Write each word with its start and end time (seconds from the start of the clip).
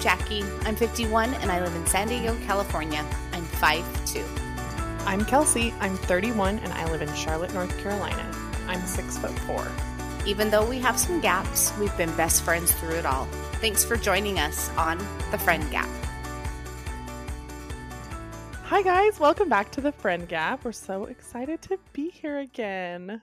Jackie. 0.00 0.42
I'm 0.62 0.76
51 0.76 1.34
and 1.34 1.52
I 1.52 1.62
live 1.62 1.74
in 1.76 1.86
San 1.86 2.08
Diego, 2.08 2.34
California. 2.46 3.04
I'm 3.32 3.44
5'2. 3.44 4.24
I'm 5.06 5.26
Kelsey. 5.26 5.74
I'm 5.78 5.94
31 5.94 6.58
and 6.60 6.72
I 6.72 6.90
live 6.90 7.02
in 7.02 7.14
Charlotte, 7.14 7.52
North 7.52 7.76
Carolina. 7.82 8.26
I'm 8.66 8.80
six 8.86 9.18
foot 9.18 9.38
four. 9.40 9.66
Even 10.24 10.50
though 10.50 10.66
we 10.66 10.78
have 10.78 10.98
some 10.98 11.20
gaps, 11.20 11.76
we've 11.78 11.94
been 11.98 12.14
best 12.16 12.42
friends 12.42 12.72
through 12.72 12.94
it 12.94 13.04
all. 13.04 13.26
Thanks 13.60 13.84
for 13.84 13.96
joining 13.96 14.38
us 14.38 14.70
on 14.70 14.96
The 15.30 15.38
Friend 15.38 15.70
Gap. 15.70 15.88
Hi, 18.64 18.80
guys. 18.82 19.20
Welcome 19.20 19.50
back 19.50 19.70
to 19.72 19.82
the 19.82 19.92
Friend 19.92 20.26
Gap. 20.26 20.64
We're 20.64 20.72
so 20.72 21.04
excited 21.04 21.60
to 21.62 21.78
be 21.92 22.08
here 22.08 22.38
again. 22.38 23.20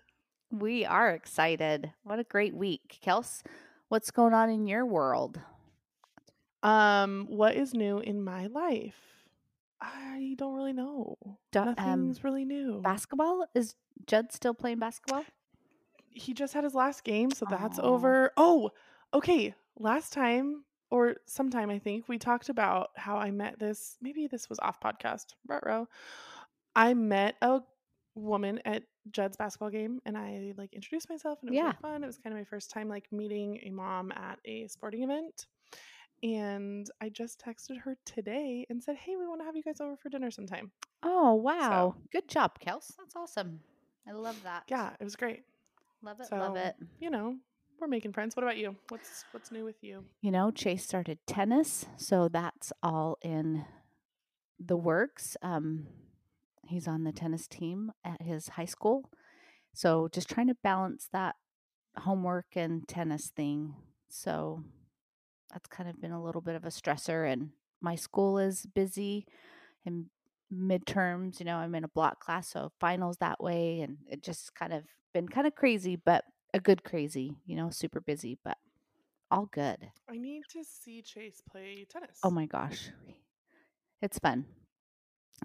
We 0.52 0.86
are 0.86 1.10
excited. 1.10 1.91
What 2.04 2.19
a 2.19 2.24
great 2.24 2.54
week. 2.54 3.00
Kels, 3.04 3.41
what's 3.88 4.11
going 4.11 4.36
on 4.36 4.52
in 4.52 4.68
your 4.68 4.86
world? 4.86 5.39
Um, 6.64 7.25
what 7.29 7.56
is 7.56 7.74
new 7.74 8.00
in 8.00 8.21
my 8.24 8.47
life? 8.47 8.96
I 9.79 10.34
don't 10.38 10.56
really 10.56 10.74
know. 10.74 11.18
Du- 11.52 11.61
um, 11.61 11.75
Nothing's 11.78 12.24
really 12.24 12.46
new. 12.46 12.82
Basketball? 12.82 13.46
Is 13.54 13.75
Judd 14.06 14.32
still 14.32 14.54
playing 14.54 14.80
basketball? 14.80 15.24
he 16.10 16.33
just 16.33 16.56
had 16.56 16.64
his 16.64 16.74
last 16.74 17.04
game, 17.04 17.30
so 17.30 17.46
that's 17.47 17.78
Aw. 17.78 17.83
over. 17.83 18.32
Oh, 18.38 18.71
okay. 19.14 19.54
Last 19.78 20.14
time 20.14 20.64
or 20.89 21.18
sometime 21.28 21.70
I 21.70 21.78
think 21.78 22.10
we 22.10 22.18
talked 22.18 22.50
about 22.50 22.89
how 22.96 23.18
I 23.18 23.30
met 23.30 23.60
this. 23.60 23.97
Maybe 24.02 24.25
this 24.25 24.50
was 24.50 24.58
off 24.60 24.80
podcast. 24.80 25.25
Ruh-roh. 25.47 25.88
I 26.75 26.96
met 26.96 27.36
a 27.44 27.61
woman 28.16 28.60
at 28.66 28.82
Judd's 29.11 29.38
basketball 29.38 29.69
game, 29.69 30.00
and 30.08 30.18
I 30.18 30.54
like 30.58 30.74
introduced 30.74 31.08
myself, 31.08 31.38
and 31.44 31.50
it 31.50 31.52
was 31.52 31.58
Yeah. 31.58 31.64
really 31.66 31.78
fun. 31.83 32.03
It 32.03 32.08
was 32.08 32.17
kind 32.17 32.33
of 32.33 32.39
my 32.39 32.45
first 32.45 32.72
time 32.72 32.89
like 32.89 33.11
meeting 33.11 33.59
a 33.63 33.69
mom 33.69 34.11
at 34.13 34.39
a 34.44 34.66
sporting 34.69 35.03
event. 35.03 35.45
And 36.23 36.89
I 37.01 37.09
just 37.09 37.39
texted 37.43 37.79
her 37.81 37.95
today 38.05 38.65
and 38.69 38.81
said, 38.83 38.95
"Hey, 38.95 39.15
we 39.15 39.27
want 39.27 39.41
to 39.41 39.45
have 39.45 39.55
you 39.55 39.63
guys 39.63 39.79
over 39.79 39.95
for 39.95 40.09
dinner 40.09 40.31
sometime." 40.31 40.71
Oh, 41.03 41.35
wow. 41.35 41.95
Good 42.11 42.27
job, 42.27 42.59
Kels. 42.59 42.93
That's 42.97 43.15
awesome. 43.15 43.59
I 44.07 44.13
love 44.13 44.41
that. 44.43 44.63
Yeah, 44.67 44.93
it 44.99 45.03
was 45.03 45.15
great. 45.15 45.43
Love 46.01 46.19
it. 46.19 46.27
So, 46.27 46.38
love 46.38 46.55
it. 46.55 46.75
you 46.99 47.09
know, 47.09 47.35
we're 47.79 47.88
making 47.88 48.13
friends. 48.13 48.35
What 48.35 48.43
about 48.43 48.57
you? 48.57 48.75
What's 48.89 49.25
what's 49.31 49.51
new 49.51 49.63
with 49.63 49.83
you? 49.83 50.03
You 50.21 50.31
know, 50.31 50.51
Chase 50.51 50.83
started 50.83 51.19
tennis, 51.27 51.85
so 51.97 52.29
that's 52.29 52.71
all 52.81 53.17
in 53.21 53.65
the 54.59 54.77
works. 54.77 55.38
Um, 55.41 55.88
he's 56.67 56.88
on 56.88 57.03
the 57.03 57.11
tennis 57.11 57.47
team 57.47 57.91
at 58.03 58.21
his 58.21 58.49
high 58.49 58.65
school. 58.65 59.09
So 59.73 60.07
just 60.11 60.29
trying 60.29 60.47
to 60.47 60.55
balance 60.63 61.07
that 61.13 61.35
homework 61.97 62.47
and 62.55 62.88
tennis 62.88 63.31
thing. 63.35 63.75
So 64.09 64.63
that's 65.52 65.67
kind 65.67 65.90
of 65.90 66.00
been 66.02 66.12
a 66.12 66.23
little 66.23 66.42
bit 66.42 66.56
of 66.56 66.66
a 66.66 66.70
stressor 66.70 67.31
and 67.31 67.50
my 67.81 67.95
school 67.95 68.38
is 68.38 68.66
busy 68.66 69.26
and 69.86 70.06
midterms, 70.53 71.40
you 71.40 71.45
know, 71.45 71.58
I'm 71.58 71.76
in 71.76 71.84
a 71.84 71.90
block 71.90 72.20
class, 72.20 72.50
so 72.50 72.72
finals 72.80 73.17
that 73.17 73.42
way 73.42 73.81
and 73.81 73.98
it 74.09 74.23
just 74.23 74.56
kind 74.56 74.73
of 74.73 74.84
been 75.14 75.28
kind 75.28 75.48
of 75.48 75.56
crazy, 75.56 75.95
but 75.95 76.23
a 76.53 76.59
good 76.59 76.84
crazy, 76.84 77.36
you 77.45 77.56
know, 77.56 77.70
super 77.70 78.02
busy, 78.02 78.38
but 78.44 78.58
all 79.30 79.50
good. 79.52 79.90
I 80.09 80.18
need 80.18 80.44
to 80.52 80.64
see 80.64 81.02
Chase 81.02 81.42
play 81.50 81.80
oh 81.81 82.00
tennis. 82.00 82.20
Oh 82.23 82.31
my 82.31 82.45
gosh. 82.45 82.90
It's 84.02 84.20
fun. 84.20 84.45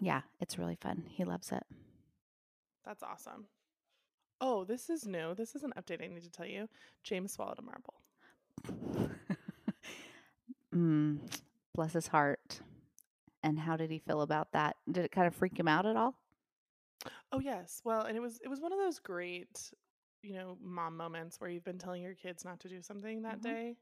Yeah, 0.00 0.22
it's 0.40 0.58
really 0.58 0.76
fun. 0.80 1.04
He 1.08 1.24
loves 1.24 1.52
it. 1.52 1.64
That's 2.84 3.02
awesome. 3.02 3.46
Oh, 4.40 4.64
this 4.64 4.90
is 4.90 5.06
new. 5.06 5.34
This 5.34 5.54
is 5.54 5.62
an 5.62 5.72
update 5.78 6.02
I 6.02 6.08
need 6.08 6.22
to 6.22 6.30
tell 6.30 6.46
you. 6.46 6.68
James 7.04 7.32
swallowed 7.32 7.58
a 7.58 7.62
marble. 7.62 7.94
mm, 10.74 11.18
bless 11.74 11.92
his 11.92 12.08
heart. 12.08 12.60
And 13.42 13.60
how 13.60 13.76
did 13.76 13.90
he 13.90 13.98
feel 13.98 14.22
about 14.22 14.52
that? 14.52 14.76
Did 14.90 15.04
it 15.04 15.12
kind 15.12 15.26
of 15.26 15.34
freak 15.34 15.58
him 15.58 15.68
out 15.68 15.86
at 15.86 15.96
all? 15.96 16.16
Oh 17.32 17.38
yes. 17.40 17.80
Well, 17.84 18.02
and 18.02 18.16
it 18.16 18.20
was 18.20 18.40
it 18.42 18.48
was 18.48 18.60
one 18.60 18.72
of 18.72 18.78
those 18.78 18.98
great, 18.98 19.72
you 20.22 20.34
know, 20.34 20.56
mom 20.60 20.96
moments 20.96 21.40
where 21.40 21.50
you've 21.50 21.64
been 21.64 21.78
telling 21.78 22.02
your 22.02 22.14
kids 22.14 22.44
not 22.44 22.60
to 22.60 22.68
do 22.68 22.82
something 22.82 23.22
that 23.22 23.40
Mhm. 23.40 23.54
day 23.54 23.76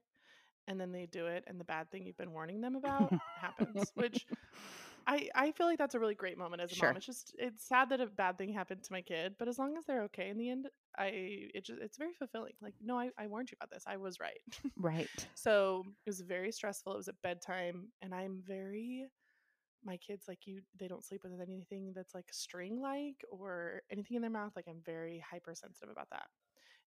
and 0.69 0.81
then 0.81 0.93
they 0.93 1.07
do 1.07 1.27
it 1.27 1.45
and 1.47 1.61
the 1.61 1.65
bad 1.65 1.91
thing 1.91 2.07
you've 2.07 2.17
been 2.19 2.33
warning 2.33 2.61
them 2.61 2.77
about 2.77 3.15
happens, 3.37 3.93
which 3.97 4.27
I 5.07 5.29
I 5.35 5.53
feel 5.53 5.67
like 5.67 5.79
that's 5.79 5.95
a 5.95 6.01
really 6.01 6.15
great 6.15 6.39
moment 6.39 6.63
as 6.63 6.73
a 6.73 6.77
Sure. 6.77 6.91
mom. 6.91 6.97
It's 6.97 7.07
just 7.07 7.35
it's 7.39 7.67
sad 7.67 7.89
that 7.91 8.01
a 8.01 8.07
bad 8.07 8.39
thing 8.39 8.53
happened 8.53 8.83
to 8.85 8.93
my 8.93 9.03
kid, 9.03 9.35
but 9.39 9.49
as 9.49 9.59
long 9.59 9.77
as 9.77 9.85
they're 9.85 10.05
okay 10.05 10.29
in 10.29 10.39
the 10.39 10.51
end, 10.51 10.69
I 10.99 11.49
it 11.55 11.65
just 11.65 11.81
it's 11.81 11.99
very 11.99 12.13
fulfilling. 12.15 12.53
Like, 12.61 12.75
no, 12.81 12.99
I, 12.99 13.11
I 13.19 13.27
warned 13.27 13.51
you 13.51 13.57
about 13.61 13.71
this. 13.71 13.85
I 13.87 13.97
was 13.97 14.21
right. 14.21 14.41
right. 14.77 15.27
So 15.37 15.85
it 16.07 16.11
was 16.11 16.21
very 16.21 16.53
stressful. 16.53 16.93
It 16.93 16.97
was 16.99 17.09
at 17.09 17.21
bedtime, 17.23 17.89
and 18.03 18.15
I'm 18.15 18.43
very 18.47 19.07
my 19.85 19.97
kids 19.99 20.27
like 20.29 20.47
you 20.47 20.63
they 20.79 20.89
don't 20.89 21.05
sleep 21.05 21.23
with 21.25 21.41
anything 21.41 21.93
that's 21.95 22.15
like 22.15 22.29
string 22.33 22.81
like 22.81 23.25
or 23.31 23.83
anything 23.91 24.17
in 24.17 24.23
their 24.23 24.31
mouth. 24.31 24.53
Like 24.57 24.67
I'm 24.69 24.83
very 24.85 25.23
hypersensitive 25.31 25.91
about 25.91 26.11
that. 26.11 26.27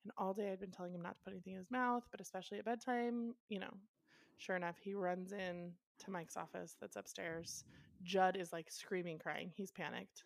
And 0.04 0.12
all 0.18 0.34
day 0.34 0.52
I'd 0.52 0.60
been 0.60 0.72
telling 0.72 0.94
him 0.94 1.02
not 1.02 1.16
to 1.16 1.22
put 1.24 1.34
anything 1.34 1.54
in 1.54 1.60
his 1.60 1.72
mouth, 1.72 2.04
but 2.12 2.22
especially 2.22 2.60
at 2.60 2.66
bedtime, 2.66 3.36
you 3.50 3.60
know, 3.60 3.74
sure 4.38 4.56
enough, 4.56 4.78
he 4.82 4.94
runs 4.94 5.32
in 5.34 5.74
to 6.00 6.12
Mike's 6.12 6.38
office 6.38 6.76
that's 6.80 6.98
upstairs. 6.98 7.64
Judd 8.04 8.38
is 8.38 8.52
like 8.52 8.70
screaming, 8.72 9.20
crying. 9.20 9.52
He's 9.56 9.72
panicked. 9.72 10.24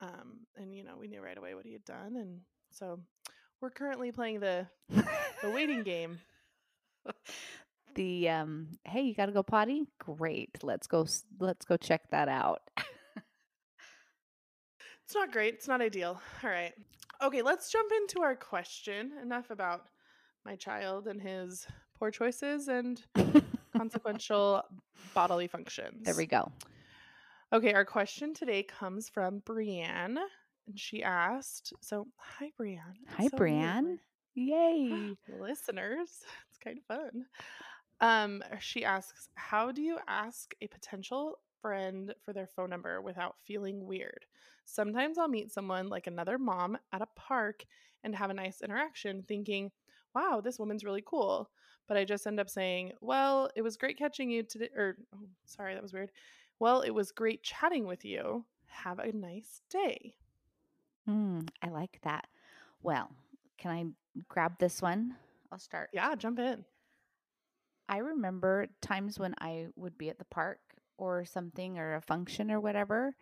Um, 0.00 0.40
and 0.56 0.74
you 0.74 0.84
know, 0.84 0.96
we 0.98 1.08
knew 1.08 1.22
right 1.22 1.38
away 1.38 1.54
what 1.54 1.66
he 1.66 1.72
had 1.72 1.84
done. 1.84 2.16
And 2.16 2.40
so 2.70 3.00
we're 3.60 3.70
currently 3.70 4.12
playing 4.12 4.40
the 4.40 4.66
the 4.90 5.50
waiting 5.50 5.82
game 5.82 6.18
the 7.94 8.28
um 8.28 8.68
hey, 8.84 9.02
you 9.02 9.14
got 9.14 9.26
to 9.26 9.32
go 9.32 9.42
potty? 9.42 9.84
Great. 9.98 10.50
Let's 10.62 10.86
go 10.86 11.06
let's 11.40 11.64
go 11.64 11.76
check 11.76 12.10
that 12.10 12.28
out. 12.28 12.62
It's 15.04 15.14
not 15.14 15.30
great. 15.30 15.54
It's 15.54 15.68
not 15.68 15.80
ideal. 15.80 16.20
All 16.42 16.50
right. 16.50 16.72
Okay, 17.22 17.40
let's 17.40 17.70
jump 17.70 17.92
into 17.96 18.22
our 18.22 18.34
question. 18.34 19.12
Enough 19.22 19.50
about 19.50 19.84
my 20.44 20.56
child 20.56 21.06
and 21.06 21.22
his 21.22 21.64
poor 21.96 22.10
choices 22.10 22.66
and 22.66 23.00
consequential 23.76 24.64
bodily 25.14 25.46
functions. 25.46 26.04
there 26.04 26.16
we 26.16 26.26
go. 26.26 26.50
Okay, 27.56 27.72
our 27.72 27.86
question 27.86 28.34
today 28.34 28.62
comes 28.62 29.08
from 29.08 29.38
Brienne. 29.46 30.18
And 30.66 30.78
she 30.78 31.02
asked, 31.02 31.72
so 31.80 32.06
hi 32.18 32.50
Brienne. 32.54 32.82
It's 33.04 33.14
Hi 33.14 33.28
so. 33.28 33.36
Brienne. 33.38 33.98
Yay. 34.34 35.16
Listeners, 35.40 36.10
it's 36.50 36.58
kind 36.62 36.76
of 36.76 36.84
fun. 36.84 37.24
Um, 38.02 38.44
she 38.60 38.84
asks, 38.84 39.30
how 39.36 39.72
do 39.72 39.80
you 39.80 39.96
ask 40.06 40.54
a 40.60 40.66
potential 40.66 41.38
friend 41.62 42.12
for 42.26 42.34
their 42.34 42.46
phone 42.46 42.68
number 42.68 43.00
without 43.00 43.36
feeling 43.46 43.86
weird? 43.86 44.26
Sometimes 44.66 45.16
I'll 45.16 45.26
meet 45.26 45.50
someone 45.50 45.88
like 45.88 46.08
another 46.08 46.36
mom 46.36 46.76
at 46.92 47.00
a 47.00 47.08
park 47.16 47.64
and 48.04 48.14
have 48.14 48.28
a 48.28 48.34
nice 48.34 48.60
interaction, 48.60 49.24
thinking, 49.26 49.70
wow, 50.14 50.42
this 50.44 50.58
woman's 50.58 50.84
really 50.84 51.02
cool. 51.06 51.48
But 51.88 51.96
I 51.96 52.04
just 52.04 52.26
end 52.26 52.38
up 52.38 52.50
saying, 52.50 52.92
well, 53.00 53.48
it 53.56 53.62
was 53.62 53.78
great 53.78 53.96
catching 53.96 54.30
you 54.30 54.42
today. 54.42 54.68
Or, 54.76 54.98
oh, 55.14 55.28
sorry, 55.46 55.72
that 55.72 55.82
was 55.82 55.94
weird. 55.94 56.10
Well, 56.58 56.80
it 56.80 56.90
was 56.90 57.12
great 57.12 57.42
chatting 57.42 57.86
with 57.86 58.04
you. 58.04 58.44
Have 58.66 58.98
a 58.98 59.12
nice 59.12 59.62
day. 59.70 60.14
Mm, 61.08 61.48
I 61.62 61.68
like 61.68 61.98
that. 62.02 62.26
Well, 62.82 63.10
can 63.58 63.70
I 63.70 63.84
grab 64.28 64.58
this 64.58 64.80
one? 64.82 65.16
I'll 65.52 65.58
start. 65.58 65.90
Yeah, 65.92 66.14
jump 66.14 66.38
in. 66.38 66.64
I 67.88 67.98
remember 67.98 68.66
times 68.80 69.18
when 69.18 69.34
I 69.38 69.66
would 69.76 69.96
be 69.96 70.08
at 70.08 70.18
the 70.18 70.24
park 70.24 70.58
or 70.98 71.24
something 71.24 71.78
or 71.78 71.94
a 71.94 72.00
function 72.00 72.50
or 72.50 72.60
whatever, 72.60 73.14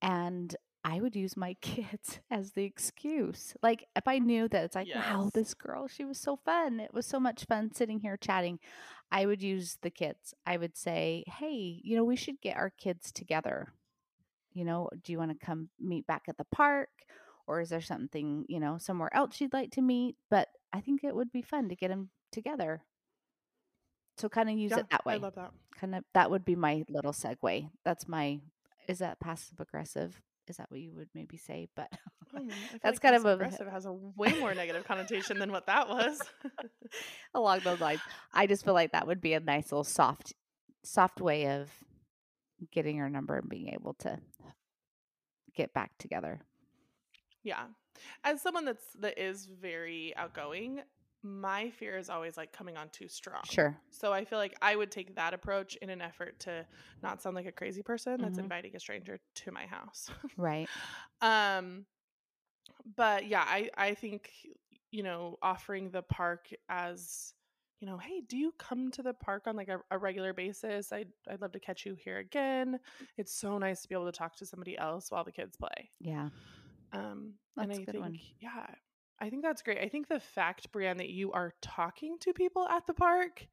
and 0.00 0.54
I 0.86 1.00
would 1.00 1.16
use 1.16 1.36
my 1.36 1.54
kids 1.62 2.20
as 2.30 2.52
the 2.52 2.64
excuse. 2.64 3.54
Like 3.62 3.86
if 3.96 4.08
I 4.08 4.18
knew 4.20 4.48
that 4.48 4.64
it's 4.64 4.76
like, 4.76 4.88
wow, 4.94 5.30
this 5.34 5.54
girl, 5.54 5.88
she 5.88 6.04
was 6.04 6.18
so 6.18 6.36
fun. 6.36 6.80
It 6.80 6.94
was 6.94 7.06
so 7.06 7.20
much 7.20 7.44
fun 7.46 7.74
sitting 7.74 8.00
here 8.00 8.16
chatting. 8.16 8.60
I 9.12 9.26
would 9.26 9.42
use 9.42 9.78
the 9.82 9.90
kids. 9.90 10.34
I 10.46 10.56
would 10.58 10.76
say, 10.76 11.24
hey, 11.26 11.80
you 11.84 11.96
know, 11.96 12.04
we 12.04 12.16
should 12.16 12.40
get 12.40 12.56
our 12.56 12.70
kids 12.70 13.12
together. 13.12 13.72
You 14.54 14.64
know, 14.64 14.88
do 15.04 15.12
you 15.12 15.18
want 15.18 15.38
to 15.38 15.46
come 15.46 15.70
meet 15.80 16.06
back 16.06 16.24
at 16.28 16.38
the 16.38 16.46
park? 16.52 16.90
Or 17.48 17.60
is 17.60 17.70
there 17.70 17.82
something, 17.82 18.46
you 18.48 18.60
know, 18.60 18.78
somewhere 18.78 19.14
else 19.14 19.40
you'd 19.40 19.52
like 19.52 19.72
to 19.72 19.82
meet? 19.82 20.16
But 20.30 20.48
I 20.72 20.80
think 20.80 21.04
it 21.04 21.14
would 21.14 21.32
be 21.32 21.42
fun 21.42 21.68
to 21.68 21.76
get 21.76 21.88
them 21.88 22.10
together. 22.32 22.82
So 24.18 24.28
kind 24.28 24.48
of 24.48 24.56
use 24.58 24.72
Yeah, 24.72 24.78
it 24.78 24.90
that 24.90 25.04
way 25.06 25.14
I 25.14 25.18
love 25.18 25.34
that. 25.34 25.52
kind 25.78 25.94
of 25.94 26.04
that 26.14 26.30
would 26.30 26.44
be 26.44 26.56
my 26.56 26.84
little 26.88 27.12
segue. 27.12 27.70
That's 27.84 28.08
my 28.08 28.40
is 28.88 28.98
that 29.00 29.20
passive 29.20 29.60
aggressive? 29.60 30.20
Is 30.48 30.56
that 30.58 30.70
what 30.70 30.80
you 30.80 30.92
would 30.94 31.08
maybe 31.14 31.36
say? 31.36 31.68
But 31.74 31.90
mm-hmm, 31.92 32.36
Oh, 32.38 32.42
man, 32.44 32.56
I 32.64 32.68
feel 32.68 32.80
That's 32.82 32.96
like 32.96 33.02
kind 33.02 33.14
of 33.16 33.24
a- 33.24 33.34
aggressive 33.34 33.68
has 33.68 33.86
a 33.86 33.92
way 33.92 34.38
more 34.38 34.54
negative 34.54 34.84
connotation 34.84 35.38
than 35.38 35.52
what 35.52 35.66
that 35.66 35.88
was. 35.88 36.20
along 37.34 37.60
those 37.64 37.80
lines, 37.80 38.00
I 38.32 38.46
just 38.46 38.64
feel 38.64 38.74
like 38.74 38.92
that 38.92 39.06
would 39.06 39.20
be 39.20 39.32
a 39.34 39.40
nice 39.40 39.72
little 39.72 39.84
soft 39.84 40.34
soft 40.84 41.20
way 41.20 41.48
of 41.48 41.70
getting 42.72 42.96
your 42.96 43.08
number 43.08 43.36
and 43.36 43.48
being 43.48 43.68
able 43.74 43.94
to 43.94 44.18
get 45.54 45.72
back 45.74 45.90
together. 45.98 46.40
yeah, 47.42 47.64
as 48.24 48.40
someone 48.42 48.64
that's 48.64 48.84
that 49.00 49.18
is 49.18 49.46
very 49.46 50.14
outgoing, 50.16 50.80
my 51.26 51.70
fear 51.70 51.98
is 51.98 52.10
always 52.10 52.36
like 52.36 52.52
coming 52.52 52.76
on 52.76 52.90
too 52.90 53.08
strong. 53.08 53.44
Sure. 53.44 53.80
So 53.90 54.12
I 54.12 54.24
feel 54.24 54.38
like 54.38 54.56
I 54.62 54.76
would 54.76 54.90
take 54.90 55.14
that 55.16 55.34
approach 55.34 55.76
in 55.76 55.90
an 55.90 56.02
effort 56.02 56.40
to 56.40 56.66
not 57.02 57.22
sound 57.22 57.36
like 57.36 57.46
a 57.46 57.52
crazy 57.52 57.82
person 57.82 58.20
that's 58.20 58.38
Mhm. 58.38 58.38
inviting 58.38 58.76
a 58.76 58.80
stranger 58.80 59.18
to 59.36 59.52
my 59.52 59.66
house. 59.66 60.10
Right. 60.36 60.70
um 61.20 61.86
but 62.96 63.26
yeah, 63.26 63.44
I 63.46 63.70
I 63.76 63.94
think 63.94 64.32
you 64.92 65.02
know, 65.02 65.36
offering 65.42 65.90
the 65.90 66.02
park 66.02 66.48
as 66.68 67.34
you 67.80 67.86
know, 67.86 67.98
hey, 67.98 68.22
do 68.22 68.38
you 68.38 68.52
come 68.58 68.90
to 68.92 69.02
the 69.02 69.12
park 69.12 69.46
on 69.46 69.54
like 69.56 69.68
a, 69.68 69.80
a 69.90 69.98
regular 69.98 70.32
basis? 70.32 70.92
I'd 70.92 71.12
I'd 71.28 71.40
love 71.40 71.52
to 71.52 71.60
catch 71.60 71.84
you 71.86 71.94
here 71.94 72.18
again. 72.18 72.78
It's 73.16 73.34
so 73.34 73.58
nice 73.58 73.82
to 73.82 73.88
be 73.88 73.94
able 73.94 74.06
to 74.06 74.12
talk 74.12 74.36
to 74.36 74.46
somebody 74.46 74.78
else 74.78 75.10
while 75.10 75.24
the 75.24 75.32
kids 75.32 75.56
play. 75.56 75.90
Yeah. 76.00 76.30
Um, 76.92 77.34
That's 77.56 77.68
and 77.68 77.72
a 77.78 77.80
I 77.80 77.84
good 77.84 77.96
think, 77.96 77.98
one. 77.98 78.20
yeah, 78.40 78.74
I 79.18 79.30
think 79.30 79.42
that's 79.42 79.62
great. 79.62 79.78
I 79.78 79.88
think 79.88 80.08
the 80.08 80.20
fact, 80.20 80.70
Brienne, 80.72 80.98
that 80.98 81.08
you 81.08 81.32
are 81.32 81.52
talking 81.62 82.18
to 82.20 82.32
people 82.32 82.66
at 82.68 82.86
the 82.86 82.94
park 82.94 83.46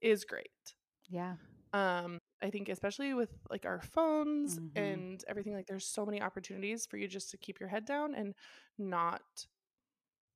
is 0.00 0.24
great. 0.24 0.74
Yeah. 1.08 1.36
Um, 1.72 2.18
I 2.42 2.50
think 2.50 2.68
especially 2.68 3.14
with 3.14 3.30
like 3.50 3.64
our 3.66 3.80
phones 3.80 4.58
Mhm. 4.58 4.70
and 4.76 5.24
everything, 5.28 5.54
like 5.54 5.66
there's 5.66 5.86
so 5.86 6.04
many 6.04 6.20
opportunities 6.20 6.86
for 6.86 6.96
you 6.96 7.06
just 7.08 7.30
to 7.30 7.36
keep 7.38 7.60
your 7.60 7.68
head 7.68 7.84
down 7.84 8.14
and 8.14 8.34
not 8.78 9.22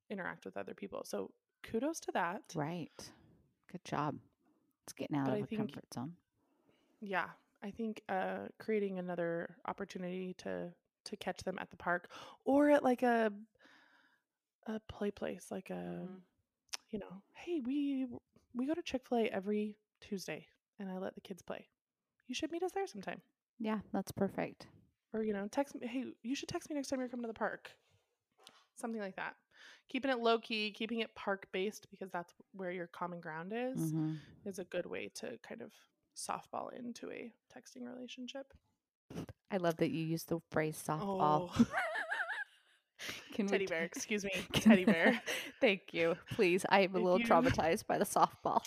interact 0.09 0.45
with 0.45 0.57
other 0.57 0.75
people. 0.75 1.03
So 1.05 1.31
kudos 1.63 2.01
to 2.01 2.13
that. 2.13 2.43
Right. 2.55 3.13
Good 3.71 3.85
job. 3.85 4.19
It's 4.85 4.93
getting 4.93 5.17
out 5.17 5.27
But 5.27 5.39
of 5.39 5.43
I 5.43 5.47
think- 5.47 5.61
comfort 5.61 5.93
zone. 5.95 6.17
Yeah, 7.01 7.31
I 7.63 7.71
think 7.71 8.03
uh, 8.09 8.49
creating 8.59 8.99
another 8.99 9.57
opportunity 9.67 10.35
to 10.35 10.73
to 11.05 11.17
catch 11.17 11.43
them 11.45 11.59
at 11.59 11.71
the 11.71 11.77
park 11.79 12.11
or 12.45 12.69
at 12.69 12.83
like 12.85 13.03
a 13.03 13.33
a 14.67 14.81
play 14.89 15.11
place, 15.11 15.51
like 15.51 15.71
a 15.71 16.07
Mhm. 16.09 16.21
you 16.91 16.99
know, 16.99 17.23
hey, 17.35 17.61
we 17.61 18.07
we 18.55 18.67
go 18.67 18.75
to 18.75 18.83
Chick 18.83 19.07
Fil 19.09 19.19
A 19.19 19.29
every 19.29 19.77
Tuesday, 20.01 20.47
and 20.79 20.91
I 20.91 20.99
let 20.99 21.15
the 21.15 21.21
kids 21.21 21.43
play. 21.43 21.69
You 22.27 22.35
should 22.35 22.51
meet 22.53 22.63
us 22.63 22.73
there 22.73 22.87
sometime, 22.87 23.23
Yeah, 23.59 23.81
that's 23.93 24.13
perfect. 24.13 24.67
or 25.13 25.23
you 25.23 25.33
know, 25.33 25.49
text 25.49 25.75
me. 25.75 25.87
Hey, 25.87 26.05
you 26.23 26.35
should 26.35 26.49
text 26.49 26.69
me 26.71 26.75
next 26.77 26.89
time 26.89 27.01
you're 27.01 27.09
coming 27.09 27.25
to 27.25 27.29
the 27.29 27.35
park. 27.35 27.73
Something 28.77 29.01
like 29.01 29.17
that. 29.17 29.37
Keeping 29.89 30.11
it 30.11 30.19
low 30.21 30.39
key, 30.39 30.71
keeping 30.73 31.01
it 31.01 31.15
park 31.15 31.47
based 31.53 31.89
because 31.91 32.11
that's 32.11 32.33
where 32.53 32.71
your 32.71 32.87
common 32.87 33.21
ground 33.21 33.53
is, 33.55 33.91
hmm 33.93 34.15
is 34.47 34.59
a 34.59 34.65
good 34.65 34.87
way 34.87 35.09
to 35.17 35.39
kind 35.47 35.61
of 35.63 35.73
softball 36.17 36.73
into 36.73 37.11
a 37.11 37.33
texting 37.55 37.83
relationship. 37.87 38.53
I 39.51 39.57
love 39.59 39.77
that 39.79 39.91
you 39.91 40.03
use 40.03 40.25
the 40.25 40.41
phrase 40.51 40.83
softball. 40.87 41.51
Oh, 41.53 41.67
Can 43.41 43.49
teddy 43.49 43.67
t- 43.67 43.71
bear. 43.71 43.83
Excuse 43.85 44.25
me, 44.25 44.31
teddy 44.53 44.85
bear. 44.85 45.21
Thank 45.61 45.93
you. 45.93 46.17
Please, 46.33 46.65
I 46.69 46.81
am 46.81 46.95
a 46.95 46.99
If 46.99 47.03
little 47.05 47.21
you- 47.21 47.27
traumatized 47.31 47.87
by 47.87 47.99
the 47.99 48.05
softball. 48.05 48.63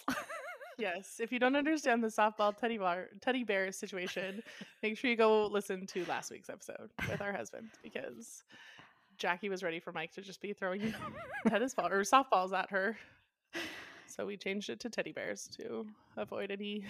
Yes, 0.78 1.20
if 1.20 1.32
you 1.32 1.38
don't 1.40 1.56
understand 1.56 2.04
the 2.04 2.08
softball 2.08 2.56
teddy 2.58 2.78
bear 2.80 3.10
teddy 3.22 3.44
bear 3.44 3.72
situation, 3.72 4.42
make 4.82 4.98
sure 4.98 5.10
you 5.10 5.16
go 5.16 5.46
listen 5.46 5.86
to 5.88 6.04
last 6.06 6.32
week's 6.32 6.50
episode 6.50 6.90
with 7.10 7.22
our 7.22 7.32
husband 7.32 7.70
because 7.84 8.44
Jackie 9.18 9.50
was 9.50 9.62
ready 9.62 9.80
for 9.80 9.92
Mike 9.92 10.12
to 10.14 10.22
just 10.22 10.42
be 10.42 10.52
throwing 10.54 10.94
tennis 11.48 11.76
ball 11.76 11.88
or 11.88 12.02
softballs 12.02 12.54
at 12.54 12.72
her. 12.72 12.98
So 14.08 14.26
we 14.26 14.36
changed 14.36 14.70
it 14.72 14.80
to 14.82 14.90
teddy 14.90 15.12
bears 15.12 15.48
to 15.60 15.86
avoid 16.18 16.50
any 16.50 16.86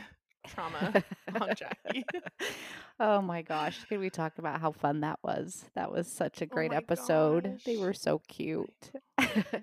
trauma 0.48 1.04
on 1.42 1.54
Jackie. 1.56 2.06
oh 3.00 3.22
my 3.22 3.42
gosh. 3.42 3.84
Can 3.86 4.00
we 4.00 4.10
talk 4.10 4.38
about 4.38 4.60
how 4.62 4.72
fun 4.72 5.01
that 5.01 5.19
was? 5.24 5.66
That 5.75 5.92
was 5.92 6.07
such 6.12 6.42
a 6.42 6.45
oh 6.45 6.48
great 6.48 6.72
Oh 6.74 6.78
episode. 6.78 7.60
They 7.66 7.78
were 7.78 7.94
so 7.94 8.19
cute. 8.28 8.92
it 9.19 9.62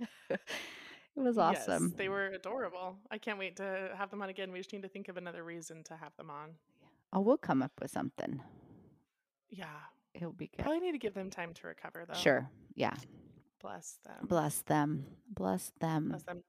was 1.17 1.39
awesome. 1.39 1.89
Yes, 1.89 1.93
they 1.97 2.09
were 2.09 2.27
adorable. 2.27 2.97
I 3.11 3.19
can't 3.19 3.39
wait 3.39 3.57
to 3.57 3.91
have 3.97 4.11
them 4.11 4.23
on 4.23 4.29
again. 4.29 4.53
We 4.53 4.59
just 4.59 4.73
need 4.73 4.83
to 4.83 4.89
think 4.89 5.09
of 5.09 5.17
another 5.17 5.45
reason 5.45 5.83
to 5.85 5.97
have 5.97 6.17
them 6.17 6.31
on. 6.31 6.51
oh, 7.13 7.21
we'll 7.21 7.37
come 7.39 7.63
up 7.63 7.73
with 7.81 7.91
something. 7.91 8.41
Yeah, 9.49 9.67
It'll 10.15 10.33
be 10.33 10.47
good. 10.49 10.63
probably 10.63 10.81
need 10.81 10.93
to 10.93 10.99
give 10.99 11.15
them 11.15 11.29
time 11.31 11.53
to 11.55 11.67
recover 11.67 12.05
though. 12.07 12.15
Sure. 12.15 12.49
Yeah. 12.75 12.95
Bless 13.61 13.99
them. 14.07 14.27
Bless 14.27 14.63
them. 14.63 15.07
Bless 15.29 15.73
them. 15.81 16.09
Bless 16.11 16.23
them. 16.23 16.43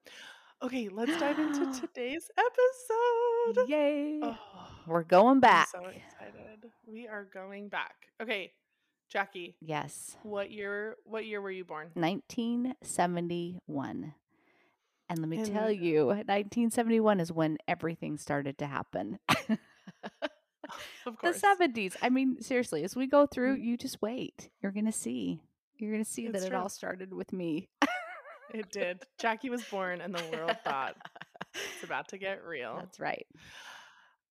Okay, 0.64 0.90
let's 0.90 1.18
dive 1.20 1.40
into 1.40 1.72
today's 1.82 2.30
episode. 2.38 3.68
Yay. 3.68 4.20
Oh, 4.22 4.38
We're 4.86 5.02
going 5.04 5.40
back. 5.40 5.70
I'm 5.76 5.82
so 5.84 5.90
excited. 5.90 6.70
We 6.86 7.08
are 7.08 7.24
going 7.26 7.68
back. 7.70 7.96
Okay, 8.22 8.54
Jackie, 9.10 9.56
Yes. 9.60 10.16
what 10.24 10.52
year? 10.52 10.98
What 11.06 11.26
year 11.26 11.42
were 11.42 11.50
you 11.52 11.66
born? 11.66 11.90
1971. 11.96 14.14
And 15.10 15.20
let 15.20 15.28
me 15.28 15.44
tell 15.44 15.70
you, 15.72 16.06
1971 16.06 17.20
is 17.20 17.32
when 17.34 17.58
everything 17.68 18.18
started 18.18 18.58
to 18.60 18.68
happen. 18.68 19.20
Of 21.06 21.18
course. 21.18 21.42
the 21.42 21.48
70s. 21.68 21.98
I 22.02 22.08
mean, 22.10 22.42
seriously, 22.42 22.86
as 22.86 22.96
we 22.96 23.06
go 23.06 23.26
through, 23.26 23.58
Mhm. 23.58 23.64
you 23.64 23.76
just 23.76 24.02
wait. 24.02 24.50
You're 24.62 24.72
going 24.72 24.86
to 24.86 24.92
see. 24.94 25.42
You're 25.78 25.92
going 25.92 26.02
to 26.04 26.10
see 26.10 26.28
It's 26.28 26.40
that 26.40 26.48
it 26.48 26.54
all 26.54 26.70
started 26.70 27.14
with 27.14 27.34
me. 27.34 27.68
It 28.54 28.72
did. 28.72 29.04
Jackie 29.20 29.50
was 29.50 29.64
born, 29.64 30.02
and 30.02 30.14
the 30.14 30.24
world 30.32 30.58
thought 30.64 30.96
it's 31.54 31.84
about 31.84 32.10
to 32.10 32.18
get 32.18 32.44
real. 32.46 32.78
That's 32.78 33.00
right. 33.00 33.28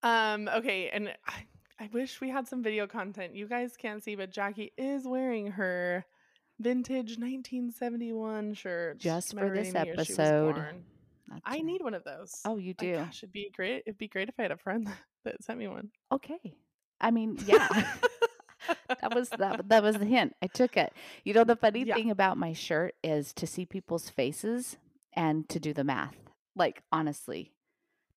Um. 0.02 0.49
Okay, 0.49 0.88
and 0.90 1.08
I, 1.26 1.46
I 1.78 1.88
wish 1.93 2.20
we 2.20 2.31
had 2.31 2.49
some 2.49 2.62
video 2.62 2.87
content. 2.87 3.34
You 3.34 3.46
guys 3.46 3.76
can't 3.76 4.02
see, 4.02 4.14
but 4.14 4.31
Jackie 4.31 4.72
is 4.76 5.06
wearing 5.06 5.49
her 5.52 6.05
vintage 6.58 7.19
1971 7.19 8.55
shirt. 8.55 8.99
Just 8.99 9.37
for 9.37 9.50
this 9.50 9.72
the 9.72 9.84
year 9.84 9.94
she 9.94 9.99
was 9.99 10.11
episode. 10.19 10.56
I 11.44 11.52
right. 11.52 11.64
need 11.64 11.82
one 11.82 11.94
of 11.94 12.05
those. 12.05 12.40
Oh, 12.44 12.56
you 12.56 12.75
do. 12.75 12.94
gosh, 12.94 13.19
it'd 13.23 13.32
be 13.32 13.50
great. 13.55 13.84
It'd 13.87 13.99
be 13.99 14.08
great 14.08 14.28
if 14.28 14.34
I 14.38 14.43
had 14.43 14.50
a 14.50 14.56
friend 14.56 14.88
that 15.25 15.43
sent 15.43 15.58
me 15.58 15.69
one. 15.69 15.90
Okay. 16.12 16.55
I 17.00 17.11
mean, 17.11 17.38
yeah. 17.46 17.69
that 19.00 19.14
was 19.14 19.31
that, 19.31 19.69
that 19.69 19.82
was 19.82 19.96
the 19.99 20.05
hint. 20.05 20.34
I 20.43 20.46
took 20.46 20.76
it. 20.76 20.93
You 21.25 21.34
know 21.34 21.44
the 21.44 21.56
funny 21.56 21.84
Yeah. 21.84 21.94
thing 21.94 22.11
about 22.11 22.37
my 22.37 22.52
shirt 22.52 22.94
is 23.02 23.32
to 23.34 23.46
see 23.46 23.64
people's 23.67 24.08
faces 24.11 24.76
and 25.14 25.49
to 25.49 25.58
do 25.61 25.72
the 25.72 25.84
math. 25.84 26.17
Like 26.55 26.82
honestly, 26.93 27.52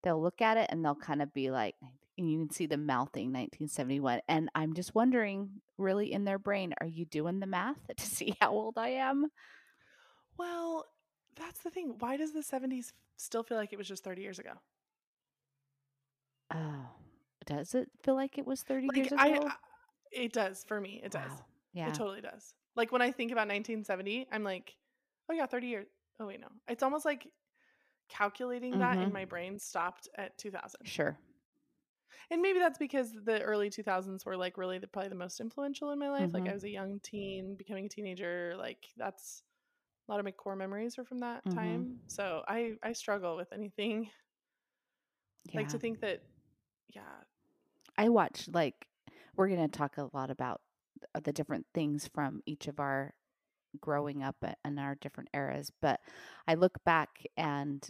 they'll 0.04 0.22
look 0.22 0.42
at 0.42 0.58
it 0.58 0.68
and 0.70 0.84
they'll 0.84 0.96
kind 0.96 1.22
of 1.22 1.34
be 1.34 1.52
like 1.52 1.76
and 2.18 2.30
you 2.32 2.38
can 2.40 2.52
see 2.52 2.68
them 2.68 2.86
mouthing 2.86 3.32
1971 3.32 4.22
and 4.28 4.50
I'm 4.54 4.74
just 4.74 4.94
wondering 4.94 5.62
really 5.78 6.12
in 6.14 6.26
their 6.26 6.38
brain 6.38 6.74
are 6.80 6.86
you 6.88 7.06
doing 7.06 7.40
the 7.40 7.48
math 7.48 7.80
to 7.98 8.06
see 8.06 8.36
how 8.40 8.52
old 8.52 8.78
I 8.78 8.90
am? 8.90 9.28
Well, 10.38 10.86
that's 11.36 11.62
the 11.62 11.70
thing. 11.72 11.96
Why 12.00 12.18
does 12.18 12.34
the 12.34 12.44
70s 12.44 12.94
still 13.18 13.44
feel 13.44 13.58
like 13.58 13.74
it 13.74 13.78
was 13.78 13.88
just 13.88 14.04
30 14.04 14.22
years 14.22 14.40
ago? 14.40 14.54
Oh. 16.54 16.86
Does 17.46 17.76
it 17.76 17.90
feel 18.02 18.16
like 18.16 18.38
it 18.38 18.46
was 18.48 18.64
30 18.64 18.88
Like 18.88 18.98
years 18.98 19.12
ago? 19.12 19.48
I, 19.48 19.54
it 20.14 20.34
does 20.34 20.64
for 20.68 20.80
me. 20.80 21.02
It 21.04 21.12
does. 21.12 21.24
Wow. 21.30 21.46
Yeah. 21.74 21.90
It 21.90 21.94
totally 21.96 22.22
does. 22.22 22.54
Like 22.76 22.92
when 22.92 23.02
I 23.02 23.12
think 23.12 23.32
about 23.32 23.48
1970, 23.48 24.28
I'm 24.32 24.44
like, 24.44 24.76
oh 25.30 25.34
yeah, 25.34 25.46
30 25.46 25.68
years. 25.68 25.88
Oh 26.20 26.28
wait, 26.28 26.40
no. 26.40 26.48
It's 26.68 26.84
almost 26.84 27.06
like 27.06 27.28
calculating 28.10 28.80
that 28.80 29.02
in 29.02 29.12
my 29.12 29.26
brain 29.26 29.60
stopped 29.60 30.08
at 30.18 30.38
2000. 30.38 30.88
Sure. 30.88 31.18
And 32.30 32.42
maybe 32.42 32.60
that's 32.60 32.78
because 32.78 33.14
the 33.14 33.42
early 33.42 33.70
2000s 33.70 34.26
were 34.26 34.38
like 34.38 34.58
really 34.58 34.78
the, 34.78 34.88
probably 34.88 35.10
the 35.10 35.16
most 35.16 35.40
influential 35.40 35.92
in 35.92 36.00
my 36.00 36.10
life. 36.10 36.32
Like 36.34 36.46
Mhm. 36.46 36.50
I 36.50 36.54
was 36.54 36.64
a 36.64 36.70
young 36.70 37.00
teen, 37.02 37.56
becoming 37.56 37.86
a 37.86 37.90
teenager. 37.90 38.56
Like 38.58 38.88
that's 38.98 39.44
a 40.08 40.12
lot 40.12 40.20
of 40.20 40.26
my 40.26 40.32
core 40.32 40.56
memories 40.56 40.98
are 41.00 41.06
from 41.06 41.20
that 41.20 41.44
Mhm. 41.46 41.50
time. 41.50 42.00
So 42.08 42.44
I 42.48 42.74
I 42.84 42.94
struggle 42.94 43.36
with 43.38 43.52
anything 43.54 44.10
Yeah. 45.46 45.60
like 45.60 45.70
to 45.70 45.80
think 45.80 46.00
that 46.02 46.22
yeah 46.96 47.24
I 47.98 48.10
watch 48.10 48.48
like 48.54 48.88
we're 49.36 49.48
going 49.48 49.68
to 49.70 49.78
talk 49.78 49.98
a 49.98 50.10
lot 50.14 50.30
about 50.30 50.62
the 51.24 51.34
different 51.34 51.66
things 51.74 52.08
from 52.14 52.42
each 52.46 52.68
of 52.68 52.80
our 52.80 53.14
growing 53.80 54.22
up 54.24 54.36
in 54.64 54.78
our 54.78 54.96
different 54.96 55.30
eras, 55.34 55.72
but 55.82 56.00
I 56.48 56.54
look 56.54 56.84
back 56.86 57.10
and 57.36 57.88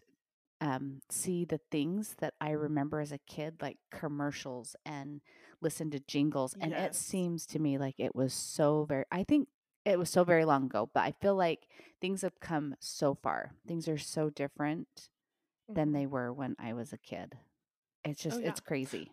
um, 0.62 1.01
see 1.09 1.43
the 1.43 1.59
things 1.71 2.15
that 2.19 2.35
I 2.39 2.51
remember 2.51 3.01
as 3.01 3.12
a 3.12 3.17
kid, 3.17 3.55
like 3.62 3.77
commercials 3.91 4.75
and 4.85 5.19
listen 5.62 5.91
to 5.91 6.00
jingles, 6.00 6.55
and 6.62 6.71
it 6.73 6.95
seems 6.95 7.45
to 7.47 7.59
me 7.59 7.77
like 7.77 7.95
it 8.00 8.15
was 8.15 8.33
so 8.33 8.85
very. 8.85 9.03
I 9.12 9.23
think 9.25 9.50
it 9.85 10.00
was 10.00 10.09
so 10.09 10.23
very 10.23 10.45
long 10.45 10.65
ago, 10.65 10.89
but 10.93 11.01
I 11.01 11.12
feel 11.12 11.35
like 11.35 11.67
things 12.00 12.21
have 12.21 12.39
come 12.39 12.75
so 12.79 13.13
far. 13.13 13.51
Things 13.67 13.89
are 13.89 13.97
so 13.97 14.29
different 14.29 15.09
than 15.67 15.89
Mhm. 15.89 15.93
they 15.93 16.05
were 16.05 16.31
when 16.31 16.55
I 16.57 16.73
was 16.73 16.93
a 16.93 16.97
kid. 16.97 17.38
It's 18.05 18.21
just 18.21 18.39
yeah. 18.39 18.50
it's 18.50 18.62
crazy. 18.62 19.12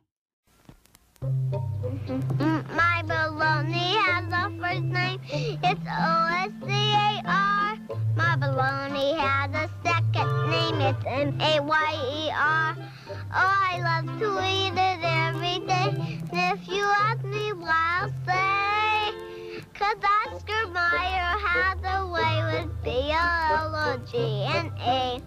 Mm, 1.22 2.64
My 2.74 3.02
baloney 3.04 3.92
has 4.04 4.24
a 4.32 4.50
first 4.58 4.82
name. 4.82 5.20
It's 5.30 5.86
O 5.86 6.26
S 6.30 6.50
C 6.66 6.72
A 6.72 7.22
R. 7.26 7.76
My 8.16 8.36
baloney 8.36 9.16
has 9.18 9.50
a 9.54 9.68
second 9.84 10.50
name. 10.50 10.80
It's 10.80 11.04
M 11.06 11.38
A 11.40 11.60
Y 11.60 11.92
E 12.14 12.30
R. 12.30 12.76
Oh, 13.10 13.24
I 13.32 13.80
love 13.88 14.18
to 14.18 14.28
eat 14.48 14.72
it 14.72 15.00
every 15.04 15.58
day. 15.66 15.90
And 16.32 16.58
if 16.58 16.68
you 16.68 16.84
ask 16.84 17.22
me 17.24 17.52
why, 17.52 18.00
I'll 18.00 18.08
say, 18.26 19.60
Cause 19.74 19.96
Oscar 20.26 20.66
Mayer 20.68 21.32
has 21.48 21.78
a 21.84 22.06
way 22.08 22.62
with 22.62 22.70
B 22.82 22.90
O 23.12 23.56
L 23.60 23.74
O 23.76 23.98
G 24.10 24.44
N 24.48 24.72
A. 24.80 25.20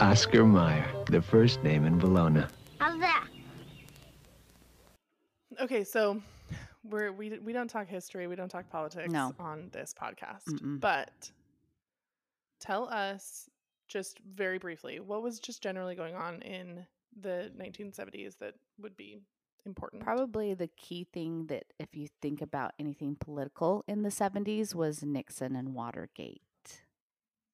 Oscar 0.00 0.44
Mayer, 0.44 0.84
the 1.06 1.22
first 1.22 1.62
name 1.62 1.86
in 1.86 1.98
Bologna. 1.98 2.44
How's 2.78 3.00
that? 3.00 3.27
Okay, 5.60 5.84
so 5.84 6.20
we're 6.84 7.12
we 7.12 7.38
we 7.38 7.52
don't 7.52 7.68
talk 7.68 7.88
history, 7.88 8.26
we 8.26 8.36
don't 8.36 8.48
talk 8.48 8.70
politics 8.70 9.12
No. 9.12 9.34
on 9.38 9.68
this 9.72 9.94
podcast. 10.00 10.44
Mm-mm. 10.48 10.80
But 10.80 11.30
tell 12.60 12.88
us 12.88 13.48
just 13.88 14.18
very 14.34 14.58
briefly 14.58 15.00
what 15.00 15.22
was 15.22 15.40
just 15.40 15.62
generally 15.62 15.94
going 15.94 16.14
on 16.14 16.42
in 16.42 16.86
the 17.20 17.50
1970s 17.58 18.36
that 18.38 18.54
would 18.80 18.96
be 18.96 19.18
important. 19.66 20.02
Probably 20.02 20.54
the 20.54 20.68
key 20.76 21.06
thing 21.12 21.46
that, 21.46 21.64
if 21.80 21.94
you 21.96 22.08
think 22.22 22.42
about 22.42 22.72
anything 22.78 23.16
political 23.18 23.84
in 23.88 24.02
the 24.02 24.10
70s, 24.10 24.74
was 24.74 25.02
Nixon 25.02 25.56
and 25.56 25.74
Watergate. 25.74 26.42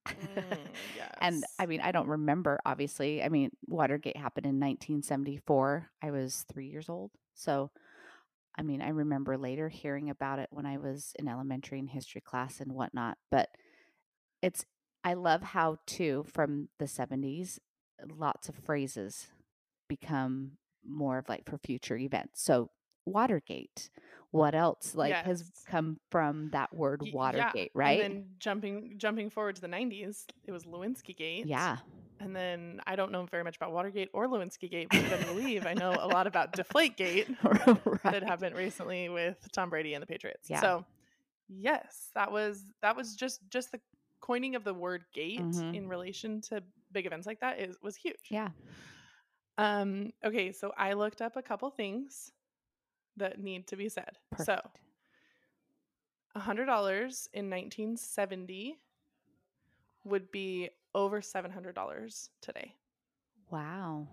Mm, 0.07 0.59
And 1.21 1.45
I 1.59 1.67
mean, 1.67 1.81
I 1.81 1.93
don't 1.93 2.09
remember, 2.09 2.59
obviously. 2.67 3.23
I 3.23 3.29
mean, 3.31 3.51
Watergate 3.69 4.17
happened 4.17 4.45
in 4.47 4.61
1974. 4.61 5.89
I 6.03 6.11
was 6.11 6.45
three 6.53 6.67
years 6.67 6.89
old. 6.89 7.13
So, 7.35 7.71
I 8.57 8.63
mean, 8.63 8.83
I 8.83 8.89
remember 8.89 9.37
later 9.37 9.69
hearing 9.69 10.11
about 10.11 10.39
it 10.39 10.49
when 10.51 10.67
I 10.67 10.79
was 10.79 11.13
in 11.19 11.29
elementary 11.29 11.79
and 11.79 11.89
history 11.89 12.21
class 12.21 12.61
and 12.61 12.73
whatnot. 12.73 13.19
But 13.31 13.49
it's, 14.43 14.65
I 15.03 15.15
love 15.15 15.43
how, 15.43 15.79
too, 15.87 16.25
from 16.33 16.69
the 16.79 16.87
70s, 16.87 17.59
lots 18.17 18.49
of 18.49 18.55
phrases 18.55 19.29
become 19.89 20.53
more 20.87 21.19
of 21.19 21.29
like 21.29 21.49
for 21.49 21.59
future 21.59 21.97
events. 21.97 22.43
So, 22.43 22.71
Watergate, 23.07 23.91
what 24.31 24.55
else 24.55 24.95
like 24.95 25.15
has 25.15 25.51
come 25.67 25.99
from 26.11 26.51
that 26.51 26.75
word 26.75 27.01
Y- 27.03 27.09
yeah, 27.09 27.15
Watergate, 27.17 27.71
right? 27.75 28.01
And 28.01 28.15
then 28.15 28.25
jumping 28.39 28.95
jumping 28.99 29.31
forward 29.31 29.57
to 29.57 29.61
the 29.61 29.69
90s, 29.69 30.25
it 30.45 30.53
was 30.53 30.65
Lewinsky 30.65 31.17
Gate. 31.17 31.47
yeah. 31.47 31.79
And 32.21 32.35
then 32.35 32.81
I 32.87 32.95
don't 32.97 33.11
know 33.13 33.27
very 33.27 33.43
much 33.45 33.57
about 33.57 33.73
Watergate 33.73 34.09
or 34.15 34.27
Lewinsky 34.29 34.71
Gate, 34.71 34.87
but 34.91 35.03
better 35.11 35.25
believe 35.27 35.67
I 35.67 35.75
know 35.75 35.91
a 35.99 36.07
lot 36.07 36.27
about 36.27 36.53
Deflate 36.53 36.97
Gate 36.97 37.29
that 38.05 38.23
happened 38.23 38.57
recently 38.57 39.09
with 39.09 39.37
Tom 39.53 39.69
Brady 39.69 39.95
and 39.95 40.01
the 40.03 40.07
Patriots. 40.07 40.49
Yeah. 40.49 40.61
So 40.61 40.85
yes, 41.49 42.09
that 42.15 42.31
was 42.33 42.63
that 42.83 42.97
was 42.97 43.15
just 43.17 43.41
just 43.51 43.73
the 43.73 43.81
coining 44.21 44.55
of 44.55 44.65
the 44.65 44.73
word 44.73 45.05
gate 45.13 45.41
Mhm. 45.41 45.75
in 45.75 45.87
relation 45.89 46.41
to 46.43 46.63
big 46.93 47.05
events 47.05 47.27
like 47.27 47.41
that 47.41 47.61
is 47.61 47.77
was 47.83 47.95
huge. 47.97 48.17
Yeah. 48.31 48.49
Um 49.59 50.13
okay, 50.25 50.53
so 50.53 50.73
I 50.77 50.95
looked 50.95 51.21
up 51.23 51.37
a 51.37 51.43
couple 51.43 51.71
things 51.71 52.33
that 53.17 53.41
need 53.41 53.67
to 53.69 53.77
be 53.77 53.89
said. 53.89 54.19
So 54.39 54.57
Perfect. 54.57 54.81
$100 56.37 57.29
in 57.33 57.49
1970 57.51 58.79
would 60.05 60.31
be 60.31 60.71
over 60.95 61.21
$700 61.21 62.29
today. 62.41 62.75
Wow. 63.51 64.09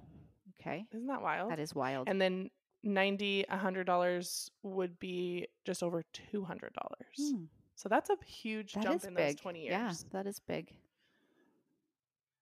Okay. 0.59 0.85
Isn't 0.93 1.07
that 1.07 1.21
wild? 1.21 1.51
That 1.51 1.59
is 1.59 1.73
wild. 1.73 2.07
And 2.07 2.21
then 2.21 2.49
90 2.83 3.45
$100 3.49 4.49
would 4.63 4.99
be 4.99 5.47
just 5.65 5.83
over 5.83 6.03
$200. 6.33 6.69
Hmm, 7.17 7.43
So 7.75 7.89
that's 7.89 8.09
a 8.09 8.17
huge 8.25 8.73
that 8.73 8.83
jump 8.83 9.03
in 9.03 9.13
those 9.13 9.29
big. 9.33 9.41
20 9.41 9.65
Yeah, 9.65 9.93
that 10.11 10.27
is 10.27 10.39
big. 10.39 10.71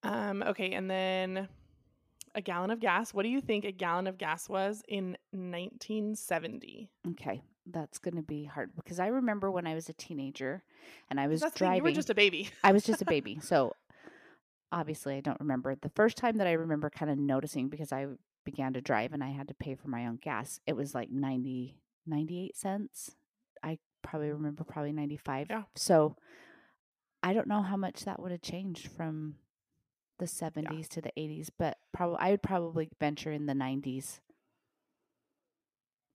Um 0.04 0.44
okay, 0.44 0.72
and 0.72 0.90
then 0.90 1.50
a 2.40 2.42
gallon 2.42 2.72
of 2.72 2.80
gas. 2.80 3.14
What 3.14 3.24
do 3.24 3.30
you 3.30 3.42
think 3.42 3.66
a 3.66 3.72
gallon 3.72 4.08
of 4.08 4.18
gas 4.18 4.50
was 4.50 4.82
in 4.88 5.18
1970? 5.32 6.90
Okay. 7.12 7.42
That's 7.72 8.00
going 8.00 8.16
to 8.16 8.24
be 8.24 8.46
hard 8.46 8.72
because 8.76 9.00
I 9.00 9.08
remember 9.08 9.52
when 9.52 9.68
I 9.68 9.76
was 9.76 9.90
a 9.90 9.94
teenager 9.94 10.64
and 11.10 11.20
I 11.20 11.28
was 11.28 11.42
That's 11.42 11.56
driving. 11.56 11.78
you 11.78 11.84
were 11.84 11.92
just 11.92 12.10
a 12.10 12.16
baby. 12.16 12.50
I 12.64 12.72
was 12.72 12.84
just 12.84 13.02
a 13.02 13.06
baby. 13.16 13.40
So 13.42 13.74
obviously 14.72 15.16
I 15.16 15.22
don't 15.22 15.40
remember. 15.40 15.76
The 15.76 15.92
first 15.96 16.18
time 16.18 16.38
that 16.38 16.48
I 16.48 16.54
remember 16.54 16.90
kind 16.90 17.12
of 17.12 17.20
noticing 17.20 17.70
because 17.70 17.92
I 17.92 18.08
began 18.46 18.74
to 18.74 18.82
drive 18.82 19.14
and 19.14 19.24
I 19.24 19.30
had 19.30 19.50
to 19.50 19.54
pay 19.54 19.76
for 19.76 19.90
my 19.90 20.08
own 20.08 20.18
gas, 20.22 20.60
it 20.66 20.74
was 20.74 20.96
like 20.96 21.12
90, 21.12 21.78
98 22.08 22.58
cents. 22.58 23.12
I 23.62 23.78
probably 24.02 24.32
remember 24.32 24.64
probably 24.64 24.94
95. 24.94 25.48
Yeah. 25.50 25.64
So 25.76 26.16
I 27.22 27.34
don't 27.34 27.48
know 27.48 27.62
how 27.62 27.78
much 27.78 28.06
that 28.06 28.20
would 28.22 28.32
have 28.32 28.42
changed 28.42 28.88
from 28.88 29.36
the 30.20 30.26
70s 30.26 30.88
to 30.90 31.02
the 31.02 31.12
80s, 31.18 31.50
but 31.58 31.78
probably 31.94 32.18
I 32.20 32.32
would 32.32 32.44
probably 32.44 32.90
venture 33.00 33.32
in 33.32 33.46
the 33.46 33.54
90s. 33.54 34.20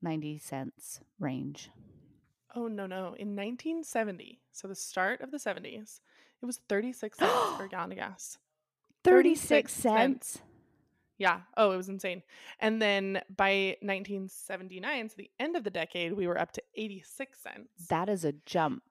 90 0.02 0.38
cents 0.38 1.00
range. 1.18 1.70
Oh 2.54 2.68
no, 2.68 2.86
no. 2.86 3.14
In 3.18 3.34
1970, 3.34 4.40
so 4.52 4.68
the 4.68 4.74
start 4.74 5.20
of 5.22 5.30
the 5.30 5.38
70s, 5.38 6.00
it 6.42 6.46
was 6.46 6.60
36 6.68 7.18
cents 7.18 7.32
for 7.56 7.64
a 7.64 7.68
gallon 7.70 7.92
of 7.92 7.98
gas. 7.98 8.38
36 9.02 9.48
36 9.48 9.72
cents. 9.72 10.38
Yeah. 11.18 11.40
Oh, 11.56 11.72
it 11.72 11.76
was 11.76 11.88
insane. 11.88 12.22
And 12.60 12.82
then 12.82 13.22
by 13.34 13.76
1979, 13.80 15.08
so 15.08 15.14
the 15.16 15.30
end 15.38 15.56
of 15.56 15.64
the 15.64 15.70
decade, 15.70 16.12
we 16.12 16.26
were 16.26 16.38
up 16.38 16.52
to 16.52 16.62
86 16.74 17.38
cents. 17.40 17.86
That 17.88 18.08
is 18.08 18.24
a 18.24 18.32
jump. 18.46 18.82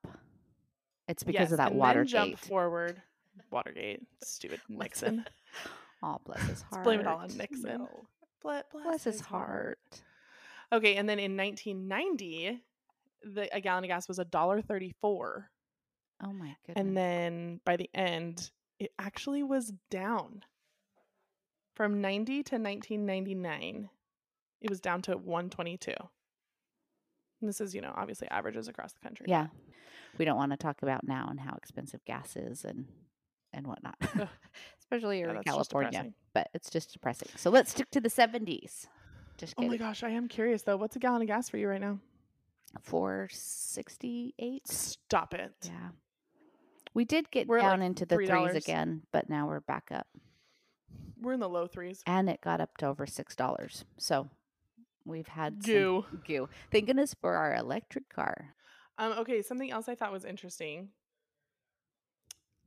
It's 1.06 1.22
because 1.22 1.50
Yes, 1.50 1.52
of 1.52 1.58
that. 1.58 1.78
Then 1.78 2.06
jump 2.06 2.38
forward. 2.38 3.02
Watergate. 3.50 4.00
Stupid 4.22 4.60
Nixon. 4.68 5.24
Oh, 6.06 6.18
bless 6.26 6.40
his 6.42 6.48
Let's 6.50 6.62
heart. 6.64 6.84
blame 6.84 7.00
it 7.00 7.06
all 7.06 7.20
on 7.20 7.34
Nixon. 7.34 7.78
No. 7.78 7.88
Ble- 8.42 8.60
Bless, 8.72 9.04
his 9.04 9.20
heart. 9.22 9.78
Okay, 10.70 10.96
and 10.96 11.08
then 11.08 11.18
in 11.18 11.34
1990, 11.34 12.60
the 13.22 13.56
a 13.56 13.60
gallon 13.62 13.84
of 13.84 13.88
gas 13.88 14.06
was 14.06 14.18
a 14.18 14.24
dollar 14.26 14.60
thirty-four, 14.60 15.48
Oh 16.22 16.32
my 16.34 16.54
goodness. 16.66 16.76
and 16.76 16.94
then 16.94 17.60
by 17.64 17.76
the 17.78 17.88
end, 17.94 18.50
it 18.78 18.90
actually 18.98 19.42
was 19.42 19.72
down 19.90 20.44
from 21.74 22.02
90 22.02 22.42
to 22.42 22.56
1999. 22.56 23.88
It 24.60 24.68
was 24.68 24.80
down 24.80 25.00
to 25.02 25.12
122. 25.16 25.92
And 27.40 27.48
this 27.48 27.62
is, 27.62 27.74
you 27.74 27.80
know, 27.80 27.94
obviously 27.96 28.28
averages 28.30 28.68
across 28.68 28.92
the 28.92 29.00
country. 29.00 29.24
yeah, 29.28 29.46
we 30.18 30.26
don't 30.26 30.36
want 30.36 30.50
to 30.52 30.58
talk 30.58 30.82
about 30.82 31.04
now 31.06 31.28
and 31.30 31.40
how 31.40 31.54
expensive 31.56 32.04
gas 32.04 32.36
is 32.36 32.64
and 32.66 32.84
and 33.54 33.66
whatnot, 33.66 33.96
especially 34.80 35.16
here 35.18 35.30
Yeah, 35.30 35.36
in 35.38 35.42
California. 35.44 36.12
But 36.32 36.48
it's 36.54 36.68
just 36.70 36.92
depressing. 36.92 37.28
So 37.36 37.50
let's 37.50 37.70
stick 37.70 37.90
to 37.92 38.00
the 38.00 38.10
seventies. 38.10 38.86
Just 39.38 39.54
Oh 39.58 39.66
my 39.66 39.76
gosh, 39.76 40.02
I 40.02 40.10
am 40.10 40.28
curious 40.28 40.62
though. 40.62 40.76
What's 40.76 40.96
a 40.96 40.98
gallon 40.98 41.22
of 41.22 41.28
gas 41.28 41.48
for 41.48 41.56
you 41.56 41.68
right 41.68 41.80
now? 41.80 41.98
Four 42.82 43.28
sixty 43.32 44.34
eight. 44.38 44.66
Stop 44.68 45.34
it. 45.34 45.54
Yeah, 45.64 45.90
we 46.92 47.04
did 47.04 47.30
get 47.30 47.46
We're 47.48 47.60
down 47.60 47.80
like, 47.80 47.86
into 47.86 48.06
the 48.06 48.16
$3. 48.16 48.26
threes 48.26 48.54
again, 48.56 49.02
but 49.12 49.28
now 49.30 49.46
we're 49.46 49.60
back 49.60 49.88
up, 49.92 50.06
We're 51.20 51.32
in 51.34 51.40
the 51.40 51.48
low 51.48 51.66
threes. 51.66 52.02
and 52.06 52.28
it 52.28 52.40
got 52.40 52.60
up 52.60 52.76
to 52.78 52.86
over 52.86 53.06
six 53.06 53.34
dollars. 53.36 53.84
So 53.98 54.28
we've 55.04 55.28
had 55.28 55.62
some 55.62 55.72
Goo. 55.72 56.04
goo. 56.26 56.48
Thank 56.72 56.86
goodness 56.86 57.14
for 57.20 57.34
our 57.36 57.54
electric 57.54 58.08
car. 58.08 58.54
Um, 58.98 59.12
okay, 59.18 59.42
something 59.42 59.70
else 59.70 59.88
I 59.88 59.94
thought 59.96 60.12
was 60.12 60.24
interesting. 60.24 60.88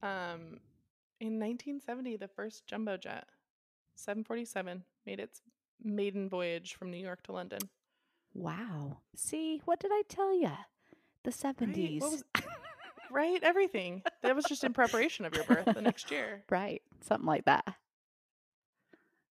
Um, 0.04 0.60
in 1.20 1.40
1970, 1.40 2.18
the 2.18 2.28
first 2.28 2.66
jumbo 2.68 2.98
jet, 2.98 3.26
747, 3.96 4.84
made 5.06 5.20
its 5.20 5.42
maiden 5.84 6.30
voyage 6.30 6.76
from 6.76 6.92
New 6.92 6.98
York 6.98 7.24
to 7.24 7.32
London. 7.32 7.60
Wow. 8.34 8.98
See, 9.16 9.62
what 9.66 9.80
did 9.80 9.92
I 9.94 10.04
tell 10.08 10.34
you? 10.38 10.52
The 11.24 11.32
70s. 11.32 12.02
What 12.02 12.12
was- 12.12 12.24
right? 13.12 13.40
Everything. 13.42 14.04
That 14.22 14.36
was 14.36 14.46
just 14.46 14.64
in 14.64 14.74
preparation 14.74 15.26
of 15.26 15.34
your 15.34 15.44
birth 15.46 15.66
the 15.74 15.82
next 15.82 16.12
year. 16.12 16.44
right. 16.50 16.82
Something 17.02 17.26
like 17.28 17.46
that. 17.46 17.66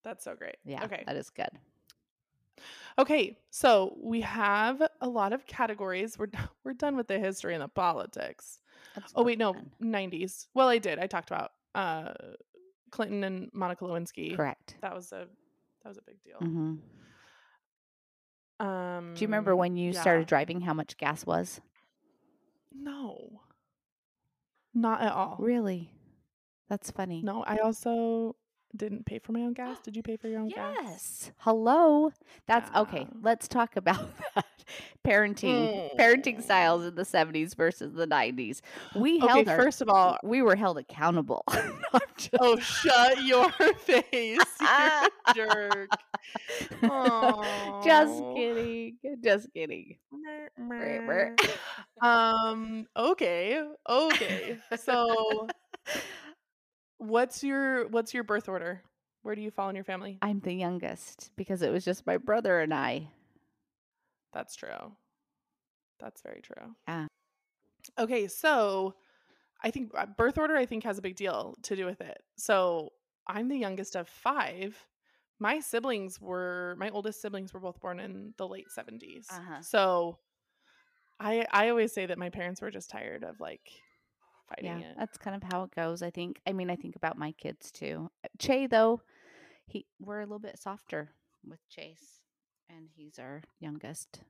That's 0.02 0.25
so 0.25 0.35
great. 0.35 0.57
Yeah. 0.64 0.85
Okay. 0.85 1.02
That 1.07 1.16
is 1.16 1.31
good. 1.31 1.50
Okay. 2.99 3.37
So 3.50 3.97
we 4.00 4.21
have 4.23 4.81
a 5.00 5.09
lot 5.09 5.33
of 5.33 5.47
categories. 5.47 6.19
We're 6.19 6.28
we're 6.64 6.73
done 6.75 6.97
with 6.97 7.09
the 7.09 7.19
history 7.19 7.55
and 7.55 7.62
the 7.62 7.69
politics. 7.69 8.61
That's 8.95 9.12
Oh 9.16 9.23
wait, 9.25 9.38
no. 9.38 9.55
90s. 9.83 10.47
Well, 10.55 10.69
I 10.69 10.78
did. 10.78 10.99
I 10.99 11.07
talked 11.07 11.31
about 11.31 11.52
uh 11.76 12.12
Clinton 12.90 13.25
and 13.25 13.50
Monica 13.52 13.85
Lewinsky. 13.85 14.35
Correct. 14.37 14.76
That 14.80 14.95
was 14.95 15.12
a 15.12 15.26
that 15.83 15.88
was 15.88 15.99
a 15.99 16.02
big 16.02 16.23
deal. 16.25 16.38
hmm 16.38 16.75
Um 18.64 19.12
Do 19.14 19.21
you 19.21 19.26
remember 19.26 19.54
when 19.54 19.76
you 19.76 19.92
yeah. 19.92 20.00
started 20.00 20.26
driving 20.26 20.61
how 20.62 20.75
much 20.75 20.97
gas 20.97 21.26
was? 21.26 21.61
No. 22.73 23.42
Not 24.75 25.00
at 25.02 25.12
all. 25.12 25.37
Really? 25.38 25.90
That's 26.68 26.90
funny. 26.90 27.23
No, 27.23 27.42
I 27.45 27.59
also 27.59 28.37
didn't 28.75 29.07
pay 29.07 29.19
for 29.19 29.33
my 29.33 29.41
own 29.41 29.53
gas. 29.53 29.79
Did 29.81 29.97
you 29.97 30.03
pay 30.03 30.17
for 30.17 30.29
your 30.29 30.41
own 30.41 30.49
gas? 30.49 30.75
Yes. 30.83 31.33
Hello. 31.39 32.13
That's 32.47 32.75
okay. 32.77 33.07
Let's 33.23 33.49
talk 33.49 33.77
about 33.77 34.09
that. 34.35 34.45
Parenting, 35.05 35.97
parenting 35.97 36.43
styles 36.43 36.85
in 36.85 36.97
the 36.97 37.05
70s 37.05 37.55
versus 37.55 37.93
the 37.95 38.07
90s. 38.09 38.61
We 38.97 39.19
Okay, 39.19 39.27
held 39.29 39.49
our, 39.49 39.57
first 39.57 39.81
of 39.81 39.89
all, 39.89 40.19
we 40.25 40.43
were 40.43 40.57
held 40.57 40.79
accountable. 40.79 41.45
Just- 42.17 42.31
oh 42.41 42.59
shut 42.59 43.23
your 43.25 43.49
face. 43.79 44.41
You're 44.61 44.69
a 44.69 45.09
jerk. 45.35 45.91
just 47.85 48.23
kidding. 48.35 48.97
Just 49.23 49.53
kidding. 49.55 49.97
Um 52.03 52.87
okay 52.97 53.63
okay 53.89 54.59
so 54.77 55.47
What's 56.99 57.45
your 57.45 57.88
what's 57.88 58.15
your 58.15 58.25
birth 58.25 58.49
order? 58.49 58.83
Where 59.23 59.35
do 59.35 59.43
you 59.43 59.50
fall 59.50 59.69
in 59.69 59.75
your 59.75 59.85
family? 59.85 60.19
I'm 60.23 60.41
the 60.41 60.55
youngest 60.55 61.31
because 61.37 61.62
it 61.62 61.73
was 61.73 61.85
just 61.85 62.07
my 62.07 62.17
brother 62.17 62.61
and 62.61 62.73
I. 62.73 63.09
That's 64.33 64.55
true. 64.55 64.93
That's 65.99 66.23
very 66.23 66.41
true. 66.43 66.75
Yeah. 66.87 67.07
Okay, 67.99 68.26
so 68.29 68.95
I 69.62 69.71
think 69.71 69.93
uh, 69.97 70.07
birth 70.17 70.38
order 70.38 70.57
I 70.57 70.67
think 70.67 70.85
has 70.85 70.99
a 70.99 71.03
big 71.03 71.17
deal 71.17 71.55
to 71.62 71.76
do 71.76 71.87
with 71.87 72.00
it. 72.00 72.19
So 72.37 72.91
I'm 73.26 73.49
the 73.49 73.57
youngest 73.57 73.97
of 73.97 74.09
five. 74.09 74.76
My 75.38 75.61
siblings 75.61 76.21
were 76.21 76.76
my 76.79 76.91
oldest 76.91 77.21
siblings 77.21 77.53
were 77.53 77.61
both 77.61 77.81
born 77.81 78.00
in 78.00 78.33
the 78.38 78.47
late 78.47 78.69
70s. 78.76 79.26
Uh-huh. 79.31 79.61
So 79.61 80.19
I 81.19 81.47
I 81.50 81.69
always 81.71 81.93
say 81.93 82.07
that 82.07 82.19
my 82.19 82.31
parents 82.31 82.61
were 82.61 82.71
just 82.71 82.91
tired 82.91 83.25
of 83.25 83.41
like 83.41 83.71
fighting 84.49 84.81
Yeah, 84.81 84.91
it. 84.91 84.97
that's 84.99 85.19
kind 85.19 85.37
of 85.37 85.43
how 85.43 85.62
it 85.65 85.71
goes. 85.75 86.03
I 86.03 86.11
think. 86.11 86.41
I 86.47 86.53
mean, 86.53 86.71
I 86.71 86.76
think 86.76 86.97
about 86.97 87.19
my 87.19 87.33
kids 87.33 87.71
too. 87.71 88.11
Che, 88.38 88.67
though, 88.67 89.00
he 89.67 89.87
we're 90.00 90.21
a 90.21 90.25
little 90.25 90.38
bit 90.38 90.59
softer 90.59 91.11
with 91.47 91.61
Chase, 91.69 92.23
and 92.69 92.88
he's 92.97 93.19
our 93.19 93.43
youngest, 93.61 94.21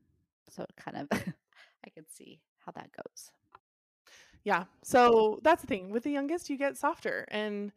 so 0.51 0.63
it 0.63 0.73
kind 0.77 0.97
of 0.97 1.09
I 1.87 1.91
could 1.91 2.11
see 2.11 2.41
how 2.65 2.73
that 2.73 2.91
goes. 2.93 3.31
Yeah. 4.45 4.65
So 4.85 5.41
that's 5.43 5.63
the 5.63 5.67
thing. 5.67 5.91
With 5.91 6.05
the 6.05 6.11
youngest, 6.13 6.49
you 6.51 6.57
get 6.57 6.77
softer. 6.77 7.27
And 7.31 7.73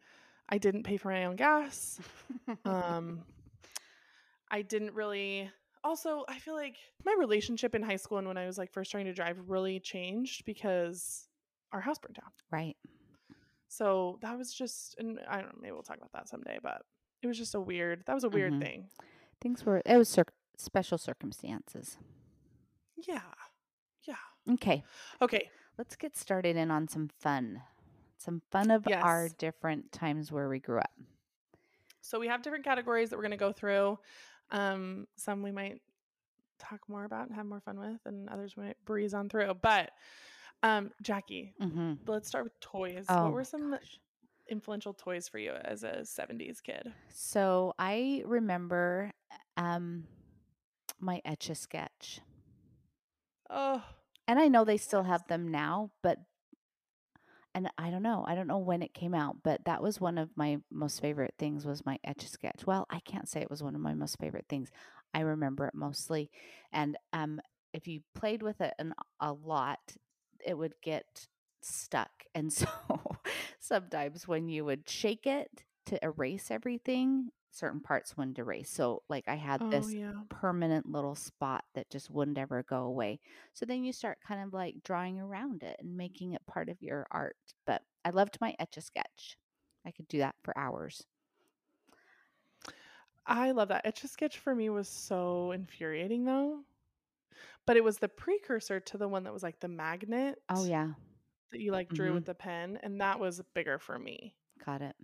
I 0.48 0.58
didn't 0.58 0.84
pay 0.84 0.96
for 0.96 1.08
my 1.08 1.24
own 1.24 1.36
gas. 1.36 2.00
Um 2.64 3.22
I 4.50 4.62
didn't 4.62 4.94
really 4.94 5.50
also 5.82 6.24
I 6.28 6.38
feel 6.38 6.54
like 6.54 6.76
my 7.04 7.14
relationship 7.18 7.74
in 7.74 7.82
high 7.82 7.96
school 7.96 8.18
and 8.18 8.26
when 8.28 8.36
I 8.36 8.46
was 8.46 8.58
like 8.58 8.72
first 8.72 8.90
trying 8.90 9.06
to 9.06 9.12
drive 9.12 9.38
really 9.48 9.80
changed 9.80 10.44
because 10.44 11.28
our 11.72 11.80
house 11.80 11.98
burned 11.98 12.16
down. 12.16 12.30
right. 12.50 12.76
So 13.68 14.18
that 14.22 14.36
was 14.36 14.52
just 14.52 14.96
and 14.98 15.20
I 15.28 15.36
don't 15.36 15.46
know, 15.54 15.58
maybe 15.60 15.72
we'll 15.72 15.82
talk 15.82 15.96
about 15.98 16.12
that 16.12 16.28
someday, 16.28 16.58
but 16.62 16.82
it 17.22 17.26
was 17.28 17.38
just 17.38 17.54
a 17.54 17.60
weird 17.60 18.02
that 18.06 18.14
was 18.14 18.24
a 18.24 18.28
weird 18.28 18.54
Mhm. 18.54 18.60
thing. 18.62 18.90
Things 19.40 19.64
were 19.64 19.80
it 19.86 19.96
was 19.96 20.08
cir- 20.08 20.24
special 20.56 20.98
circumstances. 20.98 21.96
Yeah. 22.96 23.22
Yeah. 24.02 24.16
Okay, 24.54 24.82
Okay. 25.22 25.50
let's 25.78 25.94
get 25.96 26.16
started 26.16 26.56
in 26.56 26.70
on 26.70 26.88
some 26.88 27.08
fun, 27.08 27.62
some 28.18 28.40
fun 28.50 28.70
of 28.70 28.86
our 28.88 29.28
different 29.28 29.92
times 29.92 30.32
where 30.32 30.48
we 30.48 30.58
grew 30.58 30.78
up. 30.78 30.92
So 32.00 32.18
we 32.18 32.26
have 32.28 32.42
different 32.42 32.64
categories 32.64 33.10
that 33.10 33.16
we're 33.16 33.22
going 33.22 33.30
to 33.32 33.36
go 33.36 33.52
through. 33.52 33.98
Um, 34.50 35.06
some 35.16 35.42
we 35.42 35.52
might 35.52 35.80
talk 36.58 36.88
more 36.88 37.04
about 37.04 37.26
and 37.28 37.36
have 37.36 37.46
more 37.46 37.60
fun 37.60 37.78
with, 37.78 38.00
and 38.04 38.28
others 38.28 38.56
we 38.56 38.64
might 38.64 38.84
breeze 38.84 39.14
on 39.14 39.28
through. 39.28 39.54
But 39.54 39.92
um, 40.62 40.90
Jackie, 41.02 41.54
Mm-hmm. 41.60 41.94
let's 42.06 42.28
start 42.28 42.44
with 42.44 42.58
toys. 42.60 43.06
Oh, 43.08 43.24
what 43.24 43.32
were 43.32 43.44
some 43.44 43.70
gosh. 43.72 43.98
influential 44.48 44.94
toys 44.94 45.28
for 45.28 45.38
you 45.38 45.52
as 45.52 45.82
a 45.84 46.04
'70s 46.04 46.60
kid? 46.60 46.92
So 47.08 47.74
I 47.78 48.22
remember 48.26 49.12
um 49.56 50.04
my 51.00 51.20
etch 51.24 51.48
a 51.50 51.54
sketch. 51.54 52.20
Oh, 53.50 53.82
And 54.28 54.38
I 54.38 54.48
know 54.48 54.64
they 54.64 54.76
still 54.78 55.02
have 55.04 55.26
them 55.28 55.48
now, 55.50 55.90
but 56.02 56.18
and 57.54 57.68
I 57.78 57.90
don't 57.90 58.02
know. 58.02 58.24
I 58.26 58.34
don't 58.34 58.46
know 58.46 58.58
when 58.58 58.82
it 58.82 58.94
came 58.94 59.14
out, 59.14 59.36
but 59.42 59.64
that 59.64 59.82
was 59.82 60.00
one 60.00 60.18
of 60.18 60.30
my 60.36 60.58
most 60.70 61.00
favorite 61.00 61.34
things 61.38 61.64
was 61.66 61.84
my 61.84 61.98
etch 62.04 62.24
a 62.24 62.28
sketch. 62.28 62.66
Well, 62.66 62.86
I 62.90 63.00
can't 63.00 63.28
say 63.28 63.40
it 63.40 63.50
was 63.50 63.62
one 63.62 63.74
of 63.74 63.80
my 63.80 63.94
most 63.94 64.18
favorite 64.18 64.46
things. 64.48 64.70
I 65.14 65.20
remember 65.20 65.66
it 65.66 65.74
mostly. 65.74 66.30
And 66.72 66.96
um 67.12 67.40
if 67.72 67.86
you 67.86 68.00
played 68.14 68.42
with 68.42 68.60
it 68.60 68.74
an, 68.78 68.94
a 69.20 69.32
lot, 69.32 69.78
it 70.44 70.54
would 70.54 70.74
get 70.82 71.26
stuck. 71.62 72.10
And 72.34 72.52
so 72.52 72.66
sometimes 73.60 74.26
when 74.26 74.48
you 74.48 74.64
would 74.64 74.88
shake 74.88 75.26
it 75.26 75.64
to 75.86 76.04
erase 76.04 76.50
everything, 76.50 77.30
certain 77.50 77.80
parts 77.80 78.16
wouldn't 78.16 78.38
erase. 78.38 78.70
So 78.70 79.02
like 79.08 79.24
I 79.28 79.34
had 79.34 79.62
oh 79.62 79.70
this 79.70 79.92
yeah. 79.92 80.12
permanent 80.28 80.90
little 80.90 81.14
spot 81.14 81.64
that 81.74 81.90
just 81.90 82.10
wouldn't 82.10 82.38
ever 82.38 82.62
go 82.62 82.82
away. 82.82 83.20
So 83.52 83.66
then 83.66 83.84
you 83.84 83.92
start 83.92 84.18
kind 84.26 84.42
of 84.42 84.52
like 84.52 84.76
drawing 84.84 85.20
around 85.20 85.62
it 85.62 85.76
and 85.80 85.96
making 85.96 86.32
it 86.32 86.46
part 86.46 86.68
of 86.68 86.82
your 86.82 87.06
art. 87.10 87.36
But 87.66 87.82
I 88.04 88.10
loved 88.10 88.38
my 88.40 88.54
etch 88.58 88.76
a 88.76 88.80
sketch. 88.80 89.36
I 89.86 89.90
could 89.90 90.08
do 90.08 90.18
that 90.18 90.36
for 90.42 90.56
hours. 90.56 91.04
I 93.26 93.52
love 93.52 93.68
that. 93.68 93.82
Etch 93.84 94.04
a 94.04 94.08
sketch 94.08 94.38
for 94.38 94.54
me 94.54 94.70
was 94.70 94.88
so 94.88 95.52
infuriating 95.52 96.24
though. 96.24 96.60
But 97.66 97.76
it 97.76 97.84
was 97.84 97.98
the 97.98 98.08
precursor 98.08 98.80
to 98.80 98.98
the 98.98 99.08
one 99.08 99.24
that 99.24 99.32
was 99.32 99.42
like 99.42 99.60
the 99.60 99.68
magnet. 99.68 100.40
Oh 100.48 100.64
yeah, 100.64 100.94
That 101.52 101.60
you 101.60 101.72
like 101.72 101.88
drew 101.88 102.10
Mhm. 102.10 102.14
with 102.14 102.24
the 102.26 102.34
pen, 102.34 102.78
and 102.82 103.00
that 103.00 103.18
was 103.20 103.40
bigger 103.54 103.78
for 103.78 103.98
me. 103.98 104.34
got 104.64 104.82
it. 104.82 104.94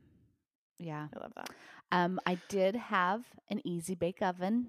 Yeah. 0.79 1.09
I 1.15 1.19
love 1.19 1.33
that. 1.37 1.49
Um, 1.91 2.21
I 2.27 2.35
did 2.49 2.77
have 2.77 3.25
an 3.49 3.67
easy 3.67 3.95
bake 3.95 4.21
oven. 4.21 4.67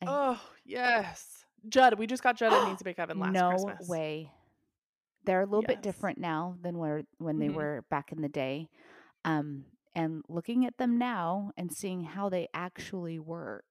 I- 0.00 0.06
Oh 0.08 0.40
yes, 0.64 1.44
Judd. 1.68 1.98
We 1.98 2.06
just 2.06 2.22
got 2.22 2.36
Judd 2.36 2.52
an 2.52 2.72
easy 2.74 2.84
bake 2.84 2.98
oven 3.00 3.18
last 3.18 3.32
no 3.32 3.50
Christmas. 3.50 3.88
way. 3.88 4.30
They're 5.24 5.40
a 5.40 5.46
little 5.46 5.62
bit 5.62 5.82
different 5.82 6.18
now 6.18 6.56
than 6.62 6.78
where 6.78 7.02
when 7.18 7.38
they 7.38 7.48
Mhm. 7.48 7.54
were 7.54 7.84
back 7.90 8.12
in 8.12 8.20
the 8.22 8.28
day. 8.28 8.68
Um, 9.24 9.64
and 9.96 10.22
looking 10.28 10.66
at 10.66 10.76
them 10.78 10.98
now 10.98 11.50
and 11.56 11.72
seeing 11.72 12.04
how 12.04 12.28
they 12.28 12.48
actually 12.54 13.18
work 13.18 13.64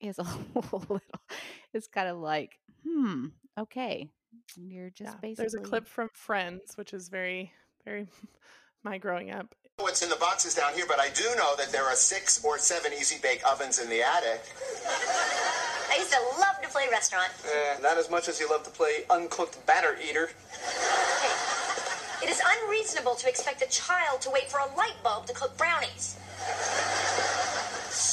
is 0.00 0.18
a 0.18 0.22
little 0.54 1.00
it's 1.74 1.86
kind 1.86 2.08
of 2.08 2.18
like, 2.18 2.58
hmm, 2.86 3.26
okay. 3.58 4.08
You're 4.56 4.90
just 4.90 5.14
Yeah, 5.14 5.18
basically 5.20 5.42
There's 5.42 5.54
a 5.54 5.60
clip 5.60 5.86
from 5.86 6.08
Friends, 6.12 6.76
which 6.76 6.92
is 6.92 7.08
very, 7.08 7.52
very 7.84 8.06
my 8.84 8.98
growing 8.98 9.30
up. 9.30 9.54
what's 9.78 10.02
in 10.02 10.08
the 10.08 10.16
boxes 10.16 10.54
down 10.54 10.74
here, 10.74 10.86
but 10.88 10.98
I 10.98 11.10
do 11.10 11.24
know 11.36 11.54
that 11.56 11.70
there 11.70 11.84
are 11.84 11.94
six 11.94 12.44
or 12.44 12.58
seven 12.58 12.92
easy 12.92 13.16
bake 13.22 13.42
ovens 13.46 13.78
in 13.78 13.88
the 13.88 14.02
attic. 14.02 14.42
I 15.90 15.96
used 15.98 16.12
to 16.12 16.20
love 16.40 16.60
to 16.62 16.68
play 16.68 16.86
restaurant. 16.90 17.30
Eh, 17.44 17.78
not 17.82 17.96
as 17.96 18.10
much 18.10 18.28
as 18.28 18.40
you 18.40 18.48
love 18.50 18.62
to 18.64 18.70
play 18.70 19.04
uncooked 19.10 19.64
batter 19.66 19.96
eater. 20.08 20.30
It 22.22 22.28
is 22.28 22.40
unreasonable 22.44 23.14
to 23.14 23.28
expect 23.28 23.62
a 23.62 23.68
child 23.68 24.20
to 24.22 24.30
wait 24.30 24.50
for 24.50 24.58
a 24.58 24.76
light 24.76 24.96
bulb 25.04 25.26
to 25.26 25.32
cook 25.32 25.56
brownies. 25.56 26.16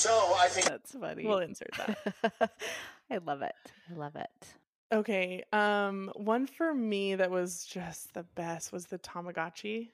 So 0.05 0.35
I 0.39 0.47
think 0.49 0.67
That's 0.67 0.91
funny. 0.91 1.25
We'll 1.25 1.39
insert 1.39 1.71
that. 1.77 2.51
I 3.11 3.17
love 3.17 3.41
it. 3.41 3.55
I 3.91 3.95
love 3.95 4.15
it. 4.15 4.47
Okay. 4.93 5.43
Um, 5.51 6.11
one 6.15 6.45
for 6.45 6.75
me 6.75 7.15
that 7.15 7.31
was 7.31 7.65
just 7.65 8.13
the 8.13 8.21
best 8.35 8.71
was 8.71 8.85
the 8.85 8.99
Tamagotchi. 8.99 9.89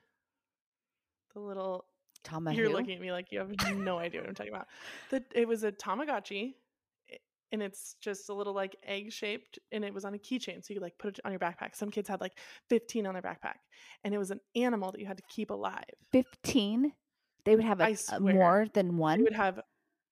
The 1.34 1.40
little 1.40 1.86
Tama 2.26 2.54
you're 2.54 2.68
who? 2.68 2.74
looking 2.74 2.96
at 2.96 3.02
me 3.02 3.14
like 3.14 3.32
you 3.32 3.40
have 3.40 3.52
no 3.78 4.00
idea 4.00 4.20
what 4.20 4.28
I'm 4.28 4.36
talking 4.36 4.54
about. 4.54 4.68
The 5.12 5.24
it 5.34 5.48
was 5.48 5.64
a 5.64 5.72
Tamagotchi, 5.72 6.56
and 7.54 7.64
it's 7.64 7.96
just 8.02 8.28
a 8.28 8.34
little 8.34 8.54
like 8.54 8.76
egg 8.86 9.14
shaped, 9.14 9.60
and 9.72 9.86
it 9.86 9.94
was 9.94 10.04
on 10.04 10.14
a 10.14 10.18
keychain, 10.18 10.62
so 10.62 10.74
you 10.74 10.76
could 10.76 10.84
like 10.84 10.98
put 10.98 11.20
it 11.20 11.22
on 11.24 11.32
your 11.32 11.40
backpack. 11.40 11.74
Some 11.74 11.90
kids 11.90 12.10
had 12.10 12.20
like 12.20 12.34
15 12.70 13.08
on 13.08 13.14
their 13.14 13.24
backpack, 13.24 13.60
and 14.04 14.14
it 14.14 14.18
was 14.18 14.30
an 14.30 14.42
animal 14.58 14.92
that 14.92 15.00
you 15.00 15.08
had 15.08 15.18
to 15.18 15.24
keep 15.30 15.52
alive. 15.52 15.86
15 16.12 16.92
they 17.44 17.56
would 17.56 17.66
have 17.66 17.82
a, 17.82 17.96
a 18.12 18.20
more 18.20 18.68
than 18.74 18.88
They 18.88 18.94
one 18.94 19.24
would 19.24 19.34
have, 19.34 19.60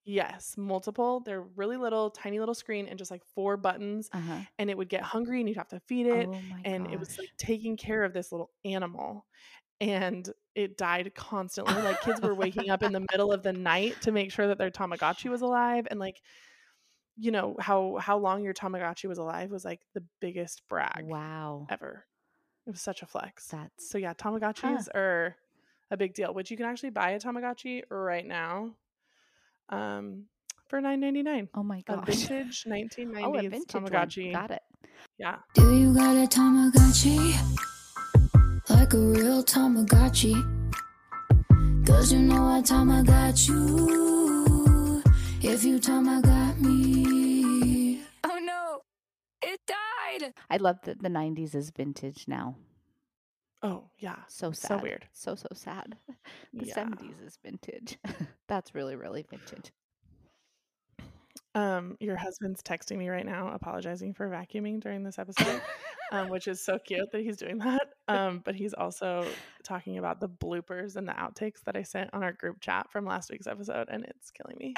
yes, 0.09 0.55
multiple. 0.57 1.21
They're 1.21 1.41
really 1.41 1.77
little, 1.77 2.09
tiny 2.09 2.39
little 2.39 2.55
screen, 2.55 2.87
and 2.87 2.97
just 2.97 3.11
like 3.11 3.23
four 3.35 3.57
buttons, 3.57 4.09
uh-huh. 4.11 4.41
and 4.57 4.69
it 4.69 4.77
would 4.77 4.89
get 4.89 5.01
hungry, 5.01 5.39
and 5.39 5.47
you'd 5.47 5.57
have 5.57 5.69
to 5.69 5.79
feed 5.81 6.07
it, 6.07 6.27
oh 6.29 6.39
and 6.65 6.91
it 6.91 6.99
was 6.99 7.17
like 7.17 7.29
taking 7.37 7.77
care 7.77 8.03
of 8.03 8.13
this 8.13 8.31
little 8.31 8.51
animal 8.65 9.25
and 9.81 10.29
it 10.55 10.77
died 10.77 11.13
constantly 11.15 11.73
like 11.81 12.01
kids 12.01 12.19
were 12.21 12.35
waking 12.35 12.69
up 12.69 12.83
in 12.83 12.91
the 12.91 12.99
middle 13.11 13.31
of 13.31 13.43
the 13.43 13.53
night 13.53 13.95
to 14.01 14.11
make 14.11 14.31
sure 14.31 14.47
that 14.47 14.57
their 14.57 14.69
tamagotchi 14.69 15.29
was 15.29 15.41
alive 15.41 15.87
and 15.89 15.99
like 15.99 16.21
you 17.15 17.31
know 17.31 17.55
how 17.59 17.97
how 17.99 18.17
long 18.17 18.43
your 18.43 18.53
tamagotchi 18.53 19.07
was 19.07 19.17
alive 19.17 19.51
was 19.51 19.65
like 19.65 19.81
the 19.93 20.03
biggest 20.21 20.61
brag 20.69 21.03
wow. 21.03 21.67
ever. 21.69 22.05
It 22.65 22.71
was 22.71 22.81
such 22.81 23.01
a 23.01 23.05
flex. 23.05 23.47
That's 23.47 23.89
so 23.89 23.97
yeah 23.97 24.13
tamagotchis 24.13 24.87
are 24.95 25.35
a 25.91 25.97
big 25.97 26.13
deal 26.13 26.33
which 26.33 26.51
you 26.51 26.57
can 26.57 26.65
actually 26.65 26.91
buy 26.91 27.11
a 27.11 27.19
tamagotchi 27.19 27.81
right 27.89 28.25
now 28.25 28.75
um 29.69 30.25
for 30.67 30.81
9.99 30.81 31.47
oh 31.55 31.63
my 31.63 31.79
a 31.79 31.81
gosh 31.83 32.05
vintage 32.05 32.63
1990s 32.67 33.23
oh 33.23 33.35
a 33.37 33.41
vintage 33.47 33.67
tamagotchi 33.67 34.23
one. 34.25 34.33
got 34.33 34.51
it 34.51 34.61
yeah 35.17 35.37
Do 35.53 35.75
you 35.75 35.93
got 35.93 36.15
a 36.15 36.27
Tamagotchi? 36.27 37.35
Like 38.69 38.93
a 38.93 38.97
real 38.97 39.43
Tamagotchi? 39.43 40.35
Cause 41.85 42.13
you 42.13 42.19
know 42.19 42.47
I 42.47 42.61
Tamagot 42.61 43.47
you. 43.47 45.01
If 45.41 45.63
you 45.63 45.79
Tamagot 45.79 46.59
me. 46.59 48.01
Oh 48.23 48.39
no, 48.41 48.81
it 49.41 49.59
died! 49.65 50.33
i 50.49 50.57
love 50.57 50.77
that 50.83 51.01
the 51.01 51.09
90s 51.09 51.55
is 51.55 51.69
vintage 51.71 52.25
now 52.27 52.55
oh 53.63 53.83
yeah 53.97 54.15
so 54.27 54.51
So 54.51 54.77
weird. 54.77 55.05
so 55.13 55.35
so 55.35 55.47
sad 55.53 55.97
the 56.53 56.65
Yeah. 56.65 56.75
70s 56.85 57.25
is 57.25 57.37
vintage 57.43 57.97
that's 58.47 58.73
really 58.75 58.95
really 58.95 59.25
vintage 59.29 59.71
Um, 61.55 61.97
your 61.99 62.15
husband's 62.15 62.61
texting 62.61 62.97
me 62.97 63.09
right 63.09 63.25
now, 63.25 63.49
apologizing 63.49 64.13
for 64.13 64.29
vacuuming 64.29 64.79
during 64.79 65.03
this 65.03 65.17
episode, 65.17 65.61
um, 66.11 66.29
which 66.29 66.47
is 66.47 66.61
so 66.63 66.77
cute 66.77 67.11
that 67.11 67.21
he's 67.21 67.37
doing 67.37 67.57
that. 67.59 67.87
Um, 68.07 68.41
but 68.43 68.55
he's 68.55 68.73
also 68.73 69.23
talking 69.63 69.99
about 69.99 70.19
the 70.19 70.27
bloopers 70.29 70.95
and 70.95 71.07
the 71.07 71.11
outtakes 71.13 71.63
that 71.65 71.75
I 71.75 71.83
sent 71.83 72.11
on 72.11 72.23
our 72.23 72.31
group 72.33 72.59
chat 72.59 72.89
from 72.91 73.05
last 73.05 73.29
week's 73.29 73.45
episode, 73.45 73.87
and 73.89 74.03
it's 74.03 74.31
killing 74.31 74.57
me. 74.57 74.73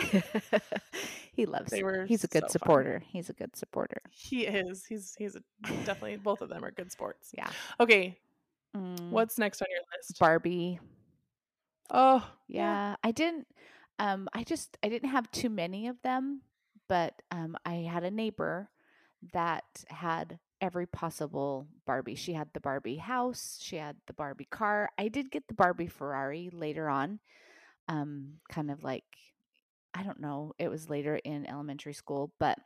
he 1.34 1.46
loves 1.46 1.72
They 1.72 1.80
it. 1.80 1.86
were 1.86 2.06
He's 2.06 2.26
a 2.26 2.28
good 2.28 2.42
so 2.44 2.48
fun. 2.48 2.50
supporter. 2.52 3.04
He's 3.08 3.30
a 3.30 3.34
good 3.34 3.56
supporter. 3.56 4.02
He 4.10 4.46
is. 4.48 4.86
He's 4.86 5.16
he's 5.18 5.38
a, 5.38 5.42
definitely 5.86 6.18
both 6.18 6.42
of 6.42 6.50
them 6.50 6.64
are 6.66 6.72
good 6.72 6.92
sports. 6.92 7.30
Yeah. 7.34 7.50
Okay, 7.80 8.18
Mm, 8.76 9.10
what's 9.10 9.38
next 9.38 9.62
on 9.62 9.68
your 9.70 9.82
list? 9.98 10.20
Barbie? 10.20 10.80
oh, 11.90 12.28
Yeah, 12.48 12.96
I 13.04 13.12
didn't. 13.12 13.48
Um, 14.00 14.28
I 14.34 14.44
just 14.44 14.78
I 14.84 14.90
didn't 14.90 15.10
have 15.10 15.32
too 15.32 15.50
many 15.50 15.88
of 15.88 16.02
them, 16.02 16.42
but 16.88 17.22
um, 17.32 17.56
I 17.66 17.76
had 17.92 18.04
a 18.04 18.12
neighbor 18.12 18.70
that 19.34 19.64
had 19.90 20.40
every 20.62 20.88
possible 20.88 21.68
Barbie. 21.86 22.16
She 22.16 22.34
had 22.34 22.50
the 22.54 22.60
Barbie 22.60 22.98
house. 22.98 23.60
She 23.62 23.76
had 23.78 23.98
the 24.08 24.14
Barbie 24.14 24.48
car. 24.50 24.90
I 24.98 25.08
did 25.08 25.32
get 25.32 25.48
the 25.48 25.54
Barbie 25.54 25.88
Ferrari 25.88 26.50
later 26.52 26.90
on. 26.90 27.20
Um, 27.88 28.40
kind 28.50 28.72
of 28.72 28.84
like 28.84 29.04
I 29.94 30.04
don't 30.04 30.22
know. 30.22 30.54
It 30.58 30.70
was 30.70 30.90
later 30.90 31.18
in 31.18 31.46
elementary 31.46 31.94
school, 31.94 32.34
but 32.40 32.58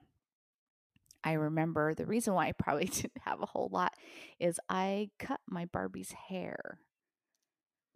I 1.26 1.34
remember 1.34 1.94
the 1.94 2.06
reason 2.06 2.36
why 2.36 2.48
I 2.48 2.52
probably 2.54 2.86
didn't 2.94 3.22
have 3.26 3.42
a 3.42 3.48
whole 3.48 3.70
lot 3.72 3.94
is 4.40 4.60
I 4.70 5.10
cut 5.20 5.42
my 5.48 5.66
Barbie's 5.66 6.14
hair 6.30 6.80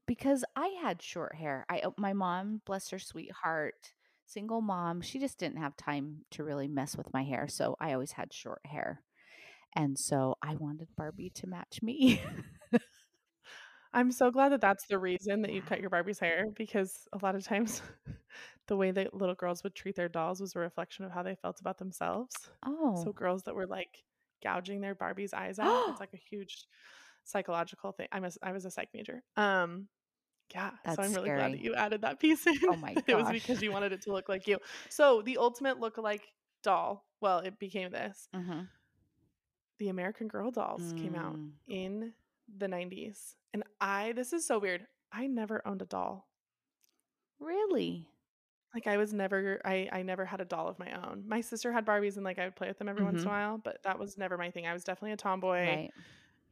because 0.08 0.44
I 0.56 0.76
had 0.82 1.02
short 1.02 1.36
hair. 1.36 1.66
I 1.70 1.80
uh, 1.82 1.92
my 1.98 2.14
mom, 2.14 2.62
bless 2.66 2.90
her 2.90 3.00
sweet 3.00 3.32
heart, 3.32 3.94
single 4.26 4.62
mom, 4.62 5.02
she 5.02 5.20
just 5.20 5.38
didn't 5.38 5.60
have 5.60 5.78
time 5.78 6.26
to 6.32 6.44
really 6.44 6.68
mess 6.68 6.98
with 6.98 7.14
my 7.14 7.24
hair, 7.24 7.48
so 7.48 7.76
I 7.80 7.94
always 7.94 8.14
had 8.14 8.34
short 8.34 8.62
hair. 8.66 9.04
And 9.76 9.98
so 10.00 10.36
I 10.42 10.56
wanted 10.56 10.88
Barbie 10.98 11.32
to 11.36 11.48
match 11.48 11.82
me. 11.84 12.22
I'm 13.94 14.12
so 14.12 14.32
glad 14.32 14.52
that 14.52 14.62
that's 14.62 14.86
the 14.88 14.98
reason 15.00 15.42
that 15.44 15.54
you 15.54 15.62
cut 15.62 15.80
your 15.80 15.90
Barbie's 15.90 16.20
hair 16.20 16.46
because 16.56 17.08
a 17.14 17.20
lot 17.24 17.36
of 17.36 17.44
times 17.44 17.82
the 18.70 18.78
way 18.78 18.92
that 18.92 19.14
little 19.14 19.36
girls 19.36 19.64
would 19.64 19.76
treat 19.76 19.96
their 19.98 20.08
dolls 20.08 20.40
was 20.40 20.56
a 20.56 20.60
reflection 20.60 21.04
of 21.04 21.12
how 21.12 21.22
they 21.24 21.36
felt 21.36 21.60
about 21.60 21.78
themselves. 21.78 22.34
oh. 22.66 23.04
So 23.04 23.12
girls 23.12 23.44
that 23.44 23.56
were 23.56 23.68
like 23.68 24.04
gouging 24.42 24.80
their 24.80 24.96
Barbie's 24.96 25.34
eyes 25.34 25.60
out, 25.60 25.90
it's 25.90 26.00
like 26.06 26.14
a 26.14 26.18
huge 26.18 26.66
psychological 27.26 27.92
thing. 27.92 28.08
I'm 28.14 28.24
a, 28.24 28.32
I 28.42 28.54
was 28.54 28.64
a 28.66 28.72
psych 28.72 28.90
major. 28.94 29.22
Um, 29.36 29.88
yeah, 30.54 30.72
That's 30.86 30.96
so 30.96 31.04
I'm 31.04 31.14
really 31.14 31.30
glad 31.30 31.52
that 31.54 31.60
you 31.60 31.76
added 31.76 32.02
that 32.02 32.20
piece 32.20 32.48
in. 32.48 32.58
Oh 32.68 32.76
my 32.88 32.94
god. 32.94 33.04
it 33.08 33.16
was 33.18 33.30
because 33.30 33.62
you 33.62 33.72
wanted 33.72 33.92
it 33.92 34.02
to 34.04 34.12
look 34.14 34.30
like 34.30 34.48
you. 34.48 34.58
So 34.90 35.22
the 35.22 35.38
ultimate 35.38 35.80
look-alike 35.80 36.24
doll. 36.64 37.06
Well, 37.22 37.40
it 37.40 37.60
became 37.60 37.92
this. 37.92 38.28
Mhm. 38.36 38.68
The 39.80 39.90
American 39.90 40.28
Girl 40.28 40.52
dolls 40.52 40.94
came 40.98 41.16
out 41.16 41.36
Mm. 41.36 41.52
in 41.68 42.14
the 42.58 42.68
90s. 42.68 43.36
And 43.54 43.64
I, 43.82 44.12
this 44.14 44.34
is 44.34 44.46
so 44.46 44.60
weird. 44.60 44.86
I 45.12 45.28
never 45.28 45.62
owned 45.68 45.82
a 45.82 45.86
doll. 45.86 46.28
Really? 47.40 48.08
Like 48.74 48.86
I 48.88 48.98
was 48.98 49.14
never, 49.14 49.60
I, 49.66 49.90
I 49.92 50.04
never 50.04 50.26
had 50.26 50.42
a 50.42 50.46
doll 50.46 50.68
of 50.68 50.78
my 50.78 50.92
own. 50.92 51.28
My 51.28 51.42
sister 51.42 51.72
had 51.74 51.86
Barbies 51.86 52.16
and 52.18 52.24
like 52.24 52.38
I 52.38 52.46
would 52.46 52.56
play 52.56 52.68
with 52.68 52.78
them 52.78 52.88
every 52.90 53.04
once 53.04 53.24
in 53.24 53.28
Mhm. 53.28 53.32
a 53.32 53.34
while, 53.34 53.58
but 53.58 53.82
that 53.84 53.98
was 53.98 54.18
never 54.18 54.38
my 54.38 54.52
thing. 54.52 54.68
I 54.68 54.74
was 54.74 54.84
definitely 54.84 55.14
a 55.14 55.18
tomboy. 55.18 55.80
Right. 55.80 55.94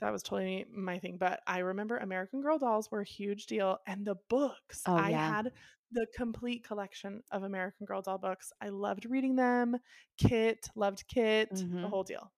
That 0.01 0.11
was 0.11 0.23
totally 0.23 0.65
my 0.71 0.99
thing. 0.99 1.17
But 1.17 1.41
I 1.47 1.59
remember 1.59 1.97
American 1.97 2.41
Girl 2.41 2.59
dolls 2.59 2.91
were 2.91 3.01
a 3.01 3.05
huge 3.05 3.47
deal. 3.47 3.79
And 3.87 4.05
the 4.05 4.15
books, 4.29 4.87
Oh, 4.87 4.97
I 4.97 5.11
yeah. 5.11 5.35
had 5.35 5.51
the 5.91 6.07
complete 6.15 6.63
collection 6.63 7.23
of 7.31 7.43
American 7.43 7.85
Girl 7.85 8.01
doll 8.01 8.17
books. 8.19 8.53
I 8.61 8.69
loved 8.69 9.05
reading 9.05 9.35
them. 9.35 9.77
Kit, 10.17 10.69
loved 10.75 11.07
Kit, 11.07 11.63
the 11.81 11.87
Mhm. 11.87 11.89
whole 11.89 12.03
deal. 12.03 12.33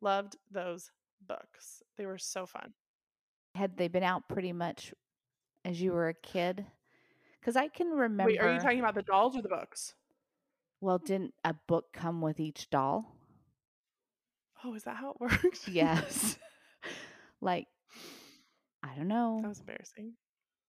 Loved 0.00 0.36
those 0.50 0.92
books. 1.20 1.82
They 1.96 2.06
were 2.06 2.18
so 2.18 2.46
fun. 2.46 2.74
Had 3.54 3.76
they 3.76 3.88
been 3.88 4.02
out 4.02 4.26
pretty 4.28 4.52
much 4.54 4.94
as 5.64 5.80
you 5.82 5.92
were 5.92 6.08
a 6.08 6.14
kid? 6.14 6.66
Because 7.40 7.56
I 7.56 7.68
can 7.68 7.88
remember. 7.90 8.24
Wait, 8.32 8.40
are 8.40 8.52
you 8.52 8.60
talking 8.60 8.80
about 8.80 8.94
the 8.94 9.02
dolls 9.02 9.36
or 9.36 9.42
the 9.42 9.48
books? 9.48 9.94
Well, 10.80 10.98
didn't 10.98 11.34
a 11.44 11.54
book 11.66 11.86
come 11.92 12.20
with 12.20 12.38
each 12.40 12.70
doll? 12.70 13.16
Oh, 14.64 14.74
is 14.74 14.84
that 14.84 14.96
how 14.96 15.10
it 15.10 15.16
works? 15.20 15.68
Yes. 15.68 16.38
like, 17.40 17.66
I 18.82 18.94
don't 18.96 19.08
know. 19.08 19.38
that 19.42 19.48
was 19.48 19.60
embarrassing. 19.60 20.12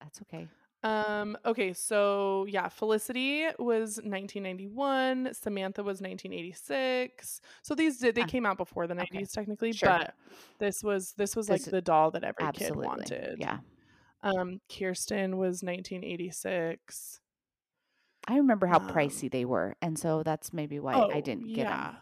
That's 0.02 0.22
okay. 0.22 0.48
Um, 0.82 1.38
okay, 1.46 1.74
so 1.74 2.46
yeah, 2.48 2.70
Felicity 2.70 3.44
was 3.60 3.98
1991, 3.98 5.34
Samantha 5.34 5.82
was 5.84 6.00
1986. 6.02 7.42
So 7.64 7.76
these 7.76 7.98
did 7.98 8.16
they 8.16 8.24
came 8.24 8.46
out 8.46 8.56
before 8.58 8.88
the 8.88 8.94
90s 8.94 9.04
okay. 9.14 9.26
technically, 9.26 9.74
Sure. 9.74 9.90
but 9.90 10.14
this 10.58 10.82
was 10.82 11.12
this 11.18 11.36
was 11.36 11.50
like 11.50 11.60
This 11.60 11.68
is- 11.68 11.72
the 11.72 11.82
doll 11.82 12.12
that 12.12 12.24
every 12.24 12.46
Absolutely. 12.46 12.78
kid 12.78 12.86
wanted. 12.88 13.38
Yeah. 13.40 13.58
Um, 14.22 14.62
Kirsten 14.70 15.38
was 15.38 15.64
1986. 15.64 17.22
I 18.28 18.38
remember 18.38 18.68
how 18.68 18.80
Um, 18.80 18.80
pricey 18.80 19.30
they 19.30 19.44
were. 19.46 19.76
And 19.82 19.98
so 20.00 20.24
that's 20.24 20.54
maybe 20.54 20.80
why 20.80 21.06
I 21.10 21.20
didn't 21.22 21.52
get 21.54 21.68
them. 21.68 21.98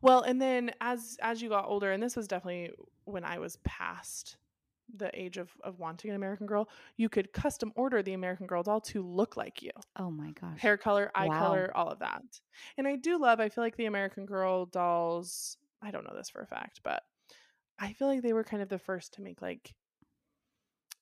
Well, 0.00 0.22
and 0.22 0.40
then 0.40 0.70
as 0.80 1.16
as 1.22 1.42
you 1.42 1.48
got 1.48 1.66
older, 1.66 1.92
and 1.92 2.02
this 2.02 2.16
was 2.16 2.28
definitely 2.28 2.72
when 3.04 3.24
I 3.24 3.38
was 3.38 3.56
past 3.64 4.36
the 4.94 5.10
age 5.18 5.36
of 5.38 5.52
of 5.64 5.78
wanting 5.78 6.10
an 6.10 6.16
American 6.16 6.46
Girl, 6.46 6.68
you 6.96 7.08
could 7.08 7.32
custom 7.32 7.72
order 7.76 8.02
the 8.02 8.12
American 8.14 8.46
Girl 8.46 8.62
doll 8.62 8.80
to 8.82 9.02
look 9.02 9.36
like 9.36 9.62
you. 9.62 9.70
Oh 9.96 10.10
my 10.10 10.32
gosh. 10.32 10.62
hair 10.62 10.78
color, 10.78 11.10
eye 11.14 11.28
Wow. 11.28 11.30
color, 11.30 11.72
all 11.76 11.88
of 11.90 12.00
that. 12.00 12.40
And 12.78 12.88
I 12.88 12.96
do 12.96 13.18
love, 13.18 13.40
I 13.40 13.48
feel 13.50 13.64
like 13.64 13.76
the 13.76 13.86
American 13.86 14.26
Girl 14.26 14.66
dolls, 14.66 15.58
I 15.82 15.90
don't 15.92 16.04
know 16.04 16.16
this 16.16 16.30
for 16.30 16.42
a 16.42 16.46
fact, 16.46 16.80
but 16.84 17.04
I 17.78 17.92
feel 17.94 18.08
like 18.08 18.22
they 18.22 18.32
were 18.34 18.44
kind 18.44 18.62
of 18.62 18.68
the 18.70 18.78
first 18.78 19.14
to 19.14 19.22
make 19.22 19.42
like 19.42 19.74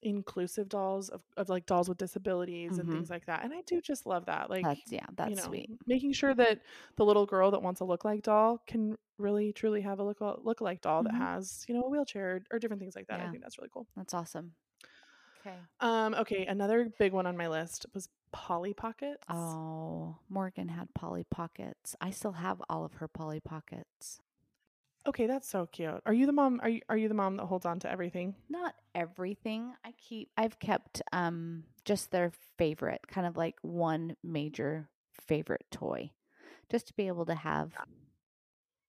inclusive 0.05 0.69
dolls 0.69 1.09
of, 1.09 1.23
of 1.37 1.49
like 1.49 1.67
dolls 1.67 1.88
with 1.88 1.99
disabilities 1.99 2.79
and 2.79 2.88
Mhm. 2.88 2.93
things 2.93 3.11
like 3.11 3.27
that. 3.27 3.45
And 3.45 3.53
I 3.55 3.62
do 3.62 3.81
just 3.81 4.07
love 4.07 4.27
that. 4.27 4.51
Like, 4.51 4.64
That's 4.64 4.93
yeah, 4.93 5.07
that's 5.17 5.31
you 5.31 5.37
know, 5.37 5.43
sweet. 5.47 5.71
making 5.87 6.12
sure 6.12 6.35
that 6.35 6.61
the 6.97 7.05
little 7.05 7.27
girl 7.27 7.51
that 7.53 7.62
wants 7.62 7.81
a 7.81 7.85
look 7.85 8.05
like 8.05 8.23
doll 8.23 8.59
can 8.67 8.97
really 9.19 9.53
truly 9.53 9.81
have 9.81 9.99
a 10.01 10.05
look 10.05 10.21
look-alike 10.21 10.81
doll 10.81 11.03
that 11.05 11.14
Mhm. 11.14 11.19
has, 11.19 11.64
you 11.69 11.75
know, 11.75 11.83
a 11.83 11.88
wheelchair 11.88 12.43
or 12.53 12.59
different 12.59 12.81
things 12.81 12.95
like 12.97 13.07
that. 13.09 13.21
I 13.21 13.29
think 13.29 13.43
that's 13.43 13.59
really 13.59 13.71
cool. 13.73 13.87
That's 13.97 14.14
awesome. 14.14 14.55
Okay. 15.40 15.59
Um, 15.81 16.14
okay, 16.14 16.47
another 16.47 16.88
big 16.99 17.12
one 17.12 17.27
on 17.27 17.37
my 17.37 17.49
list 17.49 17.87
was 17.95 18.09
Polly 18.33 18.73
Pockets. 18.75 19.25
Oh, 19.29 20.19
Morgan 20.29 20.69
had 20.69 20.93
Polly 20.95 21.25
Pockets. 21.25 21.97
I 22.01 22.11
still 22.11 22.33
have 22.33 22.62
all 22.69 22.85
of 22.85 22.95
her 22.95 23.09
Polly 23.09 23.40
Pockets. 23.40 24.21
Okay, 25.07 25.27
that's 25.27 25.49
so 25.49 25.67
cute. 25.67 26.01
Are 26.07 26.14
you 26.14 26.27
the 26.27 26.33
mom? 26.33 26.61
Are 26.62 26.69
you 26.69 26.81
are 26.88 26.97
you 26.97 27.09
the 27.09 27.14
mom 27.14 27.37
that 27.37 27.45
holds 27.47 27.67
on 27.67 27.79
to 27.81 27.90
everything? 27.90 28.35
Not 28.49 28.75
everything. 28.95 29.75
I 29.85 29.93
keep 29.93 30.31
I've 30.37 30.59
kept 30.59 31.03
um 31.12 31.64
just 31.85 32.11
their 32.11 32.33
favorite, 32.57 33.03
kind 33.07 33.27
of 33.27 33.37
like 33.37 33.57
one 33.62 34.17
major 34.23 34.88
favorite 35.27 35.67
toy. 35.71 36.11
Just 36.71 36.88
to 36.88 36.95
be 36.95 37.09
able 37.09 37.27
to 37.27 37.35
have 37.35 37.73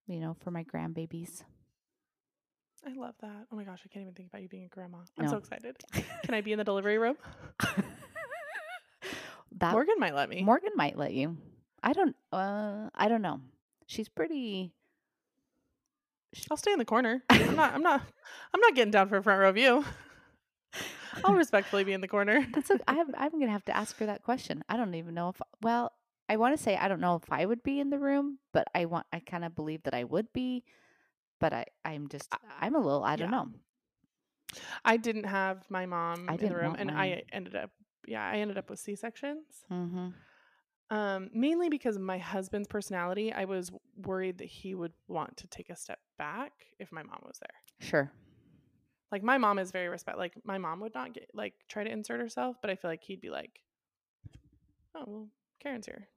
you 0.08 0.19
know, 0.19 0.36
for 0.39 0.51
my 0.51 0.63
grandbabies. 0.63 1.43
I 2.86 2.93
love 2.93 3.15
that. 3.21 3.47
Oh 3.51 3.56
my 3.56 3.63
gosh, 3.63 3.82
I 3.84 3.88
can't 3.88 4.04
even 4.04 4.13
think 4.13 4.30
about 4.30 4.43
you 4.43 4.47
being 4.47 4.65
a 4.65 4.67
grandma. 4.67 4.99
I'm 5.17 5.28
so 5.28 5.38
excited. 5.38 5.75
Can 6.23 6.36
I 6.36 6.41
be 6.41 6.51
in 6.51 6.60
the 6.60 6.63
delivery 6.63 6.97
room? 6.97 7.17
that 9.58 9.71
Morgan 9.71 9.95
might 9.97 10.13
let 10.13 10.30
me. 10.30 10.43
Morgan 10.43 10.73
might 10.75 10.97
let 10.97 11.13
you. 11.13 11.38
I 11.82 11.93
don't 11.93 12.15
uh 12.32 12.89
I 12.93 13.08
don't 13.08 13.21
know. 13.21 13.41
She's 13.88 14.10
pretty 14.10 14.73
I'll 16.50 16.58
stay 16.58 16.71
in 16.71 16.80
the 16.80 16.86
corner. 16.86 17.24
I'm 17.30 17.56
not. 17.56 17.74
I'm 17.74 17.82
not. 17.82 18.02
I'm 18.54 18.62
not 18.62 18.76
getting 18.76 18.91
down 18.91 19.10
for 19.10 19.17
a 19.17 19.24
front 19.24 19.39
row 19.39 19.52
view. 19.52 19.86
I'll 21.24 21.34
respectfully 21.34 21.84
be 21.84 21.93
in 21.93 22.02
the 22.02 22.08
corner. 22.08 22.45
That's 22.54 22.69
have, 22.69 23.08
I'm 23.17 23.32
going 23.32 23.45
to 23.45 23.52
have 23.52 23.65
to 23.65 23.76
ask 23.76 23.98
her 24.00 24.06
that 24.06 24.24
question. 24.24 24.63
I 24.67 24.78
don't 24.78 24.93
even 24.95 25.13
know 25.13 25.30
if 25.30 25.41
well, 25.62 25.93
I 26.30 26.38
want 26.38 26.58
to 26.58 26.62
say 26.62 26.76
I 26.76 26.88
don't 26.88 27.00
know 27.00 27.15
if 27.15 27.32
I 27.32 27.45
would 27.45 27.63
be 27.63 27.80
in 27.80 27.89
the 27.89 28.00
room, 28.00 28.39
but 28.54 28.67
I 28.76 28.86
want 28.86 29.06
I 29.13 29.19
kind 29.19 29.45
of 29.45 29.56
believe 29.56 29.84
that 29.84 29.93
I 29.93 30.04
would 30.04 30.32
be, 30.34 30.63
but 31.39 31.54
I 31.54 31.65
I'm 31.84 32.08
just 32.08 32.34
I'm 32.60 32.76
a 32.76 32.80
little 32.80 33.04
I 33.04 33.15
don't 33.15 33.32
yeah. 33.32 33.38
know. 33.38 33.50
I 34.84 34.98
didn't 34.98 35.26
have 35.26 35.69
my 35.69 35.86
mom 35.86 36.30
in 36.30 36.38
the 36.38 36.56
room, 36.56 36.76
and 36.78 36.91
mine. 36.91 37.13
I 37.13 37.24
ended 37.36 37.56
up. 37.56 37.71
Yeah, 38.08 38.26
I 38.26 38.38
ended 38.38 38.58
up 38.58 38.69
with 38.69 38.80
C 38.80 38.95
sections. 38.95 39.65
Mhm. 39.71 40.13
Um, 40.91 41.30
mainly 41.34 41.69
because 41.69 41.95
of 41.95 42.02
my 42.04 42.17
husband's 42.19 42.67
personality. 42.67 43.34
I 43.34 43.45
was 43.45 43.71
worried 44.06 44.38
that 44.38 44.48
he 44.48 44.76
would 44.76 44.93
want 45.08 45.36
to 45.38 45.48
take 45.48 45.69
a 45.69 45.76
step 45.76 46.00
back 46.17 46.52
if 46.80 46.91
my 46.91 47.02
mom 47.04 47.21
was 47.26 47.39
there. 47.39 47.88
Sure. 47.89 48.12
like 49.12 49.24
my 49.24 49.38
mom 49.38 49.60
is 49.60 49.71
very 49.71 49.88
respect 49.89 50.17
like 50.17 50.34
my 50.43 50.58
mom 50.58 50.80
would 50.82 50.93
not 50.93 51.13
get 51.13 51.30
like 51.34 51.54
try 51.67 51.84
to 51.84 51.91
insert 51.91 52.19
herself 52.21 52.56
but 52.62 52.71
i 52.71 52.76
feel 52.76 52.89
like 52.89 53.04
he'd 53.04 53.19
be 53.21 53.30
like 53.30 53.60
oh 54.95 55.04
well 55.06 55.28
karen's 55.62 55.86
here 55.86 56.08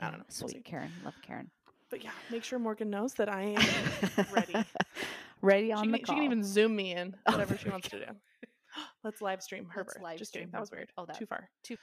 i 0.00 0.08
don't 0.10 0.18
know 0.18 0.24
we'll 0.40 0.48
Sweet. 0.48 0.64
Karen, 0.64 0.90
love 1.04 1.14
Karen. 1.22 1.50
but 1.90 2.02
yeah 2.02 2.10
make 2.30 2.42
sure 2.44 2.58
morgan 2.58 2.88
knows 2.90 3.12
that 3.14 3.28
i 3.28 3.42
am 3.42 4.26
ready 4.32 4.54
Ready 5.42 5.66
she 5.66 5.72
on 5.72 5.82
can, 5.84 5.92
the 5.92 5.98
she 5.98 6.04
can 6.14 6.22
even 6.22 6.42
zoom 6.42 6.74
me 6.74 6.92
in 6.94 7.14
Oh, 7.26 7.32
whatever 7.32 7.56
she 7.58 7.68
wants 7.68 7.88
to 7.90 7.98
do 7.98 8.12
let's 9.04 9.20
live 9.20 9.42
stream 9.42 9.66
her 9.70 9.82
Let's 9.82 9.94
birth 9.94 10.02
live 10.02 10.18
just 10.18 10.32
kidding 10.32 10.48
stream 10.48 10.52
that 10.52 10.60
was 10.60 10.70
weird 10.70 10.90
Oh, 10.96 11.04
that- 11.06 11.18
too 11.18 11.26
far 11.26 11.50
too- 11.62 11.76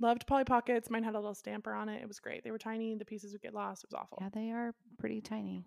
loved 0.00 0.26
polly 0.26 0.44
pockets 0.44 0.90
mine 0.90 1.02
had 1.02 1.14
a 1.14 1.18
little 1.18 1.34
stamper 1.34 1.72
on 1.72 1.88
it 1.88 2.00
it 2.02 2.08
was 2.08 2.20
great 2.20 2.44
they 2.44 2.50
were 2.50 2.58
tiny 2.58 2.94
the 2.94 3.04
pieces 3.04 3.32
would 3.32 3.42
get 3.42 3.54
lost 3.54 3.84
it 3.84 3.90
was 3.90 4.00
awful 4.00 4.18
Yeah, 4.20 4.28
they 4.32 4.50
are 4.50 4.74
pretty 4.98 5.20
tiny. 5.20 5.64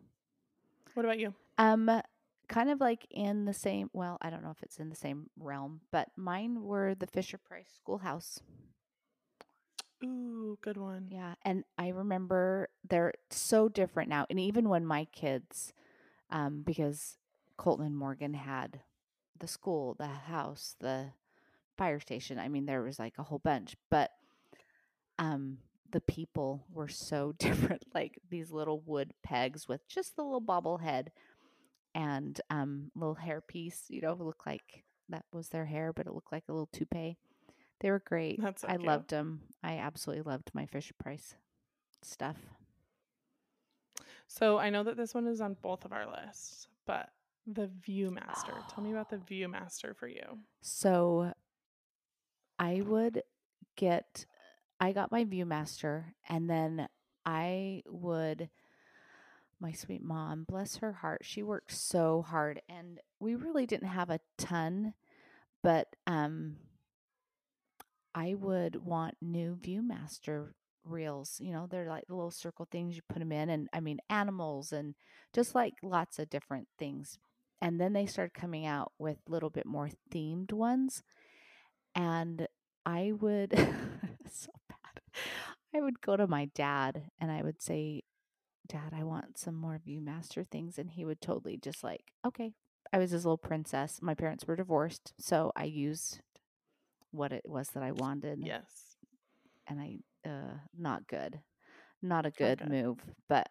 what 0.94 1.06
about 1.06 1.20
you 1.20 1.34
Um 1.58 2.02
kind 2.48 2.70
of 2.70 2.82
like 2.82 3.08
in 3.10 3.46
the 3.46 3.54
same. 3.54 3.90
Well, 3.94 4.18
I 4.22 4.30
don't 4.30 4.44
know 4.44 4.52
if 4.52 4.62
it's 4.62 4.78
in 4.78 4.90
the 4.90 4.96
same 4.96 5.30
realm, 5.40 5.80
but 5.90 6.10
mine 6.18 6.64
were 6.64 6.94
the 6.94 7.08
Fisher 7.08 7.38
Price 7.38 7.70
Schoolhouse. 7.78 8.42
Ooh, 10.04 10.58
good 10.62 10.78
one. 10.78 11.08
Yeah, 11.10 11.36
and 11.44 11.64
I 11.78 11.90
remember 11.90 12.70
they're 12.88 13.14
so 13.30 13.70
different 13.70 14.10
now. 14.10 14.26
And 14.30 14.40
even 14.40 14.68
when 14.68 14.86
my 14.86 15.06
kids, 15.06 15.74
um, 16.30 16.64
because 16.64 17.18
Colton 17.58 17.86
and 17.86 17.98
Morgan 17.98 18.34
had 18.34 18.82
the 19.40 19.48
school, 19.48 19.96
the 19.98 20.08
house, 20.08 20.76
the 20.80 21.12
fire 21.78 22.00
station. 22.00 22.38
I 22.40 22.50
mean, 22.50 22.66
there 22.66 22.82
was 22.82 23.00
like 23.00 23.14
a 23.18 23.24
whole 23.24 23.40
bunch, 23.40 23.76
but 23.90 24.12
um, 25.20 25.58
the 25.92 26.02
people 26.02 26.66
were 26.74 26.88
so 26.88 27.34
different. 27.40 27.84
Like 27.94 28.20
these 28.30 28.52
little 28.52 28.82
wood 28.86 29.14
pegs 29.24 29.68
with 29.68 29.88
just 29.88 30.16
the 30.16 30.24
little 30.24 30.42
bobblehead 30.42 31.08
and 31.94 32.40
um, 32.50 32.92
little 32.96 33.16
hair 33.16 33.42
piece, 33.42 33.86
You 33.90 34.02
know, 34.02 34.14
looked 34.14 34.46
like 34.46 34.84
that 35.10 35.26
was 35.34 35.50
their 35.50 35.66
hair, 35.66 35.92
but 35.94 36.08
it 36.08 36.14
looked 36.14 36.32
like 36.32 36.46
a 36.48 36.54
little 36.54 36.70
toupee. 36.72 37.18
They 37.82 37.90
were 37.92 38.02
great. 38.06 38.40
That's 38.42 38.62
so 38.62 38.68
I 38.68 38.74
cute. 38.78 38.84
loved 38.84 39.10
them. 39.10 39.42
I 39.64 39.78
absolutely 39.78 40.24
loved 40.24 40.52
my 40.54 40.66
Fisher 40.68 40.94
Price 41.00 41.36
stuff. 42.02 42.38
So 44.28 44.58
I 44.58 44.70
know 44.70 44.84
that 44.84 44.96
this 44.96 45.14
one 45.14 45.28
is 45.28 45.42
on 45.42 45.58
both 45.62 45.84
of 45.84 45.92
our 45.92 46.06
lists, 46.10 46.68
but 46.86 47.10
the 47.48 47.70
Viewmaster. 47.88 48.54
Tell 48.74 48.84
me 48.84 48.92
about 48.92 49.10
the 49.10 49.18
Viewmaster 49.30 49.96
for 49.96 50.08
you. 50.08 50.24
So 50.62 51.34
I 52.60 52.82
would 52.86 53.24
get 53.76 54.26
I 54.82 54.92
got 54.94 55.12
my 55.14 55.26
Viewmaster 55.26 56.06
and 56.30 56.50
then 56.50 56.90
I 57.26 57.84
would 57.88 58.50
my 59.60 59.72
sweet 59.72 60.04
mom, 60.04 60.44
bless 60.44 60.78
her 60.78 60.92
heart, 60.94 61.22
she 61.24 61.44
worked 61.44 61.72
so 61.72 62.24
hard 62.24 62.62
and 62.68 63.00
we 63.20 63.36
really 63.36 63.66
didn't 63.66 63.90
have 63.90 64.10
a 64.10 64.20
ton, 64.38 64.94
but 65.64 65.96
um 66.08 66.58
I 68.14 68.34
would 68.34 68.86
want 68.86 69.16
new 69.22 69.56
Viewmaster 69.62 70.54
reels. 70.84 71.40
You 71.40 71.54
know, 71.54 71.68
they're 71.70 71.88
like 71.88 72.08
the 72.08 72.16
little 72.16 72.32
circle 72.32 72.68
things 72.70 72.96
you 72.96 73.02
put 73.08 73.20
them 73.20 73.32
in, 73.32 73.50
and 73.50 73.70
I 73.74 73.80
mean, 73.80 74.00
animals 74.10 74.72
and 74.74 74.96
just 75.34 75.56
like 75.56 75.76
lots 75.82 76.20
of 76.20 76.30
different 76.30 76.68
things. 76.78 77.20
And 77.62 77.80
then 77.80 77.94
they 77.94 78.08
started 78.08 78.34
coming 78.34 78.66
out 78.66 78.92
with 78.98 79.18
a 79.28 79.32
little 79.32 79.50
bit 79.52 79.66
more 79.66 79.90
themed 80.12 80.52
ones. 80.52 81.04
And 81.96 82.48
I 82.86 83.14
would, 83.20 83.54
I 85.76 85.82
would 85.82 86.02
go 86.02 86.18
to 86.18 86.28
my 86.28 86.46
dad 86.54 87.04
and 87.20 87.32
I 87.32 87.42
would 87.42 87.62
say, 87.62 88.04
Dad, 88.68 88.94
I 88.96 89.04
want 89.04 89.38
some 89.38 89.56
more 89.56 89.80
Viewmaster 89.86 90.48
things. 90.48 90.78
And 90.78 90.92
he 90.92 91.04
would 91.04 91.20
totally 91.22 91.58
just 91.58 91.84
like, 91.84 92.04
okay. 92.26 92.54
I 92.94 92.98
was 92.98 93.12
his 93.12 93.26
little 93.26 93.38
princess. 93.38 94.00
My 94.02 94.14
parents 94.14 94.46
were 94.46 94.56
divorced. 94.56 95.14
So 95.18 95.52
I 95.56 95.64
used 95.66 96.20
what 97.12 97.32
it 97.34 97.44
was 97.46 97.70
that 97.70 97.84
I 97.84 97.92
wanted 97.92 98.40
Yes. 98.46 98.96
and 99.68 99.80
I 99.80 99.98
uh 100.28 100.54
not 100.78 101.08
good. 101.08 101.40
Not 102.02 102.26
a 102.26 102.32
good 102.32 102.60
good. 102.60 102.70
move, 102.70 103.00
but 103.28 103.50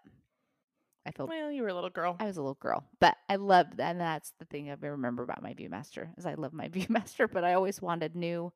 I 1.06 1.12
felt 1.12 1.28
Well, 1.28 1.50
you 1.50 1.62
were 1.62 1.68
a 1.68 1.74
little 1.74 1.90
girl. 1.90 2.16
I 2.18 2.26
was 2.26 2.37
a 2.37 2.42
little 2.42 2.54
girl, 2.61 2.85
but 3.00 3.16
I 3.28 3.37
loved 3.37 3.80
and 3.80 4.00
that's 4.00 4.33
the 4.38 4.44
thing 4.44 4.70
I 4.70 4.76
remember 4.80 5.22
about 5.22 5.42
my 5.42 5.54
Viewmaster 5.54 6.09
is 6.18 6.26
I 6.26 6.35
love 6.35 6.52
my 6.52 6.68
Viewmaster, 6.70 7.30
but 7.30 7.44
I 7.44 7.54
always 7.54 7.80
wanted 7.83 8.14
new 8.16 8.52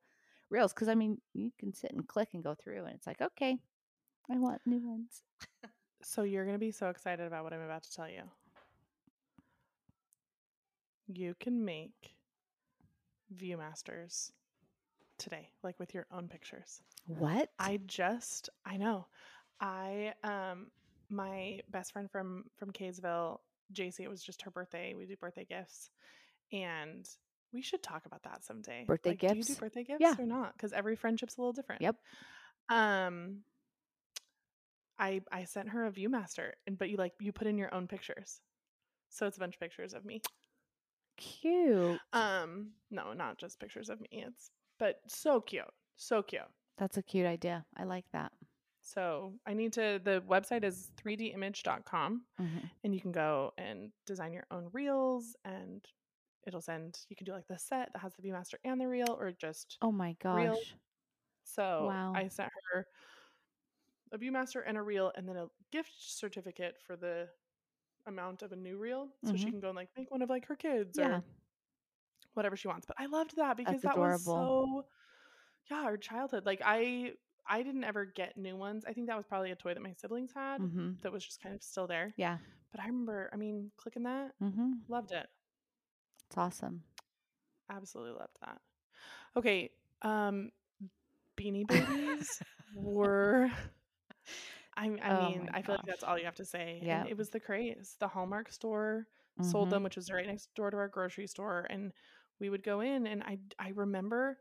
reels 0.50 0.72
because 0.72 0.88
I 0.88 0.94
mean 0.94 1.20
you 1.32 1.50
can 1.58 1.72
sit 1.72 1.92
and 1.92 2.06
click 2.06 2.30
and 2.34 2.42
go 2.42 2.54
through 2.54 2.84
and 2.84 2.94
it's 2.94 3.06
like 3.06 3.20
okay, 3.20 3.58
I 4.30 4.38
want 4.38 4.60
new 4.66 4.86
ones. 4.86 5.22
So 6.02 6.22
you're 6.22 6.44
going 6.44 6.54
to 6.54 6.60
be 6.60 6.70
so 6.70 6.90
excited 6.90 7.26
about 7.26 7.44
what 7.44 7.54
I'm 7.54 7.62
about 7.62 7.82
to 7.84 7.92
tell 7.92 8.08
you. 8.08 8.22
You 11.06 11.34
can 11.40 11.64
make 11.64 12.14
Viewmasters 13.34 14.32
today, 15.18 15.48
like 15.62 15.80
with 15.80 15.94
your 15.94 16.06
own 16.12 16.28
pictures. 16.28 16.82
What? 17.06 17.48
I 17.58 17.80
just, 17.86 18.50
I 18.66 18.76
know. 18.76 19.06
I, 19.60 20.12
um, 20.22 20.66
my 21.08 21.60
best 21.70 21.92
friend 21.92 22.10
from 22.10 22.44
from 22.56 22.70
Kaysville, 22.70 23.38
JC, 23.72 24.00
it 24.00 24.10
was 24.10 24.22
just 24.22 24.42
her 24.42 24.50
birthday. 24.50 24.94
We 24.94 25.06
do 25.06 25.16
birthday 25.16 25.46
gifts, 25.48 25.90
and 26.52 27.08
we 27.54 27.62
should 27.62 27.82
talk 27.82 28.04
about 28.04 28.22
that 28.24 28.44
someday. 28.44 28.84
Birthday 28.86 29.10
like, 29.10 29.20
Do 29.20 29.26
you 29.28 29.34
gifts? 29.36 29.46
do 29.48 29.54
birthday 29.54 29.84
gifts 29.84 30.00
Yeah. 30.00 30.14
or 30.18 30.26
not? 30.26 30.52
Because 30.54 30.72
every 30.74 30.96
friendship's 30.96 31.38
a 31.38 31.40
little 31.40 31.52
different. 31.54 31.80
Yep. 31.82 31.96
Um, 32.68 33.44
I 34.98 35.22
I 35.32 35.44
sent 35.44 35.70
her 35.70 35.86
a 35.86 35.90
ViewMaster, 35.92 36.52
and 36.66 36.76
but 36.78 36.90
you 36.90 36.96
like 36.96 37.12
you 37.20 37.32
put 37.32 37.46
in 37.46 37.56
your 37.58 37.72
own 37.74 37.86
pictures, 37.88 38.40
so 39.08 39.26
it's 39.26 39.36
a 39.36 39.40
bunch 39.40 39.54
of 39.54 39.60
pictures 39.60 39.94
of 39.94 40.04
me. 40.04 40.20
Cute. 41.16 42.00
Um, 42.12 42.72
no, 42.90 43.12
not 43.12 43.38
just 43.38 43.60
pictures 43.60 43.88
of 43.88 44.00
me. 44.00 44.08
It's 44.12 44.50
but 44.78 44.96
so 45.06 45.40
cute, 45.40 45.64
so 45.96 46.22
cute. 46.22 46.42
That's 46.76 46.96
a 46.96 47.02
cute 47.02 47.26
idea. 47.26 47.64
I 47.76 47.84
like 47.84 48.06
that. 48.12 48.32
So 48.82 49.34
I 49.46 49.54
need 49.54 49.72
to. 49.74 50.00
The 50.02 50.22
website 50.28 50.64
is 50.64 50.90
3dimage.com, 51.02 52.26
Mhm. 52.40 52.70
and 52.82 52.94
you 52.94 53.00
can 53.00 53.12
go 53.12 53.52
and 53.56 53.92
design 54.06 54.32
your 54.32 54.46
own 54.50 54.68
reels, 54.72 55.36
and 55.44 55.84
it'll 56.46 56.60
send. 56.62 57.00
You 57.08 57.16
can 57.16 57.24
do 57.26 57.32
like 57.32 57.46
the 57.48 57.58
set 57.58 57.92
that 57.92 58.00
has 58.00 58.14
the 58.14 58.22
ViewMaster 58.22 58.56
and 58.64 58.80
the 58.80 58.88
reel, 58.88 59.16
or 59.18 59.32
just 59.32 59.80
Oh 59.80 59.92
my 59.92 60.14
Reel. 60.32 60.58
gosh. 60.58 60.74
So 61.44 61.92
Wow. 61.92 62.14
I 62.14 62.28
sent 62.28 62.50
her 62.72 62.86
a 64.12 64.18
ViewMaster 64.18 64.62
and 64.64 64.78
a 64.78 64.82
reel, 64.82 65.12
and 65.16 65.28
then 65.28 65.36
a 65.36 65.48
gift 65.70 65.92
certificate 65.98 66.78
for 66.80 66.96
the 66.96 67.30
amount 68.06 68.42
of 68.42 68.52
a 68.52 68.56
new 68.56 68.78
reel, 68.78 69.10
so 69.24 69.36
she 69.36 69.46
Mhm. 69.46 69.50
can 69.50 69.60
go 69.60 69.68
and 69.70 69.76
like 69.76 69.90
make 69.96 70.10
one 70.10 70.22
of 70.22 70.30
like 70.30 70.46
her 70.46 70.56
kids 70.56 70.98
Yeah. 70.98 71.20
or 71.20 71.24
whatever 72.34 72.56
she 72.56 72.68
wants. 72.68 72.86
But 72.86 72.96
I 72.98 73.06
loved 73.06 73.36
that 73.36 73.56
because 73.56 73.82
that 73.82 73.98
was 73.98 74.16
so 74.16 74.86
yeah, 75.70 75.82
our 75.84 75.98
childhood. 75.98 76.46
Like 76.46 76.62
I 76.64 77.14
I 77.46 77.62
didn't 77.62 77.84
ever 77.84 78.06
get 78.06 78.36
new 78.38 78.56
ones. 78.56 78.84
I 78.86 78.92
think 78.92 79.08
that 79.08 79.16
was 79.16 79.26
probably 79.26 79.52
a 79.52 79.56
toy 79.56 79.74
that 79.74 79.82
my 79.82 79.94
siblings 79.94 80.32
had 80.34 80.62
Mhm. 80.62 80.98
that 81.02 81.12
was 81.12 81.24
just 81.24 81.42
kind 81.42 81.54
of 81.54 81.62
still 81.62 81.86
there. 81.86 82.16
Yeah. 82.16 82.38
But 82.72 82.80
I 82.82 82.86
remember, 82.88 83.30
I 83.32 83.36
mean, 83.36 83.72
clicking 83.78 84.04
that, 84.04 84.34
mm-hmm. 84.40 84.84
loved 84.88 85.12
it. 85.12 85.28
It's 86.34 86.38
awesome. 86.38 86.82
Absolutely 87.70 88.12
loved 88.18 88.36
that. 88.42 88.60
Okay, 89.36 89.70
um 90.02 90.50
Beanie 91.38 91.66
Babies 91.66 92.42
were 92.74 93.50
I, 94.76 94.90
I 95.02 95.10
Oh 95.10 95.14
mean, 95.14 95.48
I 95.54 95.62
feel 95.62 95.74
like 95.74 95.84
that's 95.86 96.02
all 96.04 96.18
you 96.18 96.24
have 96.26 96.36
to 96.36 96.44
say. 96.44 96.82
Yep. 96.82 96.90
And 96.90 97.06
it 97.06 97.16
was 97.16 97.30
the 97.30 97.40
craze. 97.40 97.96
The 98.00 98.08
Hallmark 98.08 98.50
store 98.52 99.06
sold 99.40 99.70
Mhm. 99.70 99.70
them, 99.70 99.82
which 99.82 99.96
was 99.96 100.10
right 100.12 100.26
next 100.26 100.54
door 100.54 100.70
to 100.70 100.76
our 100.76 100.88
grocery 100.88 101.26
store, 101.26 101.66
and 101.70 101.92
we 102.40 102.50
would 102.50 102.62
go 102.62 102.80
in 102.80 103.06
and 103.06 103.22
I 103.22 103.38
I 103.58 103.70
remember 103.70 104.38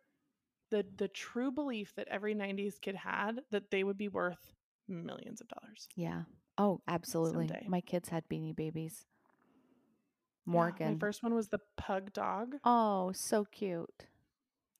the 0.71 0.85
the 0.97 1.09
true 1.09 1.51
belief 1.51 1.93
that 1.95 2.07
every 2.09 2.33
90s 2.33 2.79
kid 2.79 2.95
had 2.95 3.41
that 3.51 3.71
they 3.71 3.83
would 3.83 3.97
be 3.97 4.09
worth 4.09 4.53
millions 4.87 5.41
of 5.41 5.47
dollars. 5.49 5.89
Yeah. 5.95 6.23
Oh, 6.57 6.81
absolutely. 6.87 7.47
Someday. 7.47 7.65
My 7.65 7.81
kids 7.81 8.09
had 8.09 8.27
beanie 8.29 8.55
babies. 8.55 9.05
Yeah, 10.45 10.51
Morgan. 10.51 10.93
my 10.93 10.99
first 10.99 11.23
one 11.23 11.33
was 11.33 11.47
the 11.49 11.59
pug 11.77 12.13
dog. 12.13 12.55
Oh, 12.63 13.11
so 13.13 13.45
cute. 13.45 14.07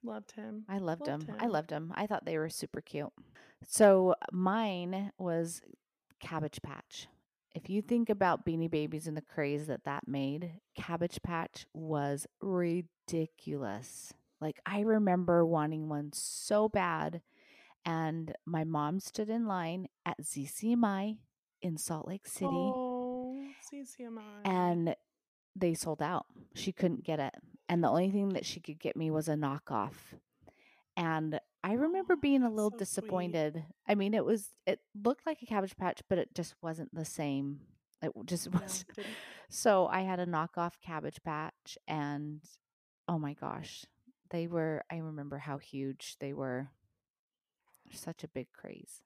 Loved 0.03 0.33
him. 0.33 0.65
I 0.67 0.79
loved 0.79 1.07
Loved 1.07 1.27
them. 1.27 1.35
I 1.39 1.47
loved 1.47 1.71
him. 1.71 1.93
I 1.95 2.07
thought 2.07 2.25
they 2.25 2.37
were 2.37 2.49
super 2.49 2.81
cute. 2.81 3.13
So 3.65 4.15
mine 4.31 5.11
was 5.17 5.61
Cabbage 6.19 6.61
Patch. 6.61 7.07
If 7.55 7.69
you 7.69 7.81
think 7.81 8.09
about 8.09 8.45
Beanie 8.45 8.69
Babies 8.69 9.07
and 9.07 9.15
the 9.15 9.21
craze 9.21 9.67
that 9.67 9.85
that 9.85 10.07
made, 10.07 10.51
Cabbage 10.75 11.21
Patch 11.21 11.65
was 11.73 12.27
ridiculous. 12.41 14.13
Like 14.41 14.59
I 14.65 14.81
remember 14.81 15.45
wanting 15.45 15.87
one 15.87 16.09
so 16.13 16.67
bad, 16.67 17.21
and 17.85 18.33
my 18.45 18.63
mom 18.65 18.99
stood 18.99 19.29
in 19.29 19.45
line 19.47 19.87
at 20.05 20.21
ZCMI 20.21 21.17
in 21.61 21.77
Salt 21.77 22.07
Lake 22.07 22.25
City 22.27 22.47
Oh, 22.51 23.37
ZCMI. 23.71 24.19
and 24.45 24.95
they 25.55 25.73
sold 25.73 26.01
out. 26.01 26.25
She 26.55 26.71
couldn't 26.71 27.03
get 27.03 27.19
it. 27.19 27.33
And 27.69 27.83
the 27.83 27.89
only 27.89 28.09
thing 28.11 28.29
that 28.29 28.45
she 28.45 28.59
could 28.59 28.79
get 28.79 28.95
me 28.95 29.09
was 29.11 29.27
a 29.27 29.33
knockoff. 29.35 29.93
And 30.97 31.39
I 31.63 31.73
remember 31.73 32.15
being 32.15 32.43
a 32.43 32.49
little 32.49 32.69
so 32.71 32.77
sweet. 32.77 32.79
disappointed. 32.79 33.63
I 33.87 33.95
mean, 33.95 34.13
it 34.13 34.25
was 34.25 34.49
it 34.67 34.79
looked 35.01 35.25
like 35.25 35.41
a 35.41 35.45
cabbage 35.45 35.75
patch, 35.77 36.01
but 36.09 36.17
it 36.17 36.35
just 36.35 36.55
wasn't 36.61 36.93
the 36.93 37.05
same. 37.05 37.61
It 38.01 38.11
just 38.25 38.51
was. 38.51 38.85
didn't- 38.95 39.07
So 39.49 39.87
I 39.87 40.01
had 40.01 40.19
a 40.19 40.25
knockoff 40.25 40.73
cabbage 40.85 41.21
patch 41.23 41.77
and 41.87 42.41
oh 43.07 43.17
my 43.17 43.33
gosh, 43.33 43.85
they 44.29 44.47
were 44.47 44.83
I 44.91 44.97
remember 44.97 45.37
how 45.37 45.57
huge 45.57 46.17
they 46.19 46.33
were. 46.33 46.69
Such 47.91 48.23
a 48.23 48.27
big 48.27 48.47
craze. 48.53 49.01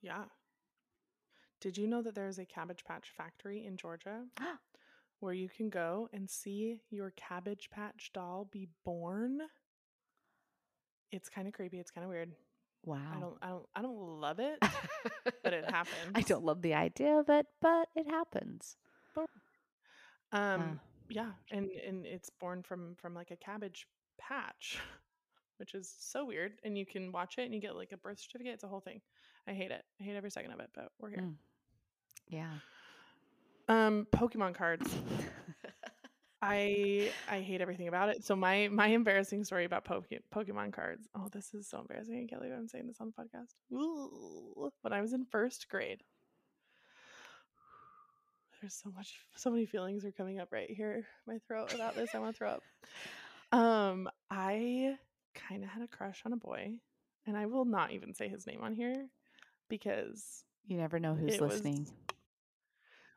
Yeah. 0.00 0.24
Did 1.60 1.78
you 1.78 1.86
know 1.86 2.02
that 2.02 2.14
there 2.14 2.26
is 2.26 2.38
a 2.38 2.44
Cabbage 2.44 2.84
Patch 2.84 3.10
factory 3.16 3.64
in 3.64 3.76
Georgia 3.76 4.24
where 5.22 5.32
you 5.32 5.48
can 5.48 5.70
go 5.70 6.08
and 6.12 6.28
see 6.28 6.80
your 6.90 7.12
Cabbage 7.16 7.70
Patch 7.70 8.10
doll 8.12 8.48
be 8.50 8.68
born? 8.84 9.40
It's 11.10 11.28
kind 11.28 11.46
of 11.46 11.54
creepy. 11.54 11.78
It's 11.78 11.90
kind 11.90 12.04
of 12.04 12.10
weird. 12.10 12.32
Wow. 12.84 12.98
I 13.16 13.20
don't, 13.20 13.36
I 13.42 13.48
don't, 13.48 13.66
I 13.76 13.82
don't 13.82 14.20
love 14.20 14.40
it, 14.40 14.58
but 15.44 15.52
it 15.52 15.64
happens. 15.70 16.12
I 16.14 16.22
don't 16.22 16.44
love 16.44 16.62
the 16.62 16.74
idea 16.74 17.14
of 17.18 17.28
it, 17.28 17.46
but 17.60 17.88
it 17.94 18.08
happens. 18.08 18.76
Um, 20.32 20.80
yeah, 21.10 21.30
and 21.50 21.68
and 21.86 22.06
it's 22.06 22.30
born 22.30 22.62
from 22.62 22.96
from 22.96 23.14
like 23.14 23.30
a 23.30 23.36
cabbage 23.36 23.86
patch, 24.18 24.78
which 25.58 25.74
is 25.74 25.94
so 26.00 26.24
weird. 26.24 26.52
And 26.64 26.76
you 26.76 26.86
can 26.86 27.12
watch 27.12 27.34
it 27.38 27.42
and 27.42 27.54
you 27.54 27.60
get 27.60 27.76
like 27.76 27.92
a 27.92 27.98
birth 27.98 28.18
certificate. 28.18 28.54
It's 28.54 28.64
a 28.64 28.68
whole 28.68 28.80
thing. 28.80 29.00
I 29.46 29.52
hate 29.52 29.70
it. 29.70 29.84
I 30.00 30.04
hate 30.04 30.16
every 30.16 30.30
second 30.30 30.52
of 30.52 30.60
it. 30.60 30.70
But 30.74 30.88
we're 30.98 31.10
here. 31.10 31.20
Mm. 31.20 31.34
Yeah. 32.28 32.54
Um, 33.68 34.06
Pokemon 34.12 34.54
cards. 34.54 34.92
I 36.42 37.10
I 37.30 37.40
hate 37.40 37.60
everything 37.60 37.86
about 37.86 38.08
it. 38.08 38.24
So 38.24 38.34
my 38.34 38.68
my 38.68 38.88
embarrassing 38.88 39.44
story 39.44 39.64
about 39.64 39.84
Poke, 39.84 40.06
Pokemon 40.34 40.72
cards. 40.72 41.08
Oh, 41.14 41.28
this 41.30 41.54
is 41.54 41.68
so 41.68 41.78
embarrassing. 41.80 42.16
I 42.16 42.26
can't 42.28 42.40
believe 42.42 42.56
I'm 42.56 42.66
saying 42.68 42.88
this 42.88 43.00
on 43.00 43.12
the 43.16 43.22
podcast. 43.22 43.54
Ooh. 43.72 44.72
When 44.80 44.92
I 44.92 45.00
was 45.00 45.12
in 45.12 45.24
first 45.30 45.68
grade, 45.68 46.02
there's 48.60 48.74
so 48.74 48.90
much, 48.90 49.14
so 49.36 49.50
many 49.50 49.66
feelings 49.66 50.04
are 50.04 50.12
coming 50.12 50.40
up 50.40 50.52
right 50.52 50.70
here, 50.70 51.06
my 51.26 51.38
throat 51.46 51.74
about 51.74 51.94
this. 51.94 52.14
I 52.14 52.18
want 52.18 52.34
to 52.34 52.38
throw 52.38 52.50
up. 52.50 52.62
Um, 53.52 54.08
I 54.30 54.96
kind 55.34 55.62
of 55.62 55.68
had 55.68 55.82
a 55.82 55.86
crush 55.86 56.22
on 56.24 56.32
a 56.32 56.38
boy, 56.38 56.72
and 57.26 57.36
I 57.36 57.44
will 57.44 57.66
not 57.66 57.92
even 57.92 58.14
say 58.14 58.26
his 58.26 58.46
name 58.46 58.60
on 58.62 58.72
here 58.74 59.08
because 59.68 60.42
You 60.66 60.78
never 60.78 60.98
know 60.98 61.14
who's 61.14 61.34
it 61.34 61.40
was 61.42 61.52
listening. 61.52 61.86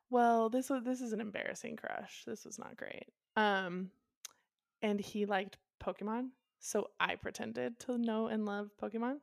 Well, 0.10 0.50
this 0.50 0.70
was 0.70 0.84
this 0.84 1.02
is 1.02 1.14
an 1.14 1.22
embarrassing 1.22 1.78
crush. 1.78 2.24
This 2.26 2.46
was 2.46 2.60
not 2.60 2.78
great. 2.78 3.08
Um, 3.36 3.92
and 4.82 5.00
he 5.00 5.26
liked 5.26 5.58
Pokemon, 5.84 6.30
so 6.60 6.90
I 7.00 7.16
pretended 7.16 7.80
to 7.82 7.98
know 7.98 8.28
and 8.28 8.46
love 8.46 8.72
Pokemon. 8.82 9.18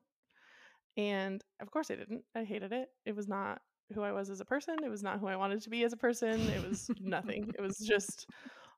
And 0.97 1.43
of 1.61 1.71
course, 1.71 1.91
I 1.91 1.97
didn't. 1.97 2.25
I 2.35 2.45
hated 2.45 2.73
it. 2.73 2.89
It 3.05 3.17
was 3.17 3.29
not 3.29 3.63
who 3.95 4.03
I 4.03 4.13
was 4.13 4.31
as 4.31 4.41
a 4.41 4.45
person. 4.45 4.77
It 4.85 4.89
was 4.89 5.03
not 5.03 5.21
who 5.21 5.27
I 5.27 5.37
wanted 5.37 5.63
to 5.63 5.71
be 5.71 5.85
as 5.85 5.93
a 5.93 5.97
person. 5.99 6.49
It 6.49 6.63
was 6.63 6.91
nothing. 6.99 7.53
It 7.57 7.63
was 7.63 7.79
just 7.79 8.27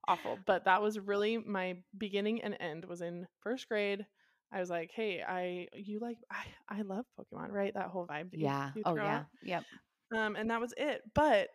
awful. 0.08 0.42
But 0.46 0.64
that 0.64 0.82
was 0.82 0.98
really 0.98 1.38
my 1.38 1.76
beginning 1.96 2.42
and 2.42 2.56
end. 2.60 2.84
Was 2.84 3.02
in 3.02 3.26
first 3.40 3.68
grade. 3.68 4.06
I 4.52 4.60
was 4.60 4.70
like, 4.70 4.92
"Hey, 4.92 5.22
I 5.26 5.68
you 5.74 5.98
like 5.98 6.18
I 6.30 6.44
I 6.68 6.82
love 6.82 7.06
Pokemon, 7.18 7.50
right? 7.50 7.74
That 7.74 7.88
whole 7.88 8.06
vibe 8.06 8.30
that 8.32 8.40
Yeah. 8.40 8.70
you 8.74 8.84
Oh 8.84 8.96
yeah. 8.96 9.22
out." 9.22 9.26
Yep. 9.42 9.64
Um, 10.16 10.36
and 10.36 10.50
that 10.50 10.60
was 10.60 10.74
it. 10.76 11.02
But 11.14 11.48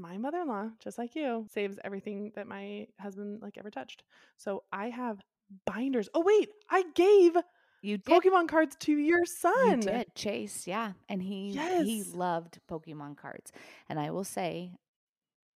my 0.00 0.18
mother-in-law, 0.18 0.70
just 0.80 0.98
like 0.98 1.14
you, 1.14 1.46
saves 1.50 1.78
everything 1.84 2.32
that 2.36 2.46
my 2.48 2.86
husband 3.00 3.42
like 3.42 3.58
ever 3.58 3.70
touched. 3.70 4.02
So 4.36 4.64
I 4.72 4.90
have 4.90 5.20
binders. 5.66 6.08
Oh 6.14 6.22
wait, 6.24 6.48
I 6.70 6.84
gave 6.94 7.36
You 7.82 7.98
did. 7.98 8.22
Pokemon 8.22 8.48
cards 8.48 8.76
to 8.80 8.92
your 8.96 9.24
You 9.54 9.76
son. 9.76 9.80
did, 9.80 10.14
Chase. 10.14 10.66
Yeah, 10.66 10.92
and 11.08 11.22
he 11.22 11.56
he 11.58 12.02
loved 12.04 12.60
Pokemon 12.70 13.16
cards, 13.16 13.52
and 13.88 13.98
I 13.98 14.10
will 14.10 14.24
say, 14.24 14.72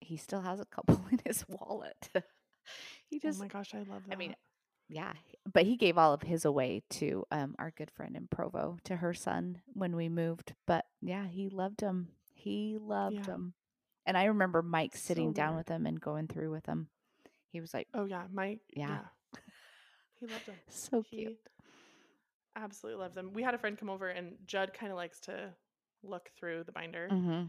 he 0.02 0.18
still 0.18 0.42
has 0.42 0.60
a 0.60 0.66
couple 0.66 1.02
in 1.12 1.20
his 1.26 1.46
wallet. 1.48 2.10
he 3.10 3.20
just 3.20 3.24
Oh 3.26 3.34
just, 3.40 3.40
my 3.40 3.48
gosh, 3.48 3.74
I 3.74 3.80
love 3.80 4.04
that. 4.08 4.14
I 4.14 4.16
mean, 4.18 4.36
yeah, 4.90 5.14
but 5.54 5.66
he 5.66 5.78
gave 5.78 5.98
all 5.98 6.14
of 6.14 6.22
his 6.24 6.46
away 6.46 6.82
to 6.92 7.26
um 7.32 7.56
our 7.60 7.72
good 7.72 7.92
friend 7.92 8.16
in 8.16 8.28
Provo 8.28 8.78
to 8.86 8.96
her 8.98 9.14
son 9.14 9.62
when 9.74 9.96
we 9.96 10.10
moved. 10.10 10.54
But 10.68 10.86
yeah, 11.02 11.26
he 11.28 11.50
loved 11.50 11.80
them. 11.82 12.10
He 12.34 12.78
loved 12.80 13.16
Yeah. 13.16 13.26
them, 13.26 13.54
and 14.06 14.18
I 14.18 14.26
remember 14.26 14.62
Mike 14.62 14.96
So 14.96 15.00
sitting 15.08 15.34
down 15.34 15.56
with 15.56 15.68
him 15.68 15.86
and 15.86 16.00
going 16.00 16.28
through 16.28 16.52
with 16.52 16.66
him. 16.66 16.88
He 17.52 17.62
was 17.62 17.74
like, 17.74 17.88
oh 17.94 18.06
yeah, 18.06 18.24
Mike, 18.32 18.62
Yeah. 18.76 18.88
yeah. 18.89 19.39
He 20.20 20.28
loved 20.28 20.46
them. 20.48 20.56
so 20.70 21.02
He 21.04 21.18
cute. 21.18 21.38
absolutely 22.56 23.02
loved 23.02 23.16
them. 23.16 23.32
We 23.34 23.44
had 23.44 23.54
a 23.54 23.58
friend 23.58 23.78
come 23.78 23.89
over 23.89 24.10
and 24.10 24.36
Judd 24.46 24.74
kind 24.74 24.92
of 24.92 24.98
likes 24.98 25.20
to 25.22 25.50
look 26.04 26.30
through 26.38 26.63
the 26.66 26.72
binder. 26.72 27.08
hmm 27.10 27.44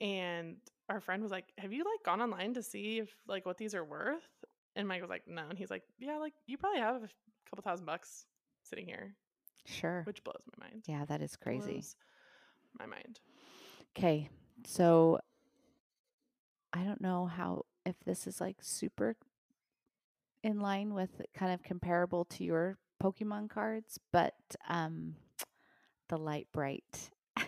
and 0.00 0.56
our 0.88 1.00
friend 1.00 1.22
was 1.22 1.32
like 1.32 1.46
have 1.58 1.72
you 1.72 1.80
like 1.80 2.04
gone 2.04 2.20
online 2.20 2.54
to 2.54 2.62
see 2.62 2.98
if 2.98 3.08
like 3.26 3.44
what 3.44 3.58
these 3.58 3.74
are 3.74 3.84
worth 3.84 4.28
and 4.76 4.86
mike 4.86 5.00
was 5.00 5.10
like 5.10 5.22
no 5.26 5.42
and 5.48 5.58
he's 5.58 5.70
like 5.70 5.82
yeah 5.98 6.18
like 6.18 6.34
you 6.46 6.56
probably 6.56 6.78
have 6.78 6.96
a 7.02 7.08
couple 7.50 7.62
thousand 7.64 7.84
bucks 7.84 8.26
sitting 8.62 8.86
here 8.86 9.14
Sure. 9.66 10.02
which 10.04 10.22
blows 10.22 10.42
my 10.56 10.66
mind 10.68 10.84
Yeah, 10.86 11.04
that 11.06 11.20
is 11.20 11.36
crazy. 11.36 11.72
Blows 11.72 11.96
my 12.78 12.86
mind 12.86 13.18
Okay, 13.96 14.28
so 14.64 15.18
I 16.72 16.84
don't 16.84 17.00
know 17.00 17.26
how 17.26 17.64
if 17.86 17.96
this 18.04 18.26
is 18.26 18.40
like 18.40 18.58
super 18.60 19.16
in 20.42 20.60
line 20.60 20.94
with 20.94 21.22
kind 21.34 21.52
of 21.52 21.62
comparable 21.62 22.24
to 22.26 22.44
your 22.44 22.78
Pokemon 23.02 23.50
cards, 23.50 23.98
but 24.12 24.34
um 24.68 25.14
the 26.08 26.16
Lite-Brite. 26.16 27.10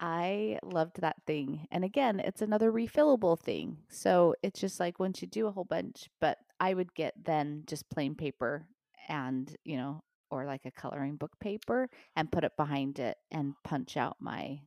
I 0.00 0.58
loved 0.64 1.00
that 1.00 1.16
thing. 1.26 1.68
And 1.70 1.84
again, 1.84 2.18
it's 2.18 2.42
another 2.42 2.72
refillable 2.72 3.38
thing. 3.38 3.78
So 3.88 4.34
it's 4.42 4.60
just 4.60 4.80
like 4.80 4.98
once 4.98 5.22
you 5.22 5.28
do 5.28 5.46
a 5.46 5.52
whole 5.52 5.64
bunch, 5.64 6.10
but 6.20 6.38
I 6.58 6.74
would 6.74 6.92
get 6.94 7.14
then 7.24 7.62
just 7.66 7.88
plain 7.90 8.16
paper 8.16 8.66
and, 9.08 9.54
you 9.64 9.76
know, 9.76 10.02
or 10.30 10.44
like 10.44 10.64
a 10.64 10.72
coloring 10.72 11.16
book 11.16 11.38
paper 11.40 11.88
and 12.16 12.32
put 12.32 12.42
it 12.42 12.56
behind 12.56 12.98
it 12.98 13.16
and 13.30 13.54
punch 13.62 13.96
out 13.96 14.16
my 14.18 14.58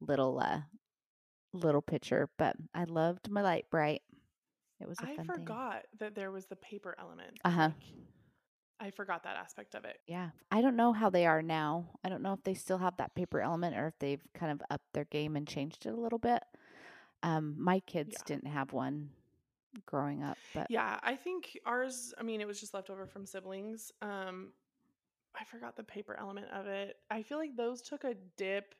little 0.00 0.38
uh 0.38 0.60
little 1.52 1.82
picture. 1.82 2.28
But 2.38 2.56
I 2.74 2.84
loved 2.84 3.30
my 3.30 3.42
Lite-Brite. 3.42 4.02
It 4.80 4.88
was 4.88 4.98
a 5.00 5.06
i 5.06 5.16
forgot 5.16 5.86
that 5.98 6.14
there 6.14 6.30
was 6.30 6.46
the 6.46 6.56
paper 6.56 6.94
element 6.98 7.38
Uh-huh. 7.44 7.70
like, 7.74 7.74
i 8.80 8.90
forgot 8.90 9.22
that 9.24 9.36
aspect 9.36 9.74
of 9.74 9.84
it. 9.84 9.98
Yeah. 10.06 10.30
I 10.50 10.60
don't 10.62 10.76
know 10.76 10.92
how 10.92 11.10
they 11.10 11.26
are 11.26 11.42
now. 11.42 11.86
I 12.02 12.08
don't 12.08 12.22
know 12.22 12.32
if 12.32 12.42
they 12.42 12.54
still 12.54 12.78
have 12.78 12.96
that 12.96 13.14
paper 13.14 13.40
element 13.40 13.76
or 13.76 13.88
if 13.88 13.98
they've 13.98 14.22
kind 14.34 14.52
of 14.52 14.62
upped 14.70 14.92
their 14.92 15.04
game 15.04 15.36
and 15.36 15.46
changed 15.46 15.86
it 15.86 15.90
a 15.92 15.96
little 16.00 16.18
bit. 16.18 16.42
Um 17.22 17.54
my 17.58 17.80
kids 17.80 18.16
Yeah. 18.16 18.22
didn't 18.24 18.48
have 18.48 18.72
one 18.72 19.10
growing 19.86 20.22
up, 20.22 20.38
but 20.52 20.68
yeah 20.68 20.98
i 21.02 21.14
think 21.14 21.58
ours 21.66 22.12
i 22.18 22.22
mean 22.22 22.40
it 22.40 22.46
was 22.46 22.60
just 22.60 22.74
left 22.74 22.90
over 22.90 23.06
from 23.06 23.24
siblings 23.26 23.92
um 24.02 24.52
i 25.38 25.44
forgot 25.44 25.76
the 25.76 25.82
paper 25.84 26.16
element 26.18 26.46
of 26.52 26.66
it 26.66 26.96
i 27.10 27.22
feel 27.22 27.38
like 27.38 27.54
those 27.56 27.82
took 27.82 28.04
a 28.04 28.14
dip 28.36 28.74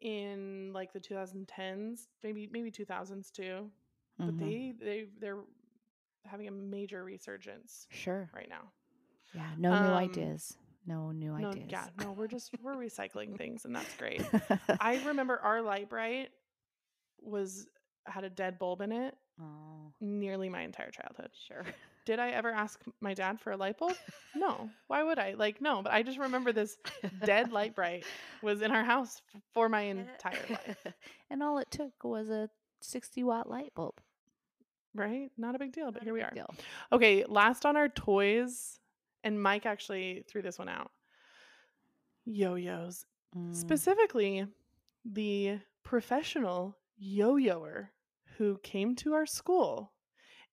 in 0.00 0.72
like 0.72 0.92
the 0.92 1.00
2010s 1.00 2.08
maybe 2.22 2.48
maybe 2.52 2.70
2000s 2.70 3.30
too 3.32 3.70
but 4.18 4.36
mhm. 4.36 4.38
they 4.38 4.72
they 4.84 5.06
they're 5.20 5.38
having 6.24 6.48
a 6.48 6.50
major 6.50 7.04
resurgence 7.04 7.86
sure. 7.90 8.28
right 8.34 8.48
now. 8.48 8.70
Yeah, 9.32 9.50
no 9.58 9.70
new 9.70 9.76
Um, 9.76 9.94
ideas. 9.94 10.56
No 10.86 11.10
new 11.12 11.34
No, 11.36 11.50
ideas. 11.50 11.66
yeah, 11.70 11.86
no, 11.98 12.12
we're 12.12 12.28
just 12.28 12.50
we're 12.62 12.74
recycling 12.76 13.36
things, 13.36 13.64
and 13.64 13.74
that's 13.74 13.94
great. 13.96 14.22
I 14.80 15.02
remember 15.06 15.38
our 15.38 15.62
Lite-Brite 15.62 16.30
was 17.20 17.66
had 18.06 18.24
a 18.24 18.30
dead 18.30 18.58
bulb 18.58 18.80
in 18.80 18.92
it 18.92 19.14
oh, 19.40 19.92
nearly 20.00 20.48
my 20.48 20.62
entire 20.62 20.90
childhood. 20.90 21.30
sure. 21.46 21.64
Did 22.08 22.18
I 22.18 22.30
ever 22.30 22.50
ask 22.50 22.80
my 23.02 23.12
dad 23.12 23.38
for 23.38 23.50
a 23.52 23.56
light 23.58 23.76
bulb? 23.76 23.92
No. 24.34 24.70
Why 24.86 25.02
would 25.02 25.18
I? 25.18 25.34
Like, 25.34 25.60
no. 25.60 25.82
But 25.82 25.92
I 25.92 26.02
just 26.02 26.18
remember 26.18 26.52
this 26.52 26.78
dead 27.22 27.52
Lite-Brite 27.52 28.04
was 28.40 28.62
in 28.62 28.70
our 28.70 28.82
house 28.84 29.20
for 29.52 29.68
my 29.68 29.82
entire 29.82 30.38
life. 30.48 30.86
and 31.30 31.42
all 31.42 31.58
it 31.58 31.70
took 31.70 31.92
was 32.02 32.30
a 32.30 32.48
60 32.80 33.24
watt 33.24 33.50
light 33.50 33.74
bulb. 33.74 34.00
Right? 34.94 35.30
Not 35.36 35.54
a 35.54 35.58
big 35.58 35.72
deal, 35.72 35.86
but 35.92 35.96
Not 35.96 36.04
here 36.04 36.14
we 36.14 36.22
are. 36.22 36.30
deal. 36.30 36.54
Okay, 36.92 37.24
last 37.28 37.66
on 37.66 37.76
our 37.76 37.88
toys, 37.88 38.78
and 39.22 39.42
Mike 39.42 39.66
actually 39.66 40.24
threw 40.28 40.40
this 40.40 40.58
one 40.58 40.68
out. 40.70 40.92
Yo-yos. 42.24 43.04
Mm, 43.36 43.54
Specifically, 43.54 44.46
the 45.04 45.58
professional 45.82 46.74
yo-yoer 46.96 47.90
who 48.38 48.56
came 48.62 48.94
to 48.96 49.12
our 49.14 49.26
school 49.26 49.92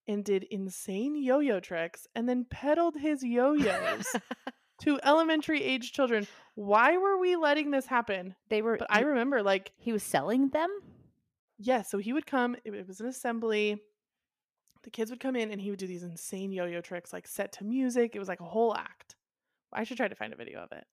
and 0.07 0.23
did 0.23 0.43
insane 0.43 1.15
yo-yo 1.21 1.59
tricks 1.59 2.07
and 2.15 2.27
then 2.29 2.45
peddled 2.49 2.95
his 2.97 3.23
yo-yos 3.23 4.05
to 4.81 4.99
elementary 5.03 5.63
age 5.63 5.91
children. 5.93 6.27
Why 6.55 6.97
were 6.97 7.17
we 7.19 7.35
letting 7.35 7.71
this 7.71 7.85
happen? 7.85 8.35
they 8.49 8.61
were. 8.61 8.77
But 8.77 8.87
I 8.91 9.01
remember 9.01 9.41
like 9.43 9.71
he 9.77 9.91
was 9.91 10.03
selling 10.03 10.49
them. 10.49 10.69
yeah, 11.57 11.81
so 11.81 11.97
he 11.97 12.13
would 12.13 12.25
come, 12.25 12.55
it, 12.65 12.73
it 12.73 12.87
was 12.87 12.99
an 12.99 13.07
assembly. 13.07 13.81
The 14.83 14.91
kids 14.91 15.09
would 15.09 15.19
come 15.19 15.35
in 15.35 15.49
and 15.51 15.59
he 15.59 15.71
would 15.71 15.79
do 15.79 15.87
these 15.87 16.03
insane 16.03 16.51
yo-yo 16.51 16.81
tricks 16.81 17.11
like 17.11 17.27
set 17.27 17.51
to 17.53 17.63
music. 17.63 18.15
It 18.15 18.19
was 18.19 18.27
like 18.27 18.39
a 18.41 18.45
whole 18.45 18.75
act. 18.75 19.15
I 19.73 19.83
should 19.83 19.97
try 19.97 20.07
to 20.07 20.15
find 20.15 20.31
a 20.31 20.37
video 20.37 20.59
of 20.61 20.71
it. 20.71 20.85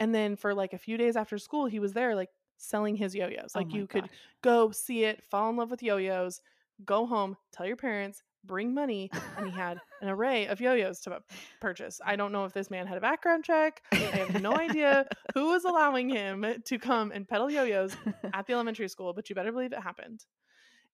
And 0.00 0.14
then 0.14 0.36
for 0.36 0.54
like 0.54 0.72
a 0.72 0.78
few 0.78 0.96
days 0.96 1.16
after 1.16 1.36
school, 1.38 1.66
he 1.66 1.80
was 1.80 1.92
there 1.92 2.14
like 2.14 2.30
selling 2.56 2.94
his 2.96 3.14
yo-yos. 3.14 3.52
Oh 3.54 3.58
Like 3.58 3.68
my 3.68 3.76
you 3.78 3.86
could 3.88 4.02
gosh. 4.04 4.10
go 4.42 4.70
see 4.70 5.04
it, 5.04 5.22
fall 5.24 5.50
in 5.50 5.56
love 5.56 5.70
with 5.70 5.82
yo-yos, 5.82 6.40
go 6.84 7.06
home, 7.06 7.36
tell 7.52 7.66
your 7.66 7.76
parents, 7.76 8.22
bring 8.46 8.74
money, 8.74 9.10
and 9.36 9.46
he 9.46 9.52
had 9.52 9.78
an 10.02 10.08
array 10.08 10.46
of 10.46 10.60
yo-yos 10.60 11.00
to 11.00 11.22
purchase. 11.60 12.00
I 12.04 12.16
don't 12.16 12.32
know 12.32 12.44
if 12.44 12.52
this 12.52 12.70
man 12.70 12.86
had 12.86 12.96
a 12.98 13.00
background 13.00 13.44
check. 13.44 13.82
I 13.92 13.96
have 13.96 14.42
no 14.42 14.54
idea 14.56 15.06
who 15.34 15.48
was 15.48 15.64
allowing 15.64 16.08
him 16.08 16.44
to 16.64 16.78
come 16.78 17.10
and 17.12 17.26
peddle 17.28 17.50
yo-yos 17.50 17.96
at 18.32 18.46
the 18.46 18.52
elementary 18.52 18.88
school, 18.88 19.12
but 19.12 19.28
you 19.28 19.34
better 19.34 19.52
believe 19.52 19.72
it 19.72 19.80
happened. 19.80 20.24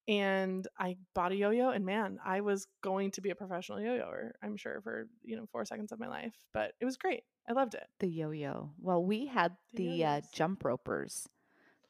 And 0.07 0.67
I 0.79 0.97
bought 1.13 1.31
a 1.31 1.35
yo-yo, 1.35 1.69
and 1.69 1.85
man, 1.85 2.17
I 2.25 2.41
was 2.41 2.67
going 2.81 3.11
to 3.11 3.21
be 3.21 3.29
a 3.29 3.35
professional 3.35 3.79
yo-yoer. 3.79 4.33
I'm 4.41 4.57
sure 4.57 4.81
for 4.81 5.07
you 5.23 5.35
know 5.35 5.45
four 5.51 5.63
seconds 5.65 5.91
of 5.91 5.99
my 5.99 6.07
life, 6.07 6.33
but 6.53 6.73
it 6.79 6.85
was 6.85 6.97
great. 6.97 7.23
I 7.47 7.53
loved 7.53 7.75
it. 7.75 7.87
the 7.99 8.07
yo-yo. 8.07 8.71
Well, 8.79 9.03
we 9.03 9.27
had 9.27 9.55
The 9.73 9.87
the, 9.87 10.05
uh, 10.05 10.21
jump 10.33 10.63
ropers. 10.65 11.27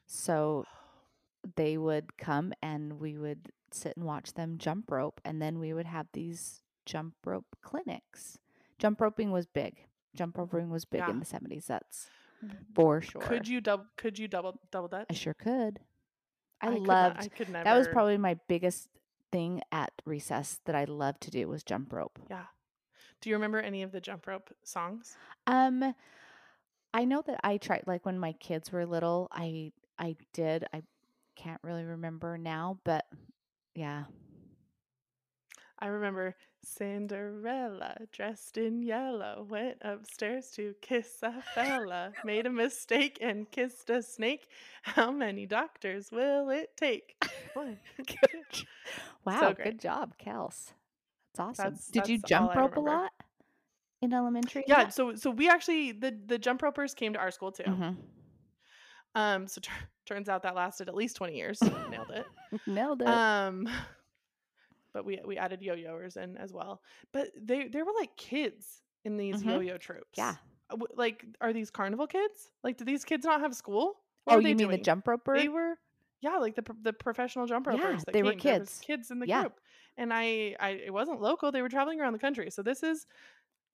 So 0.06 0.66
they 1.56 1.76
would 1.78 2.16
come 2.18 2.52
and 2.62 3.00
we 3.00 3.16
would 3.18 3.50
sit 3.74 3.96
and 3.96 4.04
watch 4.06 4.34
them 4.34 4.58
jump 4.58 4.90
rope. 4.90 5.20
And 5.24 5.40
then 5.40 5.58
we 5.58 5.72
would 5.72 5.86
have 5.86 6.06
these 6.12 6.62
jump 6.86 7.14
rope 7.24 7.56
clinics. 7.62 8.38
Jump 8.78 9.00
roping 9.00 9.30
was 9.30 9.46
big. 9.46 9.86
Jump 10.14 10.36
roping 10.38 10.70
was 10.70 10.84
big 10.84 11.00
Yeah. 11.00 11.10
in 11.10 11.18
the 11.20 11.26
70s. 11.26 11.66
That's 11.66 12.08
for 12.74 13.00
sure. 13.00 13.20
Could 13.22 13.46
you 13.48 13.60
double? 13.60 13.86
Could 13.96 14.18
you 14.18 14.28
double 14.28 14.58
double 14.70 14.88
that? 14.88 15.06
I 15.10 15.14
sure 15.14 15.34
could. 15.34 15.80
I, 16.60 16.68
could 16.68 16.82
not- 16.82 16.88
loved 16.88 17.24
I 17.24 17.28
could 17.28 17.48
never. 17.48 17.64
that 17.64 17.76
was 17.76 17.88
probably 17.88 18.18
my 18.18 18.34
biggest 18.48 18.88
thing 19.30 19.62
at 19.72 19.90
recess 20.04 20.60
that 20.66 20.74
I 20.74 20.84
loved 20.84 21.22
to 21.22 21.30
do 21.30 21.48
was 21.48 21.62
jump 21.64 21.92
rope. 21.92 22.18
Yeah. 22.28 22.44
Do 23.20 23.30
you 23.30 23.36
remember 23.36 23.58
any 23.60 23.82
of 23.82 23.92
the 23.92 24.00
jump 24.00 24.26
rope 24.26 24.54
songs? 24.64 25.16
Um 25.46 25.94
I 26.94 27.04
know 27.04 27.22
that 27.26 27.40
I 27.42 27.56
tried 27.56 27.84
like 27.86 28.04
when 28.04 28.18
my 28.18 28.32
kids 28.32 28.70
were 28.70 28.84
little, 28.84 29.28
I 29.32 29.72
I 29.98 30.16
did. 30.32 30.66
I 30.74 30.82
can't 31.36 31.60
really 31.62 31.84
remember 31.84 32.36
now, 32.36 32.78
but 32.84 33.06
yeah. 33.74 34.04
I 35.78 35.86
remember 35.86 36.36
Cinderella 36.62 37.96
dressed 38.12 38.56
in 38.56 38.82
yellow 38.82 39.44
went 39.50 39.78
upstairs 39.82 40.50
to 40.52 40.74
kiss 40.80 41.18
a 41.22 41.42
fella, 41.54 42.12
made 42.24 42.46
a 42.46 42.50
mistake 42.50 43.18
and 43.20 43.50
kissed 43.50 43.90
a 43.90 44.00
snake. 44.02 44.46
How 44.82 45.10
many 45.10 45.44
doctors 45.44 46.12
will 46.12 46.50
it 46.50 46.76
take? 46.76 47.16
One. 47.54 47.78
Wow, 49.24 49.52
great. 49.54 49.64
good 49.64 49.80
job, 49.80 50.14
Kels. 50.18 50.72
That's 51.34 51.40
awesome. 51.40 51.64
That's- 51.74 51.88
Did 51.88 52.08
you 52.08 52.18
jump 52.18 52.54
rope 52.56 52.76
a 52.76 52.80
lot 52.80 53.12
in 54.02 54.12
elementary? 54.12 54.64
Yeah, 54.66 54.88
so 54.88 55.14
so 55.14 55.30
we 55.30 55.48
actually 55.48 55.92
the 55.92 56.16
the 56.26 56.38
jump 56.38 56.62
ropers 56.62 56.92
came 56.94 57.12
to 57.14 57.18
our 57.20 57.30
school 57.30 57.52
too. 57.52 57.62
Mhm. 57.64 57.96
Um, 59.14 59.46
so 59.46 59.60
tur 59.60 59.72
turns 60.06 60.28
out 60.28 60.42
that 60.42 60.54
lasted 60.54 60.88
at 60.88 60.94
least 60.94 61.16
twenty 61.16 61.36
years. 61.36 61.60
Nailed 61.90 62.10
it. 62.10 62.26
Nailed 62.66 63.02
it. 63.02 63.08
Um, 63.08 63.68
but 64.94 65.04
we 65.04 65.20
we 65.24 65.38
added 65.38 65.62
yo-yoers 65.62 66.16
in 66.16 66.36
as 66.36 66.52
well. 66.52 66.82
But 67.12 67.28
they 67.40 67.68
they 67.68 67.82
were 67.82 67.92
like 67.98 68.16
kids 68.16 68.82
in 69.04 69.16
these 69.16 69.42
Mhm. 69.42 69.50
yo-yo 69.52 69.78
troops. 69.78 70.16
yeah. 70.16 70.36
Uh, 70.70 70.76
Like, 70.94 71.24
are 71.40 71.52
these 71.52 71.70
carnival 71.70 72.06
kids? 72.06 72.50
Like, 72.62 72.76
do 72.76 72.84
these 72.84 73.04
kids 73.04 73.24
not 73.24 73.40
have 73.40 73.54
school? 73.54 73.96
What 74.24 74.34
Oh, 74.34 74.36
were 74.36 74.42
you 74.42 74.48
they 74.48 74.54
mean 74.54 74.70
the 74.70 74.78
jump 74.78 75.08
roper? 75.08 75.36
They 75.36 75.48
were, 75.48 75.74
yeah, 76.20 76.36
like 76.38 76.54
the 76.54 76.64
the 76.82 76.92
professional 76.92 77.46
jump 77.46 77.66
Yeah, 77.66 77.72
ropers. 77.78 78.04
that 78.04 78.12
they 78.12 78.22
were 78.22 78.32
came. 78.34 78.60
Was 78.60 78.68
kids. 78.68 78.80
kids 78.80 79.10
in 79.10 79.18
the 79.18 79.26
Yeah. 79.26 79.40
group, 79.42 79.60
and 79.96 80.12
I, 80.14 80.54
I, 80.60 80.70
it 80.86 80.92
wasn't 80.92 81.20
local. 81.20 81.50
They 81.52 81.62
were 81.62 81.68
traveling 81.68 82.00
around 82.00 82.12
the 82.12 82.18
country. 82.20 82.50
So 82.50 82.62
this 82.62 82.82
is, 82.84 83.06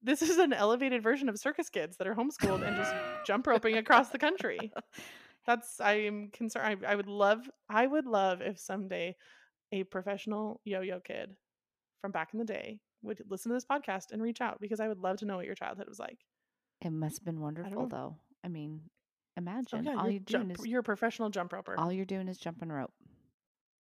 this 0.02 0.22
is 0.22 0.38
an 0.38 0.52
elevated 0.54 1.02
version 1.02 1.28
of 1.28 1.38
circus 1.38 1.68
kids 1.68 1.96
that 1.98 2.06
are 2.06 2.14
homeschooled 2.14 2.62
and 2.66 2.74
just 2.76 2.94
jump 3.26 3.46
roping 3.46 3.76
across 3.76 4.08
the 4.08 4.18
country. 4.18 4.72
That's 5.46 5.80
I 5.80 5.92
am 5.94 6.30
concerned. 6.32 6.84
I, 6.86 6.92
I 6.92 6.94
would 6.94 7.08
love, 7.08 7.48
I 7.68 7.86
would 7.86 8.06
love 8.06 8.40
if 8.42 8.58
someday 8.58 9.16
a 9.72 9.84
professional 9.84 10.60
yo-yo 10.64 11.00
kid 11.00 11.30
from 12.00 12.12
back 12.12 12.30
in 12.32 12.38
the 12.38 12.44
day 12.44 12.80
would 13.02 13.22
listen 13.28 13.50
to 13.50 13.56
this 13.56 13.64
podcast 13.64 14.12
and 14.12 14.22
reach 14.22 14.40
out 14.40 14.60
because 14.60 14.80
I 14.80 14.88
would 14.88 14.98
love 14.98 15.18
to 15.18 15.24
know 15.24 15.36
what 15.36 15.46
your 15.46 15.54
childhood 15.54 15.88
was 15.88 15.98
like. 15.98 16.18
It 16.80 16.90
must 16.90 17.18
have 17.18 17.24
been 17.24 17.40
wonderful 17.40 17.82
know. 17.82 17.88
though. 17.88 18.16
I 18.44 18.48
mean, 18.48 18.80
Oh 19.38 19.40
imagine 19.40 19.84
yeah, 19.84 19.94
all 19.96 20.04
you're, 20.04 20.12
you're 20.12 20.20
doing 20.20 20.48
jump, 20.48 20.58
is 20.58 20.66
you're 20.66 20.80
a 20.80 20.84
professional 20.84 21.30
jump 21.30 21.52
roper. 21.52 21.74
all 21.78 21.92
you're 21.92 22.04
doing 22.04 22.26
is 22.28 22.38
jumping 22.38 22.70
rope. 22.70 22.92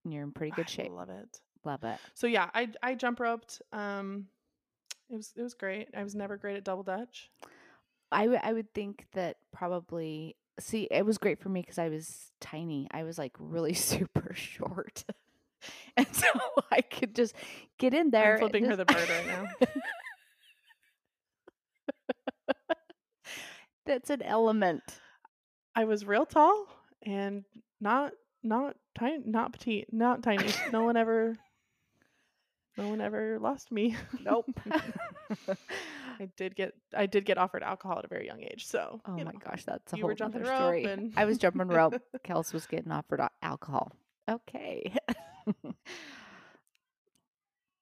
And 0.05 0.13
you're 0.13 0.23
in 0.23 0.31
pretty 0.31 0.51
good 0.51 0.67
I 0.67 0.71
shape. 0.71 0.91
love 0.91 1.09
it. 1.09 1.37
Love 1.65 1.83
it. 1.83 1.99
So 2.15 2.25
yeah, 2.25 2.49
I 2.53 2.69
I 2.81 2.95
jump 2.95 3.19
roped. 3.19 3.61
Um, 3.71 4.27
it 5.09 5.15
was 5.17 5.33
it 5.35 5.41
was 5.41 5.53
great. 5.53 5.89
I 5.95 6.03
was 6.03 6.15
never 6.15 6.37
great 6.37 6.55
at 6.55 6.63
double 6.63 6.83
dutch. 6.83 7.29
I 8.11 8.27
would 8.27 8.39
I 8.41 8.53
would 8.53 8.73
think 8.73 9.05
that 9.13 9.37
probably 9.53 10.37
see 10.59 10.87
it 10.91 11.05
was 11.05 11.17
great 11.17 11.39
for 11.39 11.49
me 11.49 11.61
because 11.61 11.77
I 11.77 11.89
was 11.89 12.31
tiny. 12.39 12.87
I 12.91 13.03
was 13.03 13.17
like 13.17 13.33
really 13.39 13.73
super 13.75 14.33
short, 14.33 15.03
and 15.97 16.07
so 16.11 16.27
I 16.71 16.81
could 16.81 17.15
just 17.15 17.35
get 17.77 17.93
in 17.93 18.11
there. 18.11 18.33
I'm 18.33 18.39
flipping 18.39 18.65
her 18.65 18.75
the 18.75 18.85
bird 18.85 19.09
right 19.09 19.27
now. 19.27 19.45
That's 23.85 24.09
an 24.09 24.21
element. 24.21 24.83
I 25.75 25.85
was 25.85 26.05
real 26.05 26.25
tall 26.25 26.67
and 27.03 27.43
not 27.79 28.11
not 28.43 28.75
tiny, 28.97 29.23
not 29.25 29.53
petite, 29.53 29.91
not 29.91 30.23
tiny. 30.23 30.47
No 30.71 30.83
one 30.83 30.97
ever, 30.97 31.37
no 32.77 32.89
one 32.89 33.01
ever 33.01 33.39
lost 33.39 33.71
me. 33.71 33.95
Nope. 34.23 34.45
I 36.21 36.25
did 36.37 36.55
get 36.55 36.73
I 36.95 37.07
did 37.07 37.25
get 37.25 37.37
offered 37.39 37.63
alcohol 37.63 37.97
at 37.99 38.05
a 38.05 38.07
very 38.07 38.27
young 38.27 38.41
age. 38.43 38.67
So 38.67 39.01
oh 39.05 39.11
my 39.11 39.23
know. 39.23 39.31
gosh, 39.43 39.63
that's 39.65 39.91
a 39.93 39.97
whole 39.97 40.11
other 40.11 40.39
rope 40.39 40.45
story. 40.45 40.83
and- 40.85 41.13
I 41.17 41.25
was 41.25 41.37
jumping 41.39 41.67
rope. 41.67 41.95
Kels 42.25 42.53
was 42.53 42.67
getting 42.67 42.91
offered 42.91 43.21
alcohol. 43.41 43.91
Okay. 44.29 44.93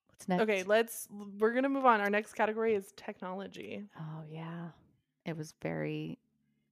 What's 0.09 0.27
next? 0.27 0.41
Okay, 0.43 0.63
let's. 0.63 1.07
We're 1.37 1.53
gonna 1.53 1.69
move 1.69 1.85
on. 1.85 2.01
Our 2.01 2.09
next 2.09 2.33
category 2.33 2.73
is 2.75 2.93
technology. 2.95 3.83
Oh 3.99 4.23
yeah, 4.29 4.69
it 5.25 5.35
was 5.37 5.53
very 5.61 6.17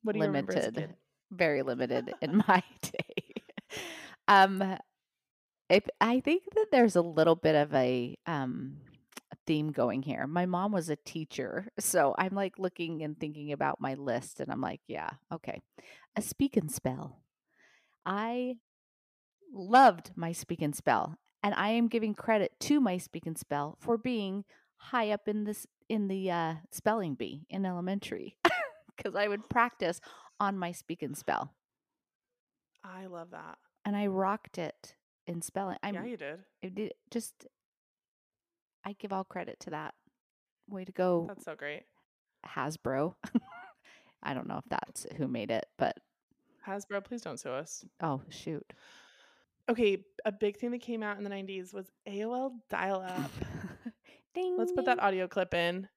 What 0.03 0.13
do 0.13 0.19
you 0.19 0.25
remember 0.25 0.53
limited. 0.53 0.95
very 1.31 1.61
limited 1.63 2.13
in 2.21 2.37
my 2.47 2.63
day. 2.81 3.43
Um, 4.29 4.77
if, 5.69 5.83
I 5.99 6.21
think 6.21 6.43
that 6.55 6.67
there's 6.71 6.95
a 6.95 7.01
little 7.01 7.35
bit 7.35 7.55
of 7.55 7.73
a 7.73 8.17
um 8.25 8.77
a 8.86 8.86
theme 9.45 9.71
going 9.71 10.01
here. 10.03 10.25
My 10.27 10.45
mom 10.45 10.71
was 10.71 10.89
a 10.89 10.95
teacher, 10.95 11.67
so 11.79 12.15
I'm 12.17 12.33
like 12.35 12.59
looking 12.59 13.03
and 13.03 13.19
thinking 13.19 13.51
about 13.51 13.81
my 13.81 13.93
list, 13.95 14.39
and 14.39 14.51
I'm 14.51 14.61
like, 14.61 14.81
yeah, 14.87 15.11
okay, 15.31 15.61
a 16.15 16.21
speak 16.21 16.57
and 16.57 16.71
spell. 16.71 17.19
I 18.05 18.55
loved 19.53 20.11
my 20.15 20.31
speak 20.31 20.61
and 20.61 20.75
spell, 20.75 21.17
and 21.43 21.53
I 21.55 21.69
am 21.69 21.87
giving 21.87 22.13
credit 22.13 22.51
to 22.61 22.79
my 22.79 22.97
speak 22.97 23.25
and 23.25 23.37
spell 23.37 23.77
for 23.79 23.97
being 23.97 24.45
high 24.77 25.11
up 25.11 25.27
in 25.27 25.43
this 25.43 25.65
in 25.89 26.07
the 26.07 26.29
uh, 26.31 26.53
spelling 26.71 27.15
bee 27.15 27.45
in 27.49 27.65
elementary 27.65 28.37
because 28.97 29.15
I 29.15 29.27
would 29.27 29.49
practice 29.49 29.99
on 30.39 30.57
my 30.57 30.71
speak 30.71 31.01
and 31.01 31.17
spell, 31.17 31.53
I 32.83 33.07
love 33.07 33.31
that. 33.31 33.57
and 33.85 33.95
I 33.95 34.07
rocked 34.07 34.57
it 34.57 34.95
in 35.25 35.41
spelling. 35.41 35.77
I'm 35.83 35.95
yeah, 35.95 36.05
you 36.05 36.17
did. 36.17 36.39
I 36.63 36.67
did 36.69 36.93
just 37.11 37.47
I 38.87 38.93
give 38.93 39.11
all 39.11 39.25
credit 39.25 39.59
to 39.61 39.71
that. 39.71 39.95
Way 40.69 40.85
to 40.85 40.93
go, 40.93 41.25
That's 41.27 41.43
so 41.43 41.55
great. 41.55 41.83
Hasbro. 42.45 43.15
I 44.23 44.33
don't 44.33 44.47
know 44.47 44.59
if 44.59 44.63
that's 44.69 45.05
who 45.17 45.27
made 45.27 45.51
it, 45.51 45.65
but 45.77 45.97
Hasbro, 46.65 47.03
please 47.03 47.21
don't 47.21 47.37
sue 47.37 47.49
us. 47.49 47.83
oh 48.01 48.21
shoot. 48.29 48.65
Okay, 49.69 50.05
a 50.23 50.31
big 50.31 50.55
thing 50.55 50.71
that 50.71 50.79
came 50.79 51.03
out 51.03 51.17
in 51.17 51.25
the 51.25 51.29
90s 51.29 51.73
was 51.73 51.91
AOL 52.07 52.51
dial 52.69 53.01
up. 53.01 53.29
Ding. 54.33 54.55
Let's 54.57 54.71
put 54.71 54.85
that 54.85 55.03
audio 55.03 55.27
clip 55.27 55.53
in. 55.53 55.89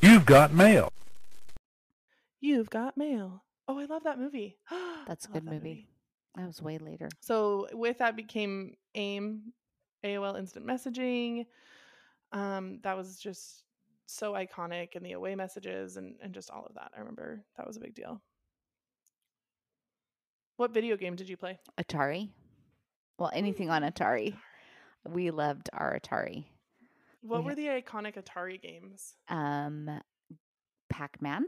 You've 0.00 0.24
got 0.24 0.52
mail. 0.52 0.92
You've 2.40 2.70
got 2.70 2.96
mail. 2.96 3.42
Oh, 3.68 3.78
I 3.78 3.84
love 3.84 4.04
that 4.04 4.18
movie. 4.18 4.58
That's 5.06 5.26
a 5.26 5.28
good 5.28 5.46
that 5.46 5.52
movie. 5.52 5.88
That 6.36 6.46
was 6.46 6.62
way 6.62 6.78
later. 6.78 7.08
So 7.20 7.66
with 7.72 7.98
that 7.98 8.16
became 8.16 8.74
AIM, 8.94 9.52
AOL 10.04 10.38
Instant 10.38 10.66
Messaging. 10.66 11.46
Um, 12.32 12.80
that 12.82 12.96
was 12.96 13.18
just 13.18 13.64
so 14.06 14.32
iconic, 14.32 14.96
and 14.96 15.04
the 15.04 15.12
away 15.12 15.34
messages, 15.34 15.96
and 15.96 16.16
and 16.22 16.32
just 16.32 16.50
all 16.50 16.64
of 16.64 16.74
that. 16.74 16.90
I 16.96 17.00
remember 17.00 17.44
that 17.56 17.66
was 17.66 17.76
a 17.76 17.80
big 17.80 17.94
deal. 17.94 18.20
What 20.56 20.72
video 20.72 20.96
game 20.96 21.16
did 21.16 21.28
you 21.28 21.36
play? 21.36 21.58
Atari. 21.78 22.30
Well, 23.18 23.30
anything 23.34 23.70
on 23.70 23.82
Atari. 23.82 24.34
We 25.08 25.30
loved 25.30 25.68
our 25.72 25.98
Atari. 25.98 26.44
What 27.22 27.40
We 27.40 27.44
were 27.44 27.50
ha- 27.50 27.56
the 27.56 27.82
iconic 27.82 28.14
Atari 28.22 28.60
games? 28.60 29.14
Um, 29.28 29.90
Pac-Man, 30.90 31.46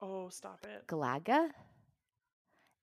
Oh, 0.00 0.28
stop 0.28 0.64
it! 0.64 0.86
Galaga, 0.86 1.50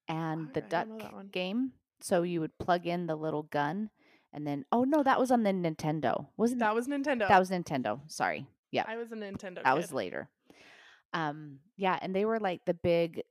and 0.07 0.53
the 0.53 0.63
I 0.63 0.67
duck 0.67 0.87
don't 0.87 0.97
know 0.97 1.03
that 1.03 1.13
one. 1.13 1.27
game. 1.27 1.71
So 2.01 2.23
you 2.23 2.41
would 2.41 2.57
plug 2.59 2.85
in 2.85 3.07
the 3.07 3.15
little 3.15 3.43
gun, 3.43 3.89
and 4.33 4.45
then 4.45 4.65
oh 4.71 4.83
no, 4.83 5.01
that 5.03 5.19
was 5.19 5.31
on 5.31 5.43
the 5.43 5.51
Nintendo, 5.51 6.27
wasn't 6.37 6.59
That 6.59 6.75
was 6.75 6.87
Nintendo. 6.87 7.27
That 7.27 7.39
was 7.39 7.49
Nintendo. 7.49 7.99
Sorry. 8.07 8.45
Yeah. 8.71 8.83
I 8.87 8.97
was 8.97 9.11
a 9.11 9.15
Nintendo. 9.15 9.63
that 9.63 9.75
was 9.77 9.93
later. 9.93 10.27
Um, 11.13 11.59
yeah, 11.77 11.97
and 12.01 12.13
they 12.13 12.25
were 12.25 12.39
like 12.39 12.65
the 12.65 12.73
big 12.73 13.21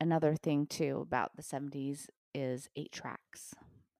another 0.00 0.34
thing 0.34 0.66
too 0.66 1.00
about 1.02 1.36
the 1.36 1.42
70s 1.42 2.06
is 2.34 2.68
eight 2.76 2.92
tracks. 2.92 3.54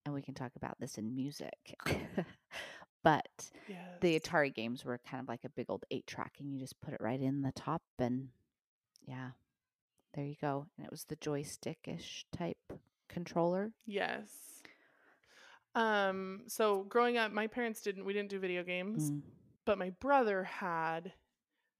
And 0.06 0.14
we 0.14 0.22
can 0.22 0.32
talk 0.32 0.52
about 0.56 0.78
this 0.80 0.96
in 0.96 1.14
music. 1.14 1.74
but 3.04 3.26
Yes. 3.68 3.78
the 4.00 4.18
Atari 4.18 4.54
games 4.54 4.84
were 4.84 4.98
kind 4.98 5.20
of 5.22 5.28
like 5.28 5.44
a 5.44 5.50
big 5.50 5.66
old 5.68 5.84
eight 5.90 6.06
track 6.06 6.34
and 6.38 6.50
you 6.50 6.58
just 6.58 6.80
put 6.80 6.94
it 6.94 7.00
right 7.02 7.20
in 7.20 7.42
the 7.42 7.52
top 7.52 7.82
and 7.98 8.28
yeah. 9.08 9.30
There 10.14 10.24
you 10.24 10.36
go. 10.40 10.66
And 10.76 10.84
it 10.86 10.90
was 10.90 11.04
the 11.04 11.16
joystick-ish 11.16 12.26
type 12.36 12.56
controller. 13.08 13.72
Yes. 13.86 14.28
Um. 15.74 16.42
So 16.48 16.84
growing 16.84 17.16
up, 17.18 17.30
my 17.32 17.46
parents 17.46 17.80
didn't. 17.82 18.04
We 18.04 18.12
didn't 18.12 18.30
do 18.30 18.38
video 18.38 18.62
games. 18.62 19.10
Mm. 19.10 19.22
but 19.64 19.76
my 19.78 19.90
brother 20.00 20.44
had 20.44 21.12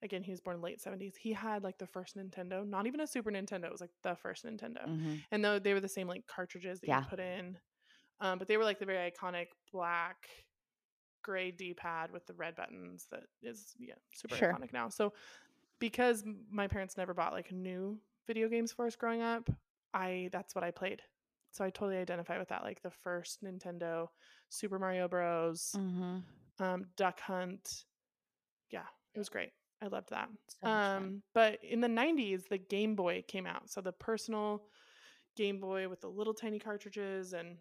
again, 0.02 0.22
he 0.22 0.30
was 0.30 0.40
born 0.40 0.60
late 0.60 0.78
70s. 0.80 1.16
He 1.16 1.32
had 1.32 1.64
like 1.64 1.78
the 1.78 1.86
first 1.86 2.16
Nintendo, 2.16 2.64
not 2.68 2.86
even 2.86 3.00
a 3.00 3.06
Super 3.06 3.32
Nintendo. 3.32 3.64
It 3.64 3.72
was 3.72 3.80
like 3.80 3.90
the 4.04 4.14
first 4.14 4.44
Nintendo. 4.44 4.86
Mhm. 4.86 5.24
And 5.32 5.44
though 5.44 5.58
they 5.58 5.72
were 5.74 5.80
the 5.80 5.88
same 5.88 6.06
like 6.06 6.24
cartridges 6.26 6.78
that 6.80 6.86
Yeah. 6.86 7.00
you 7.00 7.06
put 7.08 7.18
in, 7.18 7.58
um, 8.20 8.38
but 8.38 8.46
they 8.46 8.56
were 8.58 8.62
like 8.64 8.78
the 8.78 8.84
very 8.86 9.10
iconic 9.10 9.48
black, 9.72 10.28
gray 11.22 11.50
D 11.50 11.74
pad 11.74 12.12
with 12.12 12.26
the 12.26 12.34
red 12.34 12.54
buttons 12.56 13.06
that 13.10 13.24
is 13.42 13.74
yeah 13.80 13.94
super 14.14 14.36
Sure. 14.36 14.52
iconic 14.52 14.72
now. 14.72 14.88
So 14.90 15.14
because 15.78 16.24
my 16.50 16.66
parents 16.68 16.96
never 16.96 17.14
bought 17.14 17.32
like 17.32 17.52
new 17.52 17.98
video 18.26 18.48
games 18.48 18.72
for 18.72 18.86
us 18.86 18.96
growing 18.96 19.22
up, 19.22 19.48
I 19.94 20.28
that's 20.32 20.54
what 20.54 20.64
I 20.64 20.70
played. 20.70 21.02
So 21.50 21.64
I 21.64 21.70
totally 21.70 21.96
identify 21.96 22.38
with 22.38 22.48
that. 22.48 22.62
Like 22.62 22.82
the 22.82 22.90
first 22.90 23.42
Nintendo, 23.42 24.08
Super 24.50 24.78
Mario 24.78 25.08
Bros, 25.08 25.72
Mhm. 25.76 26.22
um, 26.58 26.84
Duck 26.96 27.20
Hunt. 27.20 27.84
Yeah, 28.70 28.84
it 29.14 29.18
was 29.18 29.28
great. 29.28 29.52
I 29.80 29.86
loved 29.86 30.10
that. 30.10 30.28
So. 30.62 30.68
Um, 30.68 31.22
but 31.34 31.62
in 31.64 31.80
the 31.80 31.88
90s, 31.88 32.44
the 32.48 32.58
Game 32.58 32.94
Boy 32.96 33.24
came 33.28 33.46
out. 33.46 33.70
So 33.70 33.80
the 33.80 33.92
personal 33.92 34.66
Game 35.36 35.60
Boy 35.60 35.88
with 35.88 36.00
the 36.00 36.08
little 36.10 36.34
tiny 36.34 36.58
cartridges 36.58 37.32
and 37.32 37.58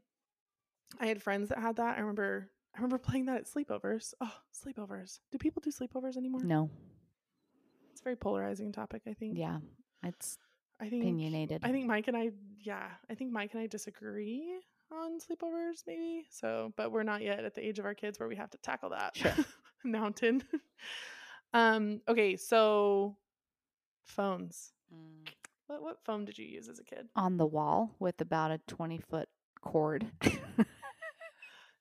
I 1.00 1.06
had 1.08 1.22
friends 1.22 1.50
that 1.50 1.60
had 1.60 1.76
that. 1.78 1.98
I 1.98 2.00
remember 2.02 2.50
I 2.74 2.78
remember 2.78 2.98
playing 3.20 3.26
that 3.26 3.38
at 3.38 3.46
sleepovers. 3.48 4.14
Oh, 4.20 4.34
sleepovers. 4.54 5.20
Do 5.32 5.38
people 5.38 5.62
do 5.62 5.72
sleepovers 5.72 6.18
anymore? 6.18 6.44
No. 6.44 6.70
Very 8.08 8.16
polarizing 8.16 8.72
topic, 8.72 9.02
I 9.06 9.12
think. 9.12 9.38
Yeah. 9.38 9.58
It's 10.02 10.38
I 10.80 10.88
think 10.88 11.04
opinionated. 11.04 11.60
I 11.66 11.74
think 11.74 11.88
Mike 11.88 12.08
and 12.08 12.16
I 12.16 12.30
yeah, 12.62 12.88
I 13.12 13.16
think 13.16 13.34
Mike 13.34 13.52
and 13.52 13.62
I 13.62 13.68
disagree 13.68 14.62
on 14.94 15.20
sleepovers 15.20 15.84
maybe. 15.86 16.26
So, 16.30 16.72
but 16.78 16.94
we're 16.94 17.04
not 17.04 17.22
yet 17.22 17.44
at 17.44 17.54
the 17.54 17.68
age 17.68 17.80
of 17.80 17.86
our 17.86 17.94
kids 17.94 18.18
where 18.18 18.30
we 18.30 18.38
have 18.38 18.50
to 18.52 18.58
tackle 18.60 18.92
that 18.92 19.18
Sure. 19.18 19.34
mountain. 19.84 20.42
um 21.54 22.00
okay, 22.08 22.38
so 22.38 23.18
phones. 24.06 24.72
Mm. 24.94 25.28
What 25.66 25.82
what 25.82 25.98
phone 26.06 26.24
did 26.24 26.38
you 26.38 26.46
use 26.46 26.70
as 26.70 26.80
a 26.80 26.86
kid? 26.86 27.10
on 27.14 27.36
the 27.36 27.46
wall 27.46 27.94
with 28.00 28.22
about 28.22 28.52
a 28.52 28.60
20 28.68 29.00
foot 29.00 29.28
cord. 29.60 30.08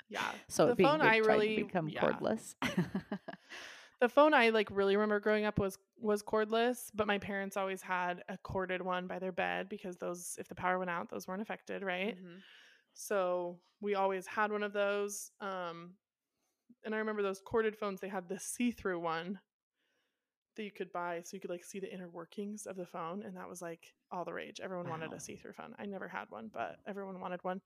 Yeah. 0.08 0.22
so 0.48 0.74
the 0.74 0.82
phone 0.82 1.00
I 1.00 1.18
really 1.18 1.62
become 1.62 1.88
yeah. 1.88 2.00
cordless. 2.00 2.56
The 4.00 4.08
phone 4.08 4.34
I 4.34 4.50
like 4.50 4.68
really 4.70 4.94
remember 4.96 5.20
growing 5.20 5.44
up 5.46 5.58
was 5.58 5.78
was 5.98 6.22
cordless, 6.22 6.90
but 6.94 7.06
my 7.06 7.18
parents 7.18 7.56
always 7.56 7.80
had 7.80 8.22
a 8.28 8.36
corded 8.36 8.82
one 8.82 9.06
by 9.06 9.18
their 9.18 9.32
bed 9.32 9.68
because 9.68 9.96
those 9.96 10.36
if 10.38 10.48
the 10.48 10.54
power 10.54 10.78
went 10.78 10.90
out, 10.90 11.08
those 11.08 11.26
weren't 11.26 11.40
affected, 11.42 11.82
right? 11.82 12.16
Mhm. 12.22 12.42
So 12.92 13.58
we 13.80 13.94
always 13.94 14.26
had 14.26 14.52
one 14.52 14.62
of 14.62 14.72
those. 14.72 15.30
Um, 15.40 15.96
and 16.84 16.94
I 16.94 16.98
remember 16.98 17.22
those 17.22 17.40
corded 17.40 17.76
phones. 17.76 18.00
They 18.00 18.08
had 18.08 18.28
the 18.28 18.38
see-through 18.38 19.00
one 19.00 19.40
that 20.56 20.62
you 20.64 20.70
could 20.72 20.92
buy, 20.92 21.22
so 21.22 21.34
you 21.36 21.40
could 21.40 21.50
like 21.50 21.64
see 21.64 21.80
the 21.80 21.92
inner 21.92 22.08
workings 22.08 22.66
of 22.66 22.76
the 22.76 22.86
phone, 22.86 23.22
and 23.22 23.36
that 23.36 23.48
was 23.48 23.60
like 23.62 23.94
all 24.10 24.24
the 24.24 24.32
rage. 24.32 24.60
Everyone 24.60 24.88
wanted 24.88 25.12
a 25.12 25.20
see-through 25.20 25.52
phone. 25.54 25.74
I 25.78 25.86
never 25.86 26.08
had 26.08 26.30
one, 26.30 26.48
but 26.52 26.80
everyone 26.86 27.20
wanted 27.20 27.42
one. 27.44 27.60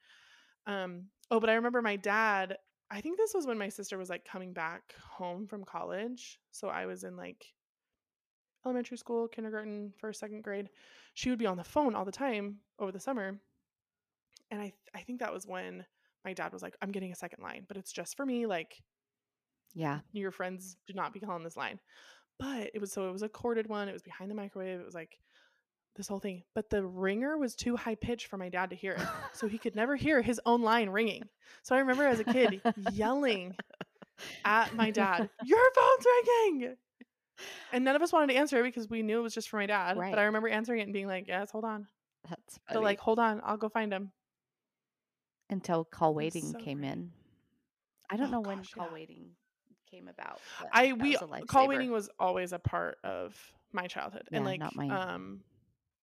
Um, 0.67 1.11
oh, 1.31 1.41
but 1.41 1.51
I 1.51 1.55
remember 1.55 1.83
my 1.83 1.97
dad. 1.97 2.59
I 2.91 3.01
think 3.01 3.17
this 3.17 3.35
was 3.35 3.47
when 3.47 3.59
my 3.59 3.69
sister 3.69 3.97
was 3.99 4.11
like 4.11 4.25
coming 4.25 4.53
back 4.53 4.95
home 5.11 5.47
from 5.47 5.65
college. 5.65 6.41
So 6.51 6.69
I 6.69 6.87
was 6.87 7.05
in 7.05 7.17
like 7.17 7.47
elementary 8.65 8.99
school, 8.99 9.29
kindergarten, 9.29 9.93
first, 9.99 10.21
second 10.21 10.43
grade. 10.43 10.69
She 11.15 11.31
would 11.31 11.39
be 11.39 11.47
on 11.47 11.57
the 11.57 11.65
phone 11.65 11.95
all 11.95 12.05
the 12.05 12.13
time 12.13 12.59
over 12.79 12.93
the 12.93 13.01
summer 13.01 13.41
and 14.51 14.61
I 14.61 14.65
th- 14.65 14.75
I 14.95 15.01
think 15.01 15.21
that 15.21 15.33
was 15.33 15.47
when 15.47 15.85
my 16.25 16.33
dad 16.33 16.53
was 16.53 16.63
like, 16.63 16.77
"I'm 16.83 16.91
getting 16.91 17.13
a 17.13 17.17
second 17.17 17.43
line, 17.43 17.65
but 17.69 17.77
it's 17.77 17.93
just 17.93 18.17
for 18.17 18.27
me. 18.27 18.47
Like 18.47 18.83
yeah. 19.75 20.01
your 20.13 20.33
friends 20.33 20.77
do 20.87 20.95
not 20.95 21.13
be 21.13 21.21
calling 21.21 21.45
this 21.45 21.57
line." 21.57 21.81
But 22.39 22.71
it 22.75 22.81
was 22.81 22.93
so 22.93 23.09
it 23.09 23.13
was 23.13 23.23
a 23.23 23.29
corded 23.29 23.69
one. 23.69 23.89
It 23.89 23.93
was 23.93 24.03
behind 24.03 24.31
the 24.31 24.35
microwave. 24.35 24.81
It 24.81 24.85
was 24.85 24.95
like 24.95 25.19
this 25.97 26.09
whole 26.09 26.21
thing. 26.21 26.43
But 26.55 26.71
the 26.71 26.85
ringer 26.85 27.37
was 27.37 27.55
too 27.55 27.77
high 27.77 27.95
pitched 27.97 28.27
for 28.29 28.37
my 28.37 28.49
dad 28.49 28.71
to 28.71 28.77
hear 28.77 28.93
it, 28.93 29.07
so 29.33 29.49
he 29.49 29.59
could 29.59 29.75
never 29.77 29.97
hear 30.07 30.23
his 30.23 30.41
own 30.47 30.63
line 30.63 30.89
ringing. 30.91 31.25
So 31.63 31.75
I 31.75 31.81
remember 31.81 32.05
as 32.07 32.21
a 32.21 32.25
kid 32.25 32.61
yelling 32.93 33.57
at 34.45 34.75
my 34.75 34.91
dad, 34.91 35.29
"Your 35.45 35.71
phone's 35.75 36.07
ringing!" 36.27 36.77
And 37.73 37.85
none 37.85 37.97
of 37.97 38.03
us 38.03 38.13
wanted 38.13 38.33
to 38.35 38.39
answer 38.39 38.59
it 38.61 38.65
because 38.65 38.89
we 38.89 39.03
knew 39.03 39.19
it 39.21 39.23
was 39.23 39.35
just 39.35 39.49
for 39.49 39.57
my 39.57 39.67
dad. 39.67 39.97
Right. 39.97 40.11
But 40.13 40.19
I 40.19 40.25
remember 40.25 40.49
answering 40.49 40.81
it 40.81 40.85
and 40.85 40.93
being 40.93 41.07
like, 41.07 41.27
"Yes, 41.27 41.51
hold 41.51 41.65
on." 41.65 41.87
That's 42.29 42.59
funny. 42.69 42.85
like, 42.85 43.01
hold 43.01 43.19
on, 43.19 43.41
I'll 43.45 43.57
go 43.57 43.69
find 43.71 43.93
him. 43.93 44.13
until 45.49 45.85
call 45.85 46.15
waiting 46.15 46.53
so 46.53 46.59
came 46.59 46.79
great. 46.81 46.93
in. 46.93 47.11
I 48.11 48.17
don't 48.17 48.29
Oh, 48.29 48.33
know 48.33 48.41
when 48.41 48.59
gosh, 48.59 48.73
call 48.75 48.87
yeah. 48.89 48.93
waiting 48.95 49.31
came 49.91 50.07
about. 50.09 50.41
I 50.73 50.93
we 50.93 51.17
call 51.49 51.67
waiting 51.69 51.91
was 51.91 52.09
always 52.19 52.53
a 52.53 52.59
part 52.59 52.99
of 53.05 53.35
my 53.73 53.87
childhood, 53.87 54.29
and 54.33 54.45
like 54.45 54.61
not 54.61 54.77
mine. 54.77 54.91
um, 54.91 55.41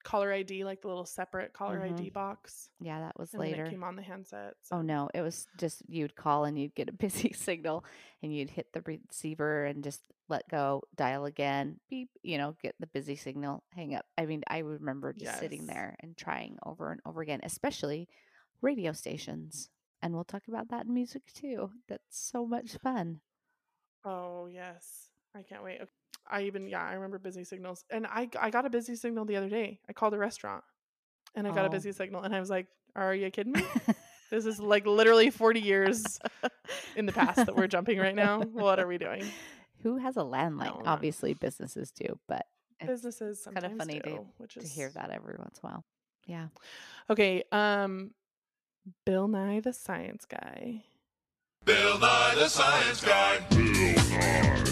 caller 0.07 0.31
ID, 0.31 0.63
like 0.63 0.81
the 0.81 0.87
little 0.87 1.05
separate 1.05 1.51
caller 1.51 1.79
Mhm. 1.79 1.99
ID 1.99 2.09
box, 2.11 2.69
Yeah, 2.79 2.99
that 3.01 3.19
was 3.19 3.33
and 3.33 3.41
later. 3.41 3.65
it 3.65 3.69
came 3.71 3.83
on 3.83 3.97
the 3.97 4.01
handset. 4.01 4.55
Oh 4.71 4.81
no, 4.81 5.09
it 5.13 5.21
was 5.21 5.47
just 5.57 5.81
you'd 5.89 6.15
call 6.15 6.45
and 6.45 6.57
you'd 6.57 6.73
get 6.75 6.87
a 6.87 6.93
busy 7.29 7.33
signal 7.33 7.83
and 8.23 8.33
you'd 8.33 8.49
hit 8.49 8.71
the 8.71 8.81
receiver 8.81 9.65
and 9.65 9.83
just 9.83 10.01
let 10.29 10.47
go, 10.49 10.83
dial 10.95 11.25
again, 11.25 11.79
beep, 11.89 12.09
you 12.23 12.37
know, 12.37 12.55
get 12.61 12.75
the 12.79 12.87
busy 12.87 13.15
signal, 13.17 13.63
hang 13.73 13.95
up. 13.95 14.05
I 14.17 14.25
mean, 14.25 14.43
I 14.47 14.59
remember 14.59 15.11
just 15.13 15.39
sitting 15.39 15.65
there 15.67 15.97
and 15.99 16.15
trying 16.15 16.57
over 16.65 16.91
and 16.91 17.01
over 17.05 17.21
again, 17.21 17.41
especially 17.43 18.07
radio 18.61 18.93
stations. 18.93 19.69
And 20.01 20.13
we'll 20.13 20.23
talk 20.23 20.47
about 20.47 20.69
that 20.69 20.85
in 20.85 20.93
music 20.93 21.33
too. 21.33 21.71
That's 21.89 22.17
so 22.17 22.45
much 22.45 22.77
fun. 22.77 23.19
Oh 24.05 24.47
yes, 24.47 25.09
I 25.35 25.43
can't 25.43 25.63
wait. 25.63 25.81
Okay. 25.81 25.91
I 26.29 26.43
even 26.43 26.67
yeah, 26.67 26.83
I 26.83 26.93
remember 26.93 27.19
busy 27.19 27.43
signals, 27.43 27.83
and 27.89 28.05
I 28.07 28.29
I 28.39 28.49
got 28.49 28.65
a 28.65 28.69
busy 28.69 28.95
signal 28.95 29.25
the 29.25 29.35
other 29.35 29.49
day. 29.49 29.79
I 29.89 29.93
called 29.93 30.13
a 30.13 30.17
restaurant, 30.17 30.63
and 31.35 31.47
I 31.47 31.51
got 31.53 31.65
a 31.65 31.67
Oh. 31.67 31.71
busy 31.71 31.91
signal, 31.91 32.21
and 32.23 32.35
I 32.35 32.39
was 32.39 32.49
like, 32.49 32.67
"Are 32.95 33.13
you 33.15 33.29
kidding 33.31 33.53
me? 33.53 33.63
this 34.31 34.45
is 34.45 34.59
like 34.59 34.85
literally 34.85 35.29
forty 35.29 35.59
years 35.61 36.19
in 36.95 37.05
the 37.05 37.13
past 37.13 37.37
that 37.45 37.55
we're 37.55 37.67
jumping 37.67 37.97
right 37.99 38.15
now. 38.15 38.41
What 38.41 38.79
are 38.79 38.87
we 38.87 38.97
doing?" 38.97 39.23
Who 39.83 39.97
has 39.97 40.17
a 40.17 40.21
landline? 40.21 40.81
Obviously, 40.85 41.33
businesses 41.35 41.91
do, 41.91 42.17
but 42.27 42.45
it's 42.79 42.87
Businesses 42.89 43.47
kind 43.53 43.63
of 43.65 43.77
funny 43.77 43.99
do, 43.99 44.09
to, 44.09 44.25
which 44.37 44.53
to 44.55 44.67
hear 44.67 44.89
that 44.95 45.11
every 45.11 45.35
once 45.37 45.59
in 45.63 45.67
a 45.67 45.71
while. 45.71 45.85
Yeah. 46.25 46.47
Okay, 47.09 47.43
um, 47.51 48.11
Bill 49.05 49.27
Nye 49.27 49.59
the 49.61 49.73
Science 49.73 50.25
Guy. 50.25 50.83
Bill 51.63 51.99
Nye 51.99 52.35
the 52.35 52.49
Science 52.49 53.01
Guy. 53.03 53.39
Bill 53.49 53.93
Nye 54.09 54.63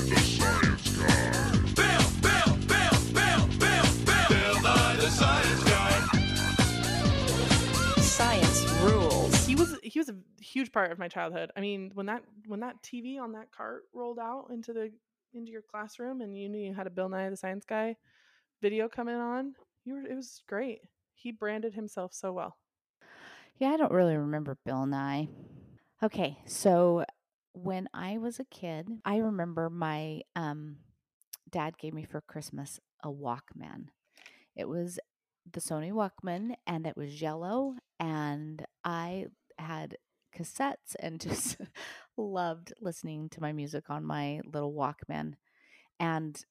He 9.96 10.00
was 10.00 10.10
a 10.10 10.44
huge 10.44 10.74
part 10.74 10.92
of 10.92 11.00
my 11.00 11.08
childhood. 11.08 11.52
I 11.56 11.62
mean, 11.62 11.90
when 11.94 12.08
that 12.08 12.22
when 12.48 12.60
that 12.60 12.84
TV 12.84 13.18
on 13.18 13.32
that 13.32 13.50
cart 13.56 13.84
rolled 13.94 14.20
out 14.20 14.48
into 14.52 14.74
the 14.74 14.92
into 15.34 15.54
your 15.54 15.62
classroom 15.62 16.20
and 16.20 16.38
you 16.38 16.50
knew 16.50 16.60
you 16.60 16.74
had 16.74 16.86
a 16.86 16.90
Bill 16.90 17.08
Nye 17.08 17.30
the 17.30 17.38
Science 17.38 17.64
Guy 17.64 17.96
video 18.62 18.90
coming 18.90 19.16
on, 19.16 19.54
you 19.86 19.94
were 19.94 20.02
it 20.02 20.14
was 20.14 20.42
great. 20.50 20.82
He 21.14 21.32
branded 21.32 21.74
himself 21.74 22.14
so 22.14 22.34
well. 22.34 22.58
Yeah, 23.58 23.70
I 23.70 23.78
don't 23.78 23.94
really 23.94 24.18
remember 24.18 24.58
Bill 24.66 24.86
Nye. 24.86 25.30
Okay, 26.04 26.40
so 26.46 27.06
when 27.54 27.88
I 27.94 28.18
was 28.18 28.38
a 28.38 28.44
kid, 28.44 28.90
I 29.06 29.20
remember 29.20 29.70
my 29.70 30.24
um, 30.36 30.76
dad 31.50 31.78
gave 31.78 31.94
me 31.94 32.04
for 32.04 32.20
Christmas 32.20 32.82
a 33.02 33.08
Walkman. 33.08 33.86
It 34.58 34.68
was 34.68 35.00
the 35.50 35.62
Sony 35.62 35.94
Walkman 35.94 36.56
and 36.68 36.86
it 36.86 36.98
was 36.98 37.22
yellow, 37.22 37.76
and 37.98 38.66
I 38.84 39.28
had 39.58 39.98
cassettes 40.38 40.96
and 41.00 41.20
just 41.20 41.58
loved 42.18 42.74
listening 42.82 43.30
to 43.30 43.42
my 43.42 43.52
music 43.52 43.90
on 43.90 44.04
my 44.04 44.42
little 44.46 44.74
Walkman. 44.74 45.34
And 46.00 46.44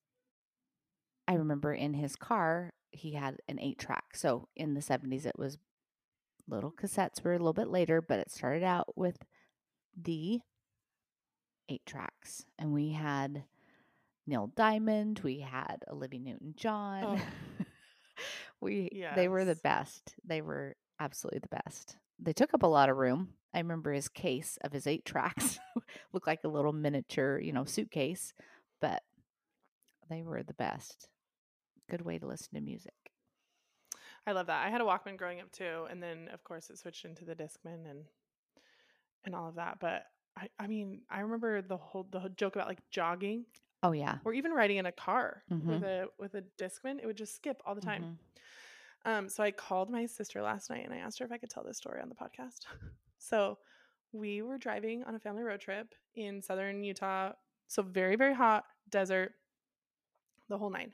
I 1.29 1.35
remember 1.35 1.73
in 1.73 1.95
his 1.95 2.17
car, 2.17 2.73
he 2.91 3.13
had 3.13 3.39
an 3.49 3.59
eight 3.61 3.79
track. 3.79 4.17
So 4.17 4.49
in 4.57 4.75
the 4.75 4.81
70s, 4.81 5.27
it 5.27 5.39
was 5.39 5.59
little 6.47 6.73
cassettes 6.73 7.23
were 7.23 7.33
a 7.33 7.39
little 7.39 7.53
bit 7.53 7.69
later, 7.69 8.03
but 8.03 8.19
it 8.19 8.31
started 8.31 8.63
out 8.63 8.97
with 8.97 9.19
the 10.01 10.41
eight 11.69 11.87
tracks. 11.87 12.45
And 12.59 12.73
we 12.73 12.93
had 12.93 13.45
Neil 14.27 14.51
Diamond, 14.55 15.21
we 15.23 15.41
had 15.41 15.85
Olivia 15.91 16.21
Newton 16.21 16.55
John. 16.57 17.21
Oh. 17.21 17.65
we 18.61 18.91
they 19.17 19.29
were 19.29 19.45
the 19.45 19.57
best. 19.57 20.15
They 20.25 20.41
were 20.41 20.77
absolutely 21.01 21.41
the 21.41 21.61
best. 21.65 21.97
They 22.19 22.33
took 22.33 22.55
up 22.55 22.63
a 22.63 22.67
lot 22.69 22.89
of 22.89 22.97
room. 22.97 23.35
I 23.53 23.59
remember 23.59 23.93
his 23.93 24.09
case 24.09 24.59
of 24.63 24.73
his 24.73 24.87
eight 24.87 25.05
tracks 25.05 25.59
looked 26.13 26.27
like 26.27 26.45
a 26.45 26.49
little 26.49 26.73
miniature, 26.73 27.39
you 27.39 27.53
know, 27.53 27.65
suitcase, 27.65 28.33
but 28.81 29.03
they 30.09 30.23
were 30.23 30.43
the 30.43 30.55
best. 30.55 31.09
Good 31.89 32.03
way 32.03 32.19
to 32.19 32.27
listen 32.27 32.55
to 32.55 32.61
music. 32.61 32.95
I 34.27 34.33
love 34.33 34.47
that. 34.47 34.67
I 34.67 34.71
had 34.71 34.81
a 34.81 34.85
Walkman 34.85 35.17
growing 35.19 35.41
up 35.41 35.53
too, 35.53 35.87
and 35.91 36.03
then 36.03 36.29
of 36.33 36.43
course 36.45 36.71
it 36.71 36.79
switched 36.79 37.05
into 37.05 37.25
the 37.25 37.35
Discman 37.35 37.89
and 37.91 38.05
and 39.25 39.35
all 39.35 39.49
of 39.49 39.55
that. 39.57 39.79
But 39.81 40.05
I, 40.37 40.49
I 40.59 40.67
mean, 40.67 41.03
I 41.11 41.21
remember 41.21 41.63
the 41.63 41.77
whole 41.77 42.07
the 42.11 42.21
whole 42.21 42.31
joke 42.31 42.57
about 42.57 42.69
like 42.69 42.81
jogging. 42.91 43.45
Oh 43.83 43.93
yeah. 43.93 44.17
or 44.25 44.33
even 44.33 44.53
riding 44.53 44.79
in 44.79 44.87
a 44.87 44.93
car 44.93 45.43
Mhm. 45.53 45.67
with 45.67 45.83
a 45.83 46.07
with 46.19 46.35
a 46.35 46.43
discman 46.59 46.99
it 47.03 47.07
would 47.07 47.19
just 47.19 47.37
skip 47.37 47.61
all 47.67 47.75
the 47.75 47.83
time 47.83 48.03
Mhm. 48.03 48.17
Um 49.05 49.29
so 49.29 49.43
i 49.43 49.51
called 49.51 49.91
my 49.91 50.07
sister 50.07 50.43
last 50.43 50.71
night 50.71 50.85
and 50.85 50.93
i 50.95 50.99
asked 50.99 51.19
her 51.19 51.25
if 51.25 51.33
i 51.33 51.39
could 51.39 51.51
tell 51.51 51.65
this 51.65 51.77
story 51.77 52.01
on 52.01 52.09
the 52.09 52.15
podcast. 52.15 52.67
So 53.19 53.59
we 54.13 54.43
were 54.43 54.59
driving 54.59 55.03
on 55.05 55.15
a 55.15 55.19
family 55.19 55.43
road 55.43 55.61
trip 55.61 55.95
in 56.15 56.43
southern 56.43 56.85
utah 56.85 57.33
so 57.69 57.83
very 57.83 58.17
very 58.17 58.35
hot 58.35 58.65
desert 58.91 59.33
the 60.49 60.59
whole 60.59 60.71
nine. 60.71 60.93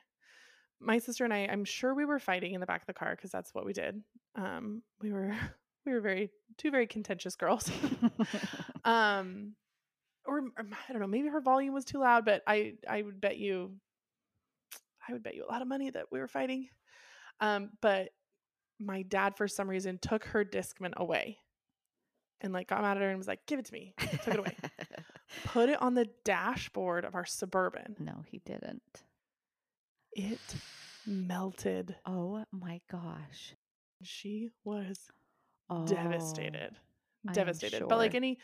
My 0.80 0.98
sister 0.98 1.24
and 1.24 1.34
i 1.34 1.48
i'm 1.50 1.64
sure 1.64 1.94
we 1.94 2.04
were 2.04 2.18
fighting 2.18 2.54
in 2.54 2.60
the 2.60 2.66
back 2.66 2.82
of 2.82 2.86
the 2.86 2.94
car 2.94 3.14
because 3.16 3.30
that's 3.30 3.54
what 3.54 3.66
we 3.66 3.72
did. 3.72 4.02
Um 4.36 4.82
we 5.00 5.12
were 5.12 5.34
we 5.86 5.92
were 5.92 6.00
very 6.00 6.30
two 6.56 6.70
very 6.70 6.86
contentious 6.86 7.36
girls. 7.36 7.70
Um 8.84 9.54
or 10.26 10.38
or 10.38 10.66
i 10.88 10.92
don't 10.92 11.00
know 11.00 11.06
maybe 11.06 11.28
her 11.28 11.40
volume 11.40 11.74
was 11.74 11.84
too 11.84 11.98
loud 11.98 12.24
but 12.24 12.42
i 12.46 12.74
i 12.88 13.02
would 13.02 13.20
bet 13.20 13.38
you 13.38 13.72
i 15.08 15.12
would 15.12 15.22
bet 15.22 15.34
you 15.34 15.44
a 15.44 15.50
lot 15.50 15.62
of 15.62 15.68
money 15.68 15.90
that 15.90 16.06
we 16.12 16.18
were 16.18 16.28
fighting 16.28 16.68
um 17.40 17.70
but 17.80 18.10
my 18.78 19.02
dad 19.02 19.36
for 19.36 19.46
some 19.48 19.68
reason 19.68 19.98
took 19.98 20.24
her 20.26 20.44
discman 20.44 20.94
away 20.96 21.38
and 22.40 22.52
like 22.52 22.68
got 22.68 22.80
mad 22.82 22.96
at 22.96 23.02
her 23.02 23.08
and 23.10 23.18
was 23.18 23.28
like 23.28 23.44
give 23.46 23.58
it 23.58 23.66
to 23.66 23.72
me. 23.72 23.92
Took 24.24 24.34
it 24.34 24.38
away. 24.38 24.56
Put 25.44 25.68
it 25.68 25.80
on 25.80 25.94
the 25.94 26.08
dashboard 26.24 27.04
of 27.04 27.14
our 27.14 27.26
suburban. 27.26 27.94
No, 27.98 28.24
he 28.26 28.38
didn't. 28.44 28.82
it 30.12 30.38
melted. 31.06 31.94
Oh 32.06 32.44
my 32.50 32.80
gosh. 32.90 33.54
she 34.02 34.48
was 34.64 34.98
Oh, 35.68 35.86
devastated. 35.86 36.72
Devastated. 37.32 37.86
But 37.88 37.98
like 37.98 38.14
any 38.14 38.38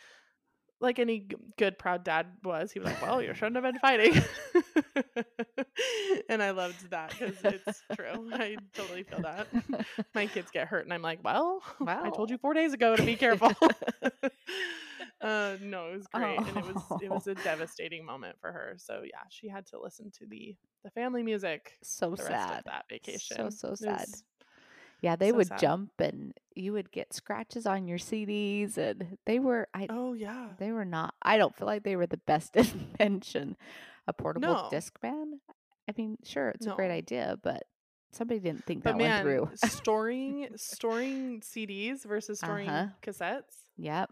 like 0.80 0.98
any 0.98 1.26
good 1.56 1.78
proud 1.78 2.04
dad 2.04 2.26
was 2.44 2.70
he 2.70 2.78
was 2.78 2.86
like 2.90 3.00
well 3.02 3.22
you 3.22 3.32
shouldn't 3.34 3.56
have 3.56 3.64
been 3.64 3.78
fighting 3.78 4.12
and 6.28 6.42
i 6.42 6.50
loved 6.50 6.90
that 6.90 7.10
because 7.10 7.34
it's 7.44 7.82
true 7.94 8.30
i 8.34 8.56
totally 8.74 9.02
feel 9.04 9.20
that 9.22 9.46
my 10.14 10.26
kids 10.26 10.50
get 10.50 10.66
hurt 10.68 10.84
and 10.84 10.92
i'm 10.92 11.02
like 11.02 11.18
well 11.24 11.62
i 11.86 12.10
told 12.10 12.30
you 12.30 12.38
four 12.38 12.54
days 12.54 12.72
ago 12.72 12.96
to 12.96 13.02
be 13.04 13.16
careful 13.16 13.52
uh 15.22 15.56
no 15.62 15.88
it 15.88 15.96
was 15.96 16.06
great 16.12 16.38
and 16.46 16.56
it 16.56 16.64
was 16.66 16.82
it 17.02 17.10
was 17.10 17.26
a 17.26 17.34
devastating 17.36 18.04
moment 18.04 18.36
for 18.40 18.52
her 18.52 18.74
so 18.76 19.00
yeah 19.04 19.22
she 19.30 19.48
had 19.48 19.66
to 19.66 19.80
listen 19.80 20.10
to 20.10 20.26
the 20.26 20.54
the 20.84 20.90
family 20.90 21.22
music 21.22 21.72
so 21.82 22.14
sad. 22.14 22.62
that 22.64 22.84
vacation 22.88 23.36
So 23.36 23.50
so 23.50 23.74
sad. 23.74 24.06
Yeah, 25.02 25.16
they 25.16 25.30
so 25.30 25.36
would 25.36 25.48
sad. 25.48 25.60
jump 25.60 25.90
and 25.98 26.32
you 26.54 26.72
would 26.72 26.90
get 26.90 27.12
scratches 27.12 27.66
on 27.66 27.86
your 27.86 27.98
CDs 27.98 28.76
and 28.78 29.18
they 29.26 29.38
were 29.38 29.68
I 29.74 29.86
oh 29.90 30.14
yeah 30.14 30.48
they 30.58 30.72
were 30.72 30.84
not 30.84 31.14
I 31.22 31.38
don't 31.38 31.54
feel 31.56 31.66
like 31.66 31.82
they 31.82 31.96
were 31.96 32.06
the 32.06 32.16
best 32.18 32.56
invention. 32.56 33.56
A 34.06 34.12
portable 34.12 34.48
No. 34.48 34.68
Discman? 34.72 35.40
I 35.88 35.92
mean, 35.96 36.16
sure, 36.24 36.50
it's 36.50 36.66
a 36.66 36.70
great 36.70 36.90
idea, 36.90 37.38
but 37.42 37.62
somebody 38.12 38.40
didn't 38.40 38.64
think 38.66 38.82
but 38.84 38.92
that 38.92 38.98
man 38.98 39.24
one 39.24 39.34
through. 39.34 39.50
storing 39.56 40.48
storing 40.56 41.40
cds 41.40 42.04
versus 42.04 42.38
storing 42.38 42.68
Uh-huh. 42.68 42.86
cassettes 43.02 43.54
yep, 43.76 44.10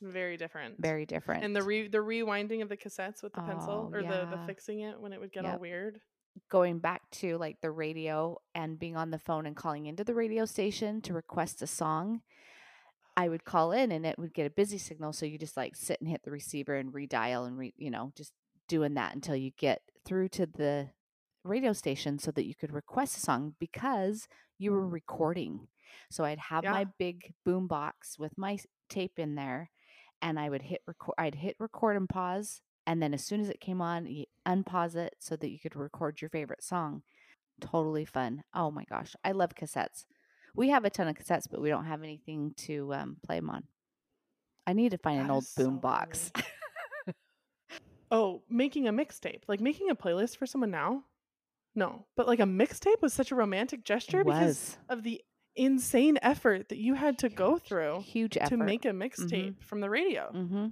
very 0.00 0.36
different 0.36 0.74
very 0.80 1.04
different. 1.06 1.44
and 1.44 1.54
the 1.54 1.62
re- 1.62 1.88
the 1.88 1.98
rewinding 1.98 2.62
of 2.62 2.68
the 2.68 2.76
cassettes 2.76 3.22
with 3.22 3.32
the 3.34 3.40
pencil 3.42 3.90
Oh, 3.92 3.96
or 3.96 4.02
the 4.02 4.26
the 4.30 4.38
fixing 4.46 4.80
it 4.80 4.98
when 5.00 5.12
it 5.12 5.20
would 5.20 5.32
get 5.32 5.44
all 5.44 5.58
weird 5.58 6.00
going 6.50 6.78
back 6.80 7.02
to 7.10 7.36
like 7.38 7.60
the 7.62 7.70
radio 7.70 8.36
and 8.54 8.78
being 8.78 8.96
on 8.96 9.10
the 9.10 9.18
phone 9.18 9.46
and 9.46 9.56
calling 9.56 9.86
into 9.86 10.04
the 10.04 10.14
radio 10.14 10.44
station 10.44 11.00
to 11.00 11.14
request 11.14 11.62
a 11.62 11.66
song, 11.66 12.20
I 13.16 13.30
would 13.30 13.44
call 13.46 13.72
in 13.72 13.90
and 13.90 14.04
it 14.04 14.18
would 14.18 14.34
get 14.34 14.46
a 14.46 14.50
busy 14.50 14.76
signal. 14.76 15.14
So 15.14 15.24
you 15.24 15.38
just 15.38 15.56
like 15.56 15.74
sit 15.74 15.98
and 15.98 16.10
hit 16.10 16.24
the 16.24 16.30
receiver 16.30 16.74
and 16.76 16.92
redial 16.92 17.46
and 17.46 17.56
re, 17.56 17.72
you 17.78 17.90
know, 17.90 18.12
just 18.14 18.32
doing 18.68 18.92
that 18.94 19.14
until 19.14 19.34
you 19.34 19.50
get 19.56 19.80
through 20.04 20.28
to 20.30 20.44
the 20.44 20.90
radio 21.46 21.72
station 21.72 22.18
so 22.18 22.30
that 22.32 22.46
you 22.46 22.54
could 22.54 22.72
request 22.72 23.16
a 23.16 23.20
song 23.20 23.54
because 23.58 24.28
you 24.58 24.72
were 24.72 24.86
recording. 24.86 25.68
So 26.10 26.24
I'd 26.24 26.38
have 26.38 26.64
my 26.64 26.86
big 26.98 27.32
boom 27.44 27.66
box 27.66 28.18
with 28.18 28.36
my 28.36 28.58
tape 28.88 29.18
in 29.18 29.34
there 29.34 29.70
and 30.22 30.38
I 30.38 30.48
would 30.48 30.62
hit 30.62 30.82
record 30.86 31.14
I'd 31.18 31.34
hit 31.34 31.56
record 31.58 31.96
and 31.96 32.08
pause 32.08 32.60
and 32.86 33.02
then 33.02 33.12
as 33.12 33.24
soon 33.24 33.40
as 33.40 33.48
it 33.48 33.60
came 33.60 33.80
on 33.80 34.06
you 34.06 34.24
unpause 34.46 34.94
it 34.94 35.14
so 35.18 35.36
that 35.36 35.50
you 35.50 35.58
could 35.58 35.76
record 35.76 36.20
your 36.20 36.30
favorite 36.30 36.62
song. 36.62 37.02
Totally 37.60 38.04
fun. 38.04 38.42
Oh 38.54 38.70
my 38.70 38.84
gosh, 38.84 39.14
I 39.24 39.32
love 39.32 39.54
cassettes. 39.54 40.04
We 40.54 40.68
have 40.70 40.84
a 40.84 40.90
ton 40.90 41.08
of 41.08 41.16
cassettes, 41.16 41.46
but 41.50 41.60
we 41.60 41.68
don't 41.68 41.84
have 41.84 42.02
anything 42.02 42.54
to 42.58 42.94
um, 42.94 43.16
play 43.24 43.36
them 43.36 43.50
on. 43.50 43.64
I 44.66 44.72
need 44.72 44.90
to 44.90 44.98
find 44.98 45.20
an 45.20 45.30
old 45.30 45.44
is 45.44 45.50
so 45.50 45.64
boom 45.64 45.78
box. 45.78 46.32
oh 48.10 48.42
making 48.48 48.86
a 48.86 48.92
mixtape 48.92 49.40
like 49.48 49.60
making 49.60 49.90
a 49.90 49.96
playlist 49.96 50.36
for 50.36 50.46
someone 50.46 50.70
now 50.70 51.02
no 51.76 52.04
but 52.16 52.26
like 52.26 52.40
a 52.40 52.44
mixtape 52.44 53.00
was 53.00 53.12
such 53.12 53.30
a 53.30 53.34
romantic 53.36 53.84
gesture 53.84 54.24
because 54.24 54.38
was. 54.38 54.78
of 54.88 55.02
the 55.04 55.22
insane 55.54 56.18
effort 56.22 56.68
that 56.70 56.78
you 56.78 56.94
had 56.94 57.18
to 57.18 57.28
go 57.28 57.56
through 57.58 58.00
Huge 58.00 58.36
effort. 58.36 58.50
to 58.50 58.56
make 58.56 58.84
a 58.84 58.88
mixtape 58.90 59.62
from 59.62 59.80
the 59.80 59.88
radio 59.88 60.30
hmm 60.32 60.66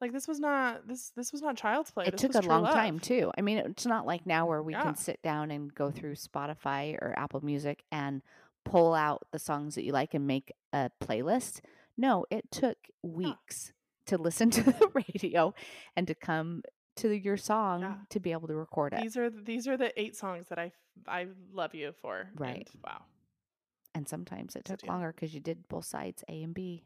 like 0.00 0.12
this 0.12 0.26
was 0.26 0.40
not 0.40 0.86
this 0.88 1.10
this 1.16 1.30
was 1.32 1.42
not 1.42 1.56
child's 1.56 1.90
play 1.90 2.06
It 2.06 2.12
this 2.12 2.20
took 2.22 2.34
was 2.34 2.46
a 2.46 2.48
long 2.48 2.62
love. 2.62 2.72
time 2.72 2.98
too. 3.00 3.30
I 3.36 3.42
mean, 3.42 3.58
it's 3.58 3.84
not 3.84 4.06
like 4.06 4.24
now 4.26 4.46
where 4.46 4.62
we 4.62 4.72
Yeah. 4.72 4.82
can 4.82 4.94
sit 4.96 5.20
down 5.22 5.50
and 5.50 5.74
go 5.74 5.90
through 5.90 6.14
Spotify 6.14 6.94
or 6.94 7.12
Apple 7.18 7.44
Music 7.44 7.84
and 7.92 8.22
pull 8.64 8.94
out 8.94 9.26
the 9.30 9.38
songs 9.38 9.74
that 9.74 9.84
you 9.84 9.92
like 9.92 10.14
and 10.14 10.26
make 10.26 10.52
a 10.72 10.90
playlist. 11.02 11.60
No, 11.98 12.24
it 12.30 12.50
took 12.50 12.78
weeks 13.02 13.72
to 14.06 14.16
listen 14.16 14.48
to 14.56 14.62
the 14.62 14.90
radio 14.94 15.52
and 15.96 16.06
to 16.06 16.14
come 16.14 16.62
to 17.00 17.12
your 17.16 17.36
song 17.36 17.80
Yeah. 17.80 17.94
to 18.10 18.20
be 18.20 18.32
able 18.32 18.48
to 18.48 18.54
record 18.54 18.92
it. 18.94 19.02
These 19.02 19.16
are 19.16 19.30
these 19.30 19.66
are 19.68 19.76
the 19.76 19.92
eight 20.00 20.16
songs 20.16 20.46
that 20.48 20.58
I 20.58 20.72
I 21.08 21.28
love 21.52 21.74
you 21.74 21.92
for. 22.00 22.28
Right. 22.36 22.68
And 22.72 22.82
wow. 22.84 23.02
and 23.94 24.08
sometimes 24.08 24.56
it 24.56 24.66
So 24.68 24.76
took 24.76 24.88
longer 24.88 25.12
because 25.12 25.34
you 25.34 25.40
did 25.40 25.68
both 25.68 25.84
sides, 25.84 26.22
A 26.28 26.42
and 26.42 26.54
B. 26.54 26.84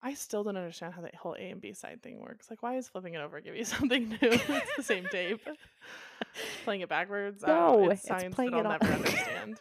I 0.00 0.14
still 0.14 0.44
don't 0.44 0.56
understand 0.56 0.94
how 0.94 1.00
that 1.02 1.16
whole 1.16 1.34
A 1.38 1.50
and 1.50 1.60
B 1.60 1.72
side 1.72 2.02
thing 2.04 2.20
works. 2.20 2.48
Like, 2.50 2.62
why 2.62 2.76
is 2.76 2.88
flipping 2.88 3.14
it 3.14 3.18
over 3.20 3.40
give 3.40 3.56
you 3.56 3.64
something 3.76 4.08
new? 4.10 4.18
it's 4.22 4.76
the 4.76 4.82
same 4.84 5.06
tape. 5.10 5.40
Playing 6.64 6.82
it 6.82 6.88
backwards. 6.88 7.42
No, 7.44 7.84
it's 7.90 8.00
it's 8.00 8.08
science 8.08 8.34
playing 8.34 8.52
it 8.52 8.58
I'll 8.64 8.66
on- 8.72 8.78
never 8.80 8.92
understand. 8.98 9.60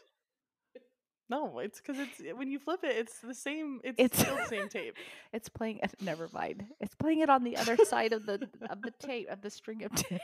No, 1.30 1.60
it's 1.60 1.82
because 1.82 2.00
it's 2.00 2.22
when 2.38 2.50
you 2.50 2.58
flip 2.58 2.82
it, 2.84 2.96
it's 2.96 3.20
the 3.20 3.34
same. 3.34 3.82
It's, 3.84 4.00
It's- 4.00 4.20
still 4.22 4.38
the 4.38 4.46
same 4.46 4.70
tape. 4.78 4.96
It's 5.34 5.50
playing. 5.50 5.82
Never 6.02 6.30
mind. 6.32 6.66
It's 6.80 6.96
playing 6.96 7.20
it 7.20 7.30
on 7.30 7.44
the 7.44 7.58
other 7.58 7.76
side 7.84 8.14
of 8.14 8.26
the 8.26 8.48
of 8.70 8.82
the 8.82 8.92
tape 9.00 9.30
of 9.30 9.42
the 9.42 9.50
string 9.50 9.84
of 9.84 9.92
tape. 9.96 10.22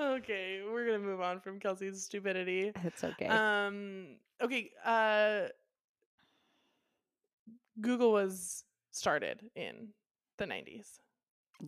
okay, 0.00 0.60
we're 0.70 0.86
gonna 0.86 0.98
move 0.98 1.20
on 1.20 1.40
from 1.40 1.58
Kelsey's 1.60 2.02
stupidity. 2.02 2.72
It's 2.84 3.04
okay. 3.04 3.26
Um. 3.26 4.16
Okay. 4.40 4.70
Uh. 4.84 5.48
Google 7.80 8.12
was 8.12 8.64
started 8.90 9.40
in 9.56 9.88
the 10.38 10.46
nineties. 10.46 11.00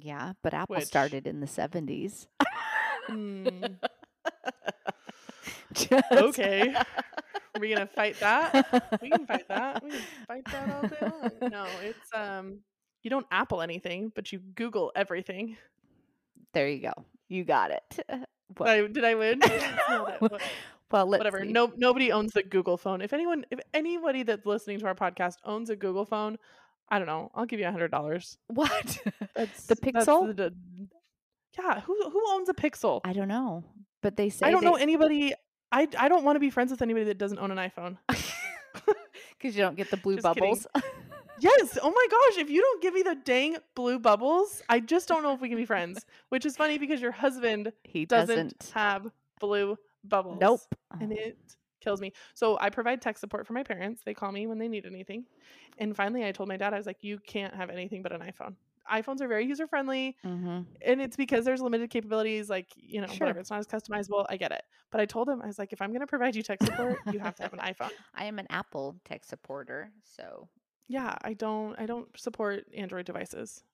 yeah, 0.00 0.32
but 0.42 0.54
Apple 0.54 0.76
which- 0.76 0.84
started 0.86 1.26
in 1.26 1.40
the 1.40 1.46
seventies. 1.46 2.26
Mm, 3.10 3.76
okay. 6.12 6.74
Are 7.54 7.60
we 7.60 7.72
gonna 7.72 7.86
fight 7.86 8.18
that? 8.20 8.98
We 9.00 9.10
can 9.10 9.26
fight 9.26 9.46
that. 9.48 9.82
We 9.84 9.90
can 9.90 10.00
fight 10.26 10.44
that 10.46 10.70
all 10.74 10.88
day 10.88 11.30
long. 11.40 11.50
No, 11.50 11.66
it's 11.82 12.08
um. 12.14 12.58
You 13.02 13.10
don't 13.10 13.26
Apple 13.30 13.60
anything, 13.60 14.10
but 14.14 14.32
you 14.32 14.38
Google 14.38 14.90
everything. 14.96 15.56
There 16.54 16.68
you 16.68 16.80
go. 16.80 16.92
You 17.28 17.44
got 17.44 17.70
it. 17.70 18.00
I, 18.60 18.86
did 18.86 19.04
I 19.04 19.14
win? 19.14 19.40
Well, 20.90 21.08
whatever. 21.08 21.40
see. 21.42 21.52
No, 21.52 21.72
nobody 21.76 22.12
owns 22.12 22.32
the 22.32 22.42
Google 22.42 22.76
phone. 22.76 23.00
If 23.02 23.12
anyone, 23.12 23.44
if 23.50 23.58
anybody 23.72 24.22
that's 24.22 24.46
listening 24.46 24.78
to 24.80 24.86
our 24.86 24.94
podcast 24.94 25.34
owns 25.44 25.70
a 25.70 25.76
Google 25.76 26.04
phone, 26.04 26.38
I 26.88 26.98
don't 26.98 27.06
know. 27.08 27.30
I'll 27.34 27.46
give 27.46 27.58
you 27.60 27.66
a 27.66 27.72
hundred 27.72 27.90
dollars. 27.90 28.38
What? 28.48 28.98
That's 29.34 29.66
The 29.66 29.74
that's 29.92 30.06
Pixel? 30.06 30.28
the- 30.28 30.34
the- 30.50 30.54
yeah. 31.58 31.80
Who 31.80 32.10
who 32.10 32.22
owns 32.32 32.48
a 32.48 32.54
Pixel? 32.54 33.00
I 33.04 33.12
don't 33.12 33.28
know, 33.28 33.64
but 34.02 34.16
they 34.16 34.28
say 34.28 34.46
I 34.46 34.50
don't 34.50 34.64
know 34.64 34.74
anybody. 34.76 35.34
I 35.72 35.88
I 35.98 36.08
don't 36.08 36.24
want 36.24 36.36
to 36.36 36.40
be 36.40 36.50
friends 36.50 36.70
with 36.70 36.82
anybody 36.82 37.06
that 37.06 37.18
doesn't 37.18 37.38
own 37.38 37.50
an 37.50 37.58
iPhone. 37.58 37.98
because 39.38 39.56
you 39.56 39.62
don't 39.62 39.76
get 39.76 39.90
the 39.90 39.96
blue 39.96 40.16
Just 40.16 40.24
bubbles. 40.24 40.66
Yes. 41.40 41.76
Oh 41.82 41.90
my 41.90 42.06
gosh. 42.10 42.40
If 42.40 42.48
you 42.48 42.60
don't 42.60 42.80
give 42.80 42.94
me 42.94 43.02
the 43.02 43.16
dang 43.16 43.56
blue 43.74 43.98
bubbles, 43.98 44.62
I 44.68 44.78
just 44.78 45.08
don't 45.08 45.24
know 45.24 45.34
if 45.34 45.40
we 45.40 45.48
can 45.48 45.58
be 45.58 45.64
friends. 45.64 46.06
Which 46.28 46.46
is 46.46 46.56
funny 46.56 46.78
because 46.78 47.00
your 47.00 47.10
husband 47.10 47.72
he 47.82 48.06
doesn't, 48.06 48.56
doesn't. 48.58 48.72
have 48.72 49.10
blue 49.40 49.76
bubbles. 50.04 50.38
Nope. 50.40 50.60
And 51.00 51.12
it 51.12 51.36
kills 51.80 52.00
me. 52.00 52.12
So 52.34 52.56
I 52.60 52.70
provide 52.70 53.02
tech 53.02 53.18
support 53.18 53.46
for 53.46 53.52
my 53.52 53.64
parents. 53.64 54.02
They 54.06 54.14
call 54.14 54.32
me 54.32 54.46
when 54.46 54.58
they 54.58 54.68
need 54.68 54.86
anything. 54.86 55.24
And 55.78 55.94
finally, 55.94 56.24
I 56.24 56.32
told 56.32 56.48
my 56.48 56.56
dad, 56.56 56.72
I 56.72 56.78
was 56.78 56.86
like, 56.86 57.02
you 57.02 57.18
can't 57.18 57.54
have 57.54 57.68
anything 57.68 58.02
but 58.02 58.12
an 58.12 58.20
iPhone. 58.20 58.54
iPhones 58.92 59.20
are 59.20 59.28
very 59.28 59.46
user 59.46 59.66
friendly. 59.66 60.16
hmm 60.22 60.60
And 60.82 61.00
it's 61.00 61.16
because 61.16 61.44
there's 61.44 61.60
limited 61.62 61.90
capabilities, 61.90 62.50
like, 62.50 62.68
you 62.76 63.00
know, 63.00 63.06
Sure. 63.06 63.26
whatever. 63.26 63.40
It's 63.40 63.50
not 63.50 63.60
as 63.60 63.66
customizable. 63.66 64.26
I 64.28 64.36
get 64.36 64.52
it. 64.52 64.62
But 64.90 65.00
I 65.00 65.06
told 65.06 65.28
him, 65.28 65.40
I 65.42 65.46
was 65.46 65.58
like, 65.58 65.72
if 65.72 65.80
I'm 65.82 65.90
going 65.90 66.00
to 66.00 66.06
provide 66.06 66.36
you 66.36 66.42
tech 66.42 66.62
support, 66.62 66.98
you 67.12 67.18
have 67.18 67.34
to 67.36 67.42
have 67.42 67.52
an 67.52 67.58
iPhone. 67.74 67.90
I 68.14 68.24
am 68.26 68.38
an 68.38 68.46
Apple 68.50 68.96
tech 69.04 69.24
supporter, 69.24 69.90
so 70.04 70.48
Yeah, 70.88 71.16
I 71.22 71.32
don't 71.34 71.74
I 71.78 71.86
don't 71.86 72.08
support 72.18 72.64
Android 72.76 73.06
devices. 73.06 73.64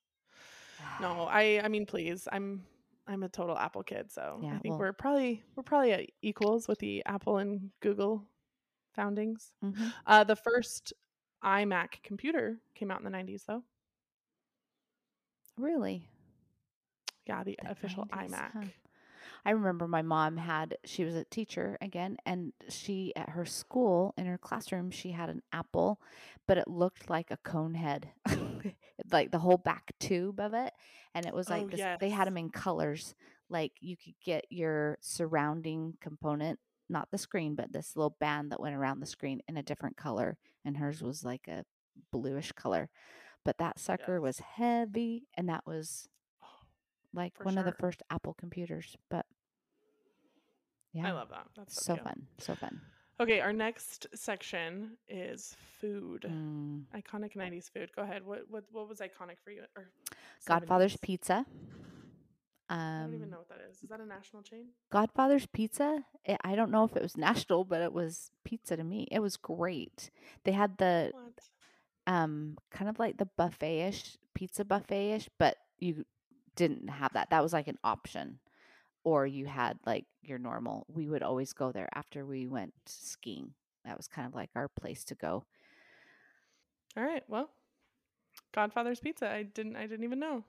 No, 1.00 1.26
I 1.30 1.60
I 1.64 1.68
mean 1.68 1.86
please. 1.86 2.28
I'm 2.32 2.62
I'm 3.08 3.22
a 3.24 3.28
total 3.28 3.58
Apple 3.58 3.82
kid, 3.82 4.12
so 4.12 4.38
Yeah, 4.42 4.50
I 4.54 4.58
think 4.58 4.72
well- 4.72 4.78
we're 4.78 4.92
probably 4.92 5.42
we're 5.56 5.64
probably 5.64 5.92
at 5.92 6.06
equals 6.22 6.68
with 6.68 6.78
the 6.78 7.02
Apple 7.06 7.38
and 7.38 7.70
Google 7.80 8.24
foundings. 8.94 9.52
Mhm. 9.64 9.92
Uh 10.06 10.24
the 10.24 10.36
first 10.36 10.92
iMac 11.44 12.02
computer 12.02 12.60
came 12.74 12.90
out 12.90 12.98
in 13.00 13.04
the 13.04 13.10
90s 13.10 13.44
though. 13.46 13.62
Really? 15.60 16.08
Yeah, 17.26 17.44
the, 17.44 17.58
The 17.62 17.70
official 17.70 18.06
90s, 18.12 18.32
iMac. 18.32 18.50
huh. 18.52 18.64
I 19.44 19.50
remember 19.52 19.86
my 19.86 20.02
mom 20.02 20.36
had 20.36 20.76
she 20.84 21.04
was 21.04 21.14
a 21.14 21.24
teacher 21.24 21.78
again 21.80 22.16
and 22.26 22.52
she 22.68 23.12
at 23.16 23.30
her 23.30 23.44
school 23.46 24.12
in 24.18 24.26
her 24.26 24.38
classroom 24.38 24.90
she 24.90 25.12
had 25.12 25.30
an 25.30 25.42
apple 25.52 26.00
but 26.46 26.58
it 26.58 26.68
looked 26.68 27.08
like 27.08 27.30
a 27.30 27.38
cone 27.38 27.74
head 27.74 28.10
like 29.10 29.30
the 29.30 29.38
whole 29.38 29.56
back 29.56 29.92
tube 29.98 30.40
of 30.40 30.52
it 30.54 30.72
and 31.14 31.26
it 31.26 31.34
was 31.34 31.48
like 31.48 31.62
Oh, 31.62 31.68
this, 31.68 31.80
they 32.00 32.10
had 32.10 32.26
them 32.26 32.36
in 32.36 32.50
colors 32.50 33.14
like 33.48 33.72
you 33.80 33.96
could 33.96 34.14
get 34.24 34.44
your 34.50 34.98
surrounding 35.00 35.94
component 36.00 36.58
not 36.88 37.08
the 37.10 37.18
screen 37.18 37.54
but 37.54 37.72
this 37.72 37.96
little 37.96 38.16
band 38.20 38.50
that 38.52 38.60
went 38.60 38.74
around 38.76 39.00
the 39.00 39.06
screen 39.06 39.40
in 39.48 39.56
a 39.56 39.62
different 39.62 39.96
color 39.96 40.36
and 40.64 40.76
hers 40.76 41.02
was 41.02 41.24
like 41.24 41.48
a 41.48 41.64
bluish 42.12 42.52
color 42.52 42.90
but 43.44 43.58
that 43.58 43.78
sucker 43.78 44.20
was 44.20 44.38
heavy 44.40 45.26
and 45.36 45.48
that 45.48 45.66
was 45.66 46.08
like 47.14 47.36
For 47.36 47.44
one 47.44 47.58
of 47.58 47.64
the 47.64 47.72
first 47.72 48.02
Apple 48.10 48.34
computers. 48.34 48.96
But 49.08 49.26
yeah, 50.92 51.08
I 51.08 51.12
love 51.12 51.28
that. 51.30 51.46
That's 51.56 51.74
so, 51.82 51.96
so 51.96 52.02
fun, 52.02 52.26
so 52.38 52.54
fun. 52.54 52.80
Okay, 53.20 53.40
our 53.40 53.52
next 53.52 54.06
section 54.14 54.96
is 55.08 55.54
food. 55.78 56.24
Mm. 56.26 56.84
Iconic 56.94 57.36
90s 57.36 57.70
food. 57.70 57.90
Go 57.94 58.02
ahead. 58.02 58.24
What 58.24 58.44
what 58.48 58.64
what 58.72 58.88
was 58.88 59.00
iconic 59.00 59.38
for 59.44 59.50
you? 59.50 59.62
Or 59.76 59.90
Godfather's 60.46 60.94
70s? 60.96 61.00
Pizza. 61.02 61.46
I 62.70 63.00
don't 63.02 63.14
even 63.14 63.24
Um, 63.24 63.30
know 63.30 63.38
what 63.38 63.48
that 63.48 63.58
is. 63.68 63.82
Is 63.82 63.88
that 63.88 64.00
a 64.00 64.06
national 64.06 64.42
chain? 64.42 64.66
Godfather's 64.90 65.46
Pizza. 65.46 66.04
It, 66.24 66.38
I 66.44 66.54
don't 66.54 66.70
know 66.70 66.84
if 66.84 66.94
it 66.96 67.02
was 67.02 67.16
national, 67.28 67.64
but 67.64 67.82
it 67.82 67.92
was 67.92 68.30
pizza 68.44 68.76
to 68.76 68.84
me. 68.84 69.08
It 69.10 69.18
was 69.18 69.36
great. 69.36 70.10
They 70.44 70.52
had 70.52 70.78
the 70.78 71.10
What? 71.12 71.40
Um 72.10 72.58
kind 72.72 72.90
of 72.90 72.98
like 72.98 73.18
the 73.18 73.28
buffet-ish 73.36 74.16
pizza 74.34 74.64
buffet-ish, 74.64 75.28
but 75.38 75.56
you 75.78 76.04
didn't 76.56 76.88
have 76.88 77.12
that. 77.12 77.30
That 77.30 77.42
was 77.42 77.52
like 77.52 77.68
an 77.68 77.78
option. 77.84 78.40
Or 79.04 79.26
you 79.26 79.46
had 79.46 79.78
like 79.86 80.04
your 80.22 80.38
normal. 80.38 80.86
We 80.92 81.08
would 81.08 81.22
always 81.22 81.52
go 81.52 81.72
there 81.72 81.88
after 81.94 82.26
we 82.26 82.48
went 82.48 82.74
skiing. 82.84 83.54
That 83.84 83.96
was 83.96 84.08
kind 84.08 84.26
of 84.26 84.34
like 84.34 84.50
our 84.54 84.68
place 84.68 85.04
to 85.04 85.14
go. 85.14 85.44
All 86.96 87.04
right. 87.04 87.22
Well, 87.28 87.48
Godfather's 88.52 89.00
Pizza. 89.00 89.30
I 89.30 89.44
didn't. 89.44 89.76
I 89.76 89.86
didn't 89.86 90.04
even 90.04 90.18
know. 90.18 90.44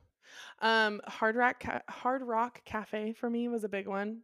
Um, 0.61 0.99
Hard 1.05 1.35
Rock 1.35 1.61
Ca- 1.61 1.83
Hard 1.89 2.23
Rock 2.23 2.65
Cafe 2.65 3.13
for 3.13 3.29
me 3.29 3.47
was 3.47 3.63
a 3.63 3.69
big 3.69 3.87
one. 3.87 4.21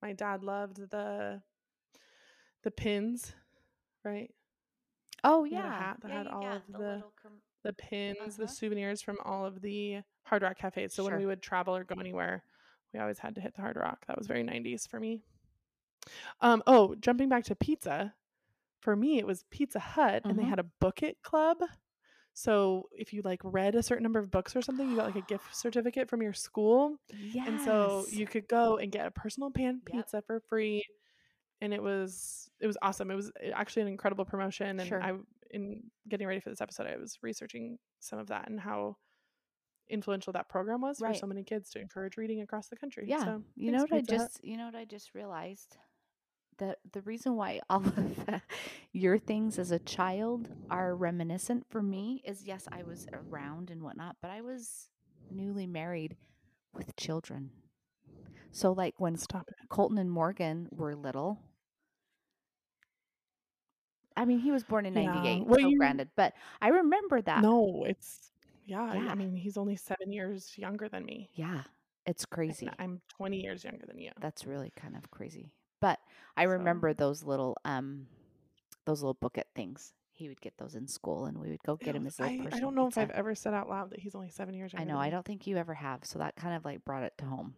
My 0.00 0.12
dad 0.12 0.42
loved 0.42 0.90
the 0.90 1.42
the 2.62 2.70
pins, 2.70 3.34
right? 4.04 4.30
Oh 5.24 5.44
He 5.44 5.54
had 5.54 5.64
a 5.64 5.68
yeah, 5.68 5.78
hat 5.78 5.96
that 6.02 6.10
yeah, 6.10 6.18
had 6.18 6.26
all 6.28 6.46
of 6.52 6.62
the- 6.68 6.78
little 6.78 7.12
com- 7.20 7.40
The 7.62 7.72
pins, 7.72 8.18
Uh-huh. 8.20 8.30
the 8.38 8.48
souvenirs 8.48 9.02
from 9.02 9.18
all 9.24 9.44
of 9.44 9.60
the 9.60 10.02
Hard 10.24 10.42
Rock 10.42 10.56
cafes. 10.58 10.94
So 10.94 11.04
when 11.04 11.16
we 11.18 11.26
would 11.26 11.42
travel 11.42 11.74
or 11.74 11.82
go 11.84 11.98
anywhere, 11.98 12.44
we 12.92 13.00
always 13.00 13.18
had 13.18 13.34
to 13.34 13.40
hit 13.40 13.54
the 13.54 13.60
Hard 13.62 13.76
Rock. 13.76 14.06
That 14.06 14.16
was 14.16 14.26
very 14.28 14.42
90s 14.44 14.86
for 14.86 15.00
me. 15.00 15.22
Um, 16.40 16.62
oh, 16.66 16.94
jumping 16.96 17.28
back 17.28 17.44
to 17.44 17.56
pizza. 17.56 18.14
For 18.80 18.94
me, 18.94 19.18
it 19.18 19.26
was 19.26 19.42
Pizza 19.50 19.80
Hut, 19.80 20.22
and 20.24 20.38
they 20.38 20.44
Mhm. 20.44 20.48
had 20.48 20.58
a 20.60 20.64
book 20.80 21.02
it 21.02 21.20
club. 21.22 21.58
So 22.34 22.88
if 22.92 23.12
you 23.12 23.22
like 23.22 23.40
read 23.42 23.74
a 23.74 23.82
certain 23.82 24.02
number 24.04 24.20
of 24.20 24.30
books 24.30 24.54
or 24.54 24.62
something, 24.62 24.88
you 24.88 24.96
got 24.96 25.06
like 25.06 25.16
a 25.16 25.22
gift 25.22 25.44
certificate 25.56 26.08
from 26.08 26.22
your 26.22 26.34
school. 26.34 27.00
yes. 27.08 27.48
And 27.48 27.60
so 27.62 28.06
you 28.10 28.26
could 28.28 28.46
go 28.46 28.76
and 28.76 28.92
get 28.92 29.06
a 29.06 29.10
personal 29.10 29.50
pan 29.50 29.76
Yep. 29.76 29.84
pizza 29.86 30.22
for 30.22 30.38
free. 30.40 30.84
And 31.60 31.72
it 31.72 31.82
was 31.82 32.50
it 32.60 32.66
was 32.66 32.76
awesome. 32.82 33.10
It 33.10 33.14
was 33.14 33.30
uh, 33.30 33.50
actually 33.54 33.82
an 33.82 33.88
incredible 33.88 34.24
promotion. 34.24 34.80
And 34.80 34.88
Sure. 34.88 35.02
I 35.02 35.14
in 35.50 35.84
getting 36.08 36.26
ready 36.26 36.40
for 36.40 36.50
this 36.50 36.60
episode, 36.60 36.86
I 36.86 36.96
was 36.96 37.18
researching 37.22 37.78
some 38.00 38.18
of 38.18 38.28
that 38.28 38.48
and 38.48 38.60
how 38.60 38.96
influential 39.88 40.32
that 40.32 40.48
program 40.48 40.80
was 40.80 40.98
for 40.98 41.14
so 41.14 41.26
many 41.26 41.44
kids 41.44 41.70
to 41.70 41.80
encourage 41.80 42.16
reading 42.16 42.40
across 42.40 42.68
the 42.68 42.76
country. 42.76 43.04
Yeah. 43.06 43.24
So 43.24 43.42
you 43.54 43.70
know 43.70 43.82
what 43.82 43.92
I 43.92 44.00
just 44.00 44.40
you 44.42 44.56
know 44.56 44.66
what 44.66 44.74
I 44.74 44.84
just 44.84 45.14
realized? 45.14 45.76
That 46.58 46.78
the 46.92 47.02
reason 47.02 47.36
why 47.36 47.60
all 47.68 47.84
of 47.84 48.40
your 48.92 49.18
things 49.18 49.58
as 49.58 49.70
a 49.70 49.78
child 49.78 50.48
are 50.70 50.96
reminiscent 50.96 51.66
for 51.70 51.82
me 51.82 52.22
is 52.24 52.44
yes, 52.44 52.66
I 52.72 52.82
was 52.82 53.06
around 53.12 53.70
and 53.70 53.82
whatnot, 53.82 54.16
but 54.22 54.30
I 54.30 54.40
was 54.40 54.88
newly 55.30 55.66
married 55.66 56.16
with 56.72 56.96
children. 56.96 57.50
So 58.56 58.72
like 58.72 58.94
when 58.98 59.16
Stop 59.18 59.48
it. 59.48 59.68
Colton 59.68 59.98
and 59.98 60.10
Morgan 60.10 60.68
were 60.70 60.94
little. 60.96 61.38
I 64.16 64.24
mean, 64.24 64.38
he 64.38 64.50
was 64.50 64.64
born 64.64 64.86
in 64.86 64.94
Yeah, 64.94 65.12
98, 65.12 65.46
well, 65.46 65.60
so 65.60 65.68
you- 65.68 65.76
granted, 65.78 66.08
but 66.16 66.32
I 66.62 66.68
remember 66.68 67.20
that. 67.20 67.42
No, 67.42 67.84
it's 67.86 68.32
yeah, 68.64 68.94
Yeah. 68.94 69.10
I 69.10 69.14
mean 69.14 69.36
he's 69.36 69.58
only 69.58 69.76
seven 69.76 70.10
years 70.10 70.56
younger 70.56 70.88
than 70.88 71.04
me. 71.04 71.28
Yeah, 71.34 71.64
it's 72.06 72.24
and 72.24 72.30
crazy. 72.30 72.70
I'm 72.78 73.02
twenty 73.08 73.42
years 73.42 73.62
younger 73.62 73.84
than 73.86 73.98
you. 73.98 74.10
That's 74.20 74.46
really 74.46 74.72
kind 74.74 74.96
of 74.96 75.10
crazy. 75.10 75.52
But 75.80 76.00
I 76.36 76.44
So- 76.44 76.50
remember 76.52 76.94
those 76.94 77.22
little 77.22 77.58
um 77.66 78.06
those 78.86 79.02
little 79.02 79.14
booklet 79.20 79.48
things. 79.54 79.92
He 80.12 80.28
would 80.28 80.40
get 80.40 80.56
those 80.56 80.74
in 80.76 80.88
school 80.88 81.26
and 81.26 81.38
we 81.38 81.50
would 81.50 81.62
go 81.62 81.76
get 81.76 81.94
him 81.94 82.06
his 82.06 82.18
little 82.18 82.34
I, 82.34 82.38
personal 82.38 82.56
I 82.56 82.60
don't 82.60 82.74
know 82.74 82.86
pizza. 82.86 83.02
if 83.02 83.10
I've 83.10 83.16
ever 83.16 83.34
said 83.34 83.52
out 83.52 83.68
loud 83.68 83.90
that 83.90 83.98
he's 84.00 84.14
only 84.14 84.30
seven 84.30 84.54
years 84.54 84.72
I 84.72 84.78
younger. 84.78 84.92
know, 84.94 84.96
than 84.98 85.02
I 85.02 85.06
me. 85.08 85.10
don't 85.10 85.26
think 85.26 85.46
you 85.46 85.58
ever 85.58 85.74
have, 85.74 86.06
so 86.06 86.18
that 86.20 86.36
kind 86.36 86.56
of 86.56 86.64
like 86.64 86.82
brought 86.86 87.02
it 87.02 87.12
to 87.18 87.26
home. 87.26 87.54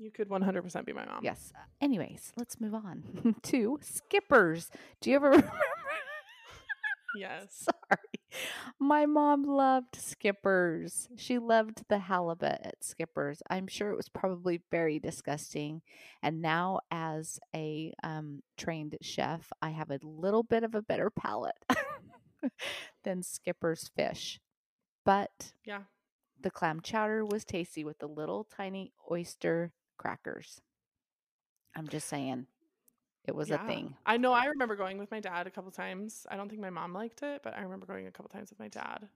You 0.00 0.10
could 0.10 0.30
one 0.30 0.40
hundred 0.42 0.62
percent 0.62 0.86
be 0.86 0.92
my 0.94 1.04
mom. 1.04 1.20
yes. 1.22 1.52
Anyways, 1.80 2.32
let's 2.36 2.58
move 2.60 2.74
on 2.74 3.34
to 3.42 3.78
Skippers. 3.82 4.70
Do 5.00 5.10
you 5.10 5.16
ever 5.16 5.28
remember? 5.30 5.52
Yes. 7.16 7.66
Sorry. 7.90 8.40
My 8.78 9.04
mom 9.04 9.42
loved 9.42 9.96
Skippers. 9.96 11.08
She 11.16 11.38
loved 11.38 11.82
the 11.88 11.98
halibut 11.98 12.60
at 12.64 12.82
Skippers. 12.84 13.42
I'm 13.50 13.66
sure 13.66 13.90
it 13.90 13.96
was 13.96 14.08
probably 14.08 14.62
very 14.70 14.98
disgusting. 15.00 15.82
And 16.22 16.40
now, 16.40 16.80
as 16.90 17.40
a 17.54 17.92
um, 18.04 18.42
trained 18.56 18.96
chef, 19.02 19.52
I 19.60 19.70
have 19.70 19.90
a 19.90 19.98
little 20.02 20.44
bit 20.44 20.62
of 20.62 20.74
a 20.76 20.82
better 20.82 21.10
palate 21.10 21.56
than 23.04 23.22
Skipper's 23.22 23.88
fish. 23.94 24.40
But 25.04 25.52
Yeah. 25.66 25.82
the 26.40 26.50
clam 26.50 26.80
chowder 26.80 27.24
was 27.24 27.44
tasty 27.44 27.84
with 27.84 27.98
the 27.98 28.06
little 28.06 28.44
tiny 28.44 28.92
oyster 29.10 29.72
crackers. 30.00 30.60
I'm 31.76 31.86
just 31.86 32.08
saying, 32.08 32.46
it 33.26 33.34
was 33.34 33.48
Yeah. 33.50 33.62
a 33.62 33.66
thing. 33.66 33.94
I 34.06 34.16
know. 34.16 34.32
I 34.32 34.46
remember 34.46 34.74
going 34.74 34.96
with 34.98 35.10
my 35.10 35.20
dad 35.20 35.46
a 35.46 35.50
couple 35.50 35.70
times. 35.70 36.26
I 36.30 36.36
don't 36.36 36.48
think 36.48 36.60
my 36.60 36.70
mom 36.70 36.92
liked 36.94 37.22
it, 37.22 37.42
but 37.44 37.54
I 37.56 37.60
remember 37.60 37.84
going 37.86 38.06
a 38.06 38.10
couple 38.10 38.30
times 38.30 38.50
with 38.50 38.58
my 38.58 38.68
dad. 38.68 39.08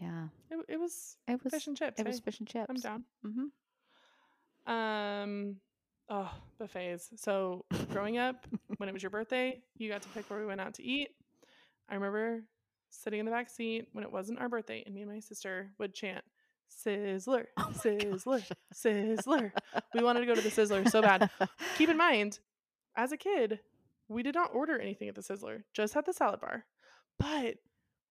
Yeah, 0.00 0.26
It, 0.50 0.58
it 0.68 0.76
was 0.80 1.16
it 1.28 1.42
was. 1.42 1.52
fish 1.52 1.68
and 1.68 1.76
chips. 1.76 2.00
It 2.00 2.06
was 2.06 2.18
fish 2.18 2.40
and 2.40 2.48
chips. 2.48 2.66
I'm 2.68 2.76
down. 2.76 3.04
Mm-hmm. 3.24 4.72
Um, 4.72 5.56
oh, 6.08 6.30
buffets. 6.58 7.10
So 7.16 7.64
growing 7.92 8.18
up, 8.18 8.46
when 8.78 8.88
it 8.88 8.92
was 8.92 9.02
your 9.02 9.10
birthday, 9.18 9.60
you 9.78 9.88
got 9.88 10.02
to 10.02 10.08
pick 10.08 10.28
where 10.28 10.40
we 10.40 10.46
went 10.46 10.60
out 10.60 10.74
to 10.74 10.82
eat. 10.82 11.10
I 11.88 11.94
remember 11.94 12.42
sitting 12.90 13.20
in 13.20 13.26
the 13.26 13.32
back 13.32 13.48
seat 13.48 13.88
when 13.92 14.04
it 14.04 14.10
wasn't 14.10 14.40
our 14.40 14.48
birthday, 14.48 14.82
and 14.84 14.94
me 14.94 15.02
and 15.02 15.10
my 15.10 15.20
sister 15.20 15.70
would 15.78 15.94
chant 15.94 16.24
"Sizzler, 16.70 17.46
Oh 17.56 17.70
Sizzler, 17.74 18.24
gosh. 18.48 18.50
Sizzler." 18.74 19.52
We 19.94 20.02
wanted 20.02 20.20
to 20.20 20.26
go 20.26 20.34
to 20.34 20.40
the 20.40 20.48
Sizzler 20.50 20.88
so 20.90 21.02
bad. 21.02 21.30
Keep 21.76 21.88
in 21.90 21.96
mind, 22.08 22.38
as 22.96 23.12
a 23.12 23.16
kid, 23.16 23.60
we 24.08 24.22
did 24.22 24.34
not 24.34 24.54
order 24.54 24.78
anything 24.78 25.08
at 25.08 25.14
the 25.14 25.22
Sizzler, 25.22 25.62
just 25.72 25.94
had 25.94 26.06
the 26.06 26.12
salad 26.12 26.40
bar. 26.40 26.64
But 27.18 27.56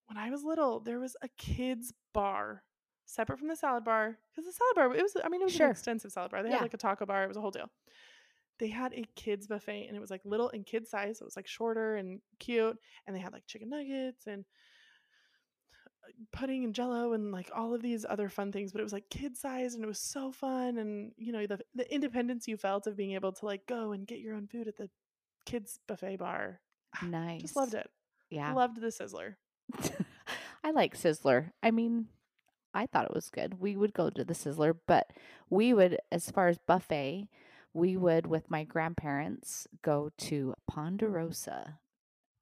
when 0.07 0.17
I 0.17 0.29
was 0.29 0.43
little, 0.43 0.79
there 0.79 0.99
was 0.99 1.15
a 1.21 1.27
kids 1.37 1.93
bar 2.13 2.63
separate 3.05 3.37
from 3.39 3.49
the 3.49 3.55
salad 3.55 3.83
bar 3.83 4.17
because 4.31 4.45
the 4.45 4.53
salad 4.53 4.75
bar 4.75 4.95
it 4.97 5.01
was 5.03 5.15
I 5.23 5.27
mean 5.29 5.41
it 5.41 5.45
was 5.45 5.53
Sure. 5.53 5.65
an 5.67 5.71
extensive 5.71 6.11
salad 6.11 6.31
bar. 6.31 6.41
They 6.41 6.49
Yeah. 6.49 6.55
had 6.55 6.61
like 6.63 6.73
a 6.73 6.77
taco 6.77 7.05
bar, 7.05 7.23
it 7.23 7.27
was 7.27 7.37
a 7.37 7.41
whole 7.41 7.51
deal. 7.51 7.69
They 8.59 8.69
had 8.69 8.93
a 8.93 9.03
kids 9.15 9.47
buffet 9.47 9.87
and 9.87 9.97
it 9.97 9.99
was 9.99 10.09
like 10.11 10.21
little 10.23 10.49
and 10.51 10.65
kid 10.65 10.87
size, 10.87 11.17
so 11.19 11.23
it 11.23 11.25
was 11.25 11.35
like 11.35 11.47
shorter 11.47 11.95
and 11.95 12.21
cute 12.39 12.77
and 13.05 13.15
they 13.15 13.19
had 13.19 13.33
like 13.33 13.45
chicken 13.45 13.69
nuggets 13.69 14.25
and 14.27 14.45
pudding 16.31 16.63
and 16.63 16.73
jello 16.75 17.13
and 17.13 17.31
like 17.31 17.49
all 17.55 17.73
of 17.73 17.81
these 17.81 18.05
other 18.09 18.29
fun 18.29 18.51
things 18.51 18.71
but 18.71 18.79
it 18.79 18.83
was 18.83 18.93
like 18.93 19.09
kid 19.09 19.35
size 19.37 19.73
and 19.75 19.83
it 19.83 19.87
was 19.87 19.99
so 19.99 20.31
fun 20.31 20.77
and 20.77 21.11
you 21.17 21.31
know 21.31 21.45
the 21.47 21.59
the 21.75 21.91
independence 21.93 22.47
you 22.47 22.57
felt 22.57 22.87
of 22.87 22.95
being 22.97 23.11
able 23.13 23.31
to 23.31 23.45
like 23.45 23.65
go 23.67 23.91
and 23.91 24.05
get 24.07 24.19
your 24.19 24.35
own 24.35 24.47
food 24.47 24.67
at 24.67 24.75
the 24.77 24.89
kids 25.45 25.79
buffet 25.87 26.17
bar 26.17 26.59
nice. 27.01 27.41
just 27.41 27.55
loved 27.55 27.73
it 27.73 27.89
Yeah. 28.29 28.53
loved 28.53 28.79
the 28.81 28.87
sizzler 28.87 29.35
I 30.65 30.71
like 30.71 30.95
Sizzler. 30.97 31.51
I 31.61 31.71
mean, 31.71 32.07
I 32.73 32.85
thought 32.85 33.05
it 33.05 33.13
was 33.13 33.29
good. 33.29 33.59
We 33.59 33.75
would 33.75 33.93
go 33.93 34.09
to 34.09 34.23
the 34.23 34.33
Sizzler, 34.33 34.73
but 34.87 35.11
we 35.49 35.73
would, 35.73 35.97
as 36.11 36.31
far 36.31 36.47
as 36.47 36.57
buffet, 36.57 37.27
we 37.73 37.97
would, 37.97 38.27
with 38.27 38.49
my 38.49 38.63
grandparents, 38.63 39.67
go 39.81 40.11
to 40.19 40.53
Ponderosa. 40.69 41.79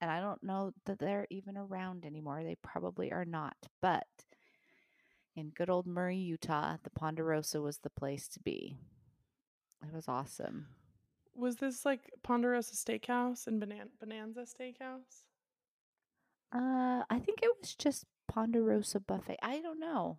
And 0.02 0.10
I 0.10 0.20
don't 0.20 0.42
know 0.42 0.72
that 0.86 0.98
they're 0.98 1.28
even 1.30 1.56
around 1.56 2.04
anymore. 2.04 2.42
They 2.42 2.56
probably 2.56 3.12
are 3.12 3.24
not. 3.24 3.54
But 3.80 4.04
in 5.36 5.50
good 5.50 5.70
old 5.70 5.86
Murray, 5.86 6.16
Utah. 6.16 6.76
The 6.82 6.90
Ponderosa 6.90 7.62
was 7.62 7.78
the 7.78 7.88
place 7.90 8.26
to 8.30 8.40
be. 8.40 8.76
It 9.80 9.94
was 9.94 10.08
awesome. 10.08 10.66
Was 11.36 11.56
this 11.56 11.84
like 11.86 12.10
Ponderosa 12.24 12.74
Steakhouse 12.74 13.46
and 13.46 13.60
Banan- 13.60 13.90
Bonanza 14.00 14.40
Steakhouse? 14.40 15.22
Uh, 16.52 17.04
I 17.08 17.20
think 17.20 17.38
it 17.40 17.50
was 17.60 17.72
just 17.76 18.04
Ponderosa 18.26 18.98
buffet. 18.98 19.38
I 19.40 19.60
don't 19.60 19.78
know. 19.78 20.18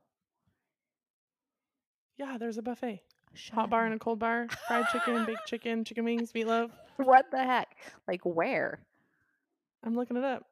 Yeah, 2.17 2.37
there's 2.39 2.57
a 2.57 2.61
buffet. 2.63 3.01
Shut 3.33 3.55
Hot 3.55 3.69
bar 3.69 3.83
and 3.85 3.95
a 3.95 3.99
cold 3.99 4.19
bar, 4.19 4.47
fried 4.67 4.85
chicken, 4.93 5.25
baked 5.25 5.41
chicken, 5.47 5.83
chicken 5.83 6.05
wings, 6.05 6.31
meatloaf. 6.31 6.69
what 6.95 7.25
the 7.31 7.43
heck? 7.43 7.75
Like 8.07 8.21
where? 8.23 8.79
I'm 9.83 9.95
looking 9.95 10.17
it 10.17 10.23
up. 10.23 10.45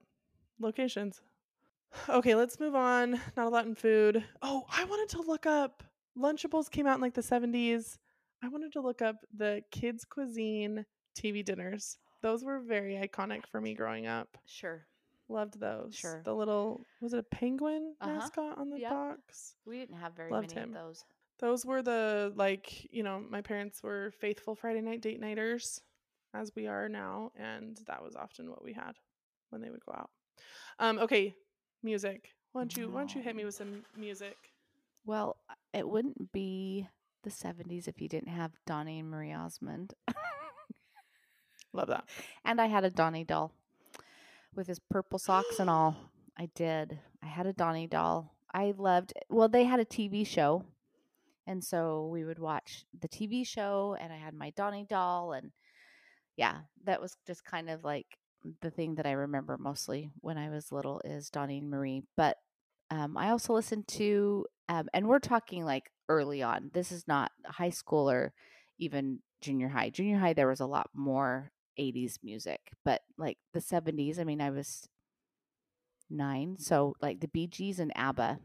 Locations. 0.60 1.22
Okay, 2.08 2.36
let's 2.36 2.60
move 2.60 2.76
on. 2.76 3.20
Not 3.36 3.48
a 3.48 3.50
lot 3.50 3.66
in 3.66 3.76
food. 3.76 4.24
Oh, 4.42 4.66
I 4.72 4.86
wanted 4.86 5.10
to 5.10 5.22
look 5.22 5.46
up 5.46 5.84
Lunchables 6.18 6.70
came 6.70 6.88
out 6.88 6.96
in 6.96 7.02
like 7.02 7.14
the 7.14 7.22
70s. 7.22 7.98
I 8.44 8.48
wanted 8.50 8.74
to 8.74 8.82
look 8.82 9.02
up 9.02 9.18
the 9.38 9.62
kids 9.72 10.04
cuisine 10.06 10.86
TV 11.18 11.44
dinners. 11.44 11.98
Those 12.22 12.44
were 12.44 12.60
very 12.60 12.96
iconic 12.96 13.46
for 13.46 13.62
me 13.62 13.74
growing 13.74 14.08
up. 14.08 14.38
Sure. 14.46 14.86
Loved 15.30 15.60
those. 15.60 15.96
Sure. 15.96 16.22
The 16.26 16.34
little 16.36 16.86
was 17.00 17.14
it 17.14 17.20
a 17.20 17.24
penguin 17.24 17.96
Uh-huh. 18.02 18.12
mascot 18.14 18.58
on 18.58 18.70
the 18.70 18.80
Yep. 18.80 18.90
box? 18.92 19.56
We 19.66 19.78
didn't 19.80 19.96
have 19.98 20.14
very 20.14 20.32
Loved 20.32 20.50
many 20.50 20.62
him. 20.62 20.70
of 20.76 20.84
those. 20.84 21.06
Those 21.40 21.66
were 21.66 21.82
the 21.82 22.34
like, 22.36 22.92
you 22.94 23.04
know, 23.04 23.20
my 23.22 23.42
parents 23.42 23.82
were 23.82 24.12
faithful 24.20 24.54
Friday 24.56 24.82
night 24.82 25.02
date 25.02 25.20
nighters 25.22 25.82
as 26.34 26.54
we 26.56 26.68
are 26.68 26.88
now, 26.90 27.32
and 27.38 27.78
that 27.88 28.04
was 28.04 28.16
often 28.16 28.50
what 28.50 28.64
we 28.64 28.74
had 28.74 28.98
when 29.52 29.62
they 29.62 29.70
would 29.70 29.86
go 29.86 29.94
out. 29.94 30.10
Um, 30.80 31.00
okay, 31.00 31.36
music. 31.84 32.30
Why 32.54 32.62
don't 32.62 32.76
you 32.76 32.90
why 32.90 33.02
don't 33.02 33.16
you 33.16 33.22
hit 33.22 33.36
me 33.36 33.46
with 33.46 33.56
some 33.56 33.84
music? 33.98 34.36
Well, 35.06 35.38
it 35.74 35.88
wouldn't 35.88 36.32
be 36.32 36.88
the 37.24 37.30
70s 37.30 37.88
if 37.88 38.02
you 38.02 38.10
didn't 38.10 38.30
have 38.30 38.52
Donnie 38.66 39.00
and 39.00 39.10
Marie 39.10 39.34
Osmond. 39.34 39.94
Love 41.74 41.88
that. 41.88 42.06
and 42.44 42.60
I 42.60 42.68
had 42.68 42.84
a 42.84 42.90
Donnie 42.90 43.24
doll 43.24 43.54
with 44.54 44.68
his 44.68 44.80
purple 44.80 45.20
socks 45.20 45.60
and 45.60 45.70
all. 45.70 45.96
I 46.38 46.50
did. 46.56 47.00
I 47.24 47.28
had 47.28 47.46
a 47.46 47.54
Donnie 47.54 47.88
doll. 47.88 48.34
I 48.54 48.74
loved 48.78 49.14
well, 49.30 49.48
they 49.48 49.64
had 49.64 49.80
a 49.80 49.86
TV 49.86 50.26
show. 50.26 50.64
And 51.48 51.64
so 51.64 52.08
we 52.12 52.24
would 52.24 52.40
watch 52.40 52.86
the 53.00 53.08
TV 53.08 53.46
show 53.46 53.96
and 54.00 54.14
I 54.14 54.18
had 54.18 54.34
my 54.34 54.52
Donnie 54.52 54.86
doll 54.88 55.34
and 55.34 55.52
yeah, 56.38 56.60
that 56.86 57.02
was 57.02 57.18
just 57.28 57.44
kind 57.44 57.70
of 57.70 57.84
like 57.84 58.18
the 58.62 58.72
thing 58.72 58.96
that 58.96 59.06
I 59.06 59.12
remember 59.12 59.58
mostly 59.58 60.12
when 60.22 60.38
I 60.38 60.50
was 60.50 60.72
little 60.72 61.02
is 61.06 61.30
Donnie 61.30 61.60
and 61.60 61.70
Marie. 61.70 62.04
But 62.18 62.38
um, 62.90 63.18
I 63.18 63.30
also 63.30 63.54
listened 63.54 63.88
to, 63.90 64.46
um, 64.70 64.90
and 64.94 65.08
we're 65.08 65.20
talking 65.20 65.66
like 65.66 65.92
early 66.10 66.42
on. 66.42 66.72
This 66.74 66.92
is 66.92 67.08
not 67.08 67.32
high 67.46 67.70
school 67.70 68.10
or 68.10 68.34
even 68.78 69.20
junior 69.42 69.70
high. 69.70 69.90
Junior 69.90 70.18
high, 70.18 70.34
there 70.34 70.48
was 70.48 70.60
a 70.60 70.66
lot 70.66 70.90
more 70.94 71.52
80s 71.80 72.18
music, 72.24 72.60
but 72.84 73.02
like 73.18 73.38
the 73.54 73.62
70s, 73.62 74.20
I 74.20 74.24
mean, 74.24 74.42
I 74.42 74.50
was 74.50 74.88
nine. 76.10 76.58
So 76.60 76.96
like 77.02 77.22
the 77.22 77.28
Bee 77.28 77.48
Gees 77.48 77.80
and 77.80 77.92
ABBA. 77.96 78.40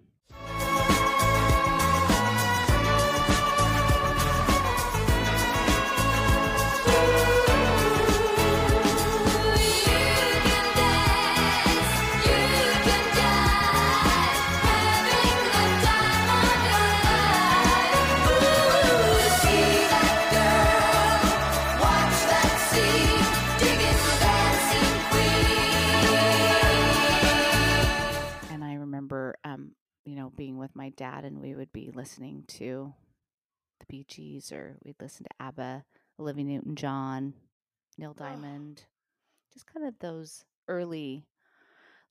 Being 30.37 30.59
with 30.59 30.77
my 30.77 30.91
dad 30.91 31.25
and 31.25 31.41
we 31.41 31.55
would 31.55 31.73
be 31.73 31.91
listening 31.93 32.45
to 32.49 32.95
the 33.81 33.87
Bee 33.87 34.05
Gees 34.09 34.53
or 34.53 34.77
we'd 34.85 34.97
listen 35.01 35.25
to 35.25 35.43
ABBA, 35.45 35.85
Olivia 36.19 36.45
Newton 36.45 36.77
John, 36.77 37.35
Neil 37.99 38.15
Diamond, 38.15 38.85
just 39.53 39.67
kind 39.67 39.87
of 39.87 39.99
those 39.99 40.45
early, 40.69 41.27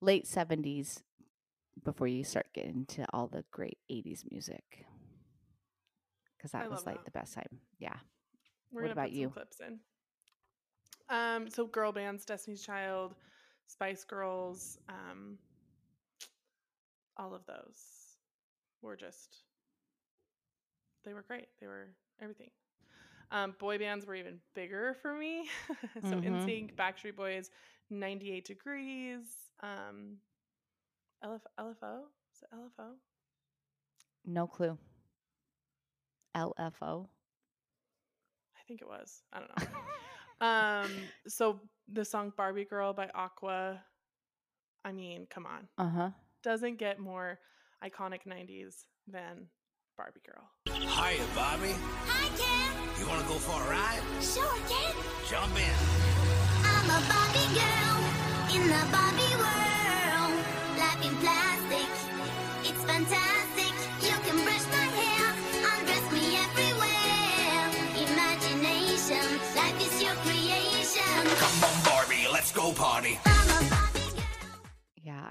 late 0.02 0.26
70s 0.26 1.02
before 1.84 2.08
you 2.08 2.24
start 2.24 2.48
getting 2.54 2.86
into 2.90 3.06
all 3.14 3.28
the 3.28 3.44
great 3.52 3.78
80s 3.92 4.24
music. 4.32 4.86
Because 6.38 6.54
I 6.54 6.60
that 6.62 6.72
was 6.72 6.86
like 6.86 6.96
that. 6.98 7.06
the 7.06 7.12
best 7.12 7.34
time. 7.34 7.60
Yeah. 7.80 7.96
We're 8.72 8.82
What 8.82 8.88
gonna 8.90 8.92
about 8.94 9.10
put 9.10 9.14
you? 9.14 9.24
some 9.28 9.34
clips 9.34 9.60
in. 9.62 9.80
Um, 11.10 11.50
so 11.50 11.66
girl 11.68 11.92
bands, 11.92 12.26
Destiny's 12.26 12.64
Child, 12.64 13.14
Spice 13.68 14.04
Girls, 14.04 14.78
um, 14.90 15.38
all 17.18 17.34
of 17.34 17.46
those 17.46 17.95
were 18.86 18.96
just 18.96 19.44
they 21.04 21.14
were 21.14 21.24
great. 21.24 21.48
They 21.60 21.68
were 21.68 21.90
everything. 22.22 22.50
Um, 23.32 23.56
boy 23.60 23.78
bands 23.78 24.06
were 24.06 24.16
even 24.16 24.40
bigger 24.54 24.96
for 25.02 25.14
me. 25.14 25.50
so 26.04 26.16
Mhm. 26.18 26.24
NSYNC, 26.24 26.76
Backstreet 26.76 27.16
Boys, 27.16 27.50
98 27.90 28.46
Degrees, 28.46 29.26
um, 29.62 30.18
LF- 31.24 31.48
LFO. 31.60 32.04
Is 32.34 32.44
it 32.44 32.50
LFO? 32.54 32.96
No 34.26 34.48
clue. 34.48 34.78
LFO. 36.36 37.08
I 38.58 38.62
think 38.68 38.82
it 38.82 38.88
was. 38.88 39.22
I 39.34 39.40
don't 39.40 39.50
know. 39.60 40.46
um, 40.48 40.92
so 41.28 41.60
the 41.92 42.04
song 42.06 42.34
Barbie 42.36 42.66
Girl 42.66 42.94
by 42.94 43.10
Aqua. 43.14 43.82
I 44.84 44.92
mean, 44.92 45.28
come 45.30 45.46
on. 45.46 45.68
Uh 45.78 45.90
huh. 45.90 46.10
Doesn't 46.44 46.78
get 46.78 47.00
more 47.00 47.40
iconic 47.84 48.24
90s 48.28 48.86
than 49.08 49.48
Barbie 49.98 50.22
Girl. 50.26 50.44
Hiya, 50.68 51.24
Barbie. 51.36 51.76
Hi, 52.08 52.28
Ken. 52.36 53.00
You 53.00 53.08
want 53.08 53.22
to 53.22 53.28
go 53.28 53.36
for 53.36 53.56
a 53.56 53.70
ride? 53.70 54.02
Sure, 54.22 54.58
Ken. 54.68 54.96
Jump 55.30 55.56
in. 55.56 55.76
I'm 56.64 56.88
a 56.90 57.00
Barbie 57.12 57.52
girl 57.56 58.00
in 58.56 58.64
the 58.68 58.84
Barbie 58.92 59.36
world. 59.40 60.36
Life 60.80 61.02
in 61.04 61.16
plastic, 61.24 61.92
it's 62.68 62.84
fantastic. 62.84 63.74
You 64.04 64.16
can 64.26 64.38
brush 64.44 64.66
my 64.72 64.88
hair, 65.00 65.26
undress 65.76 66.06
me 66.12 66.40
everywhere. 66.46 67.64
Imagination, 68.08 69.26
life 69.56 69.80
is 69.80 69.96
your 70.04 70.16
creation. 70.24 71.20
Come 71.40 71.64
on, 71.64 71.78
Barbie. 71.84 72.28
Let's 72.32 72.52
go 72.52 72.72
party. 72.74 73.20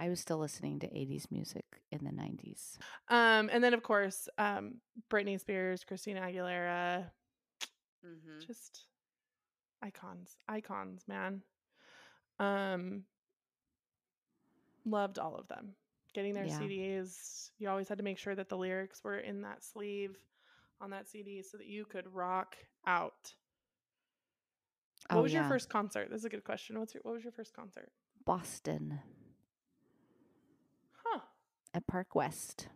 I 0.05 0.11
was 0.11 0.21
still 0.21 0.37
listening 0.37 0.81
to 0.81 0.87
80s 0.87 1.29
music 1.31 1.65
in 1.91 2.05
the 2.05 2.11
90s. 2.11 2.77
Um, 3.09 3.49
and 3.51 3.65
then 3.65 3.73
of 3.73 3.83
course, 3.83 4.29
um, 4.37 4.75
Britney 5.11 5.41
Spears, 5.41 5.83
Christina 5.83 6.21
Aguilera, 6.21 7.07
Mm-hmm. 8.05 8.45
just 8.47 8.85
icons, 9.83 10.37
icons, 10.47 11.05
man. 11.09 11.41
Um, 12.39 13.05
loved 14.85 15.19
all 15.19 15.37
of 15.37 15.49
them. 15.49 15.71
Getting 16.13 16.35
their 16.35 16.45
Yeah. 16.45 16.59
CDs, 16.59 17.51
you 17.59 17.71
always 17.71 17.89
had 17.89 17.97
to 17.97 18.05
make 18.05 18.19
sure 18.19 18.35
that 18.35 18.51
the 18.51 18.59
lyrics 18.59 19.03
were 19.03 19.19
in 19.21 19.41
that 19.41 19.65
sleeve 19.65 20.19
on 20.83 20.91
that 20.91 21.09
CD 21.09 21.43
so 21.43 21.57
that 21.57 21.67
you 21.67 21.87
could 21.87 22.13
rock 22.13 22.57
out. 22.87 23.33
What 25.09 25.21
Oh, 25.21 25.23
was 25.23 25.33
your 25.33 25.45
first 25.45 25.71
concert? 25.71 26.11
This 26.11 26.19
is 26.21 26.25
a 26.27 26.29
good 26.29 26.45
question. 26.45 26.79
What's 26.79 26.93
your 26.93 27.01
what 27.05 27.15
was 27.15 27.25
your 27.25 27.33
first 27.33 27.55
concert? 27.55 27.91
Boston. 28.27 29.01
At 31.75 31.87
Park 31.87 32.15
West. 32.15 32.69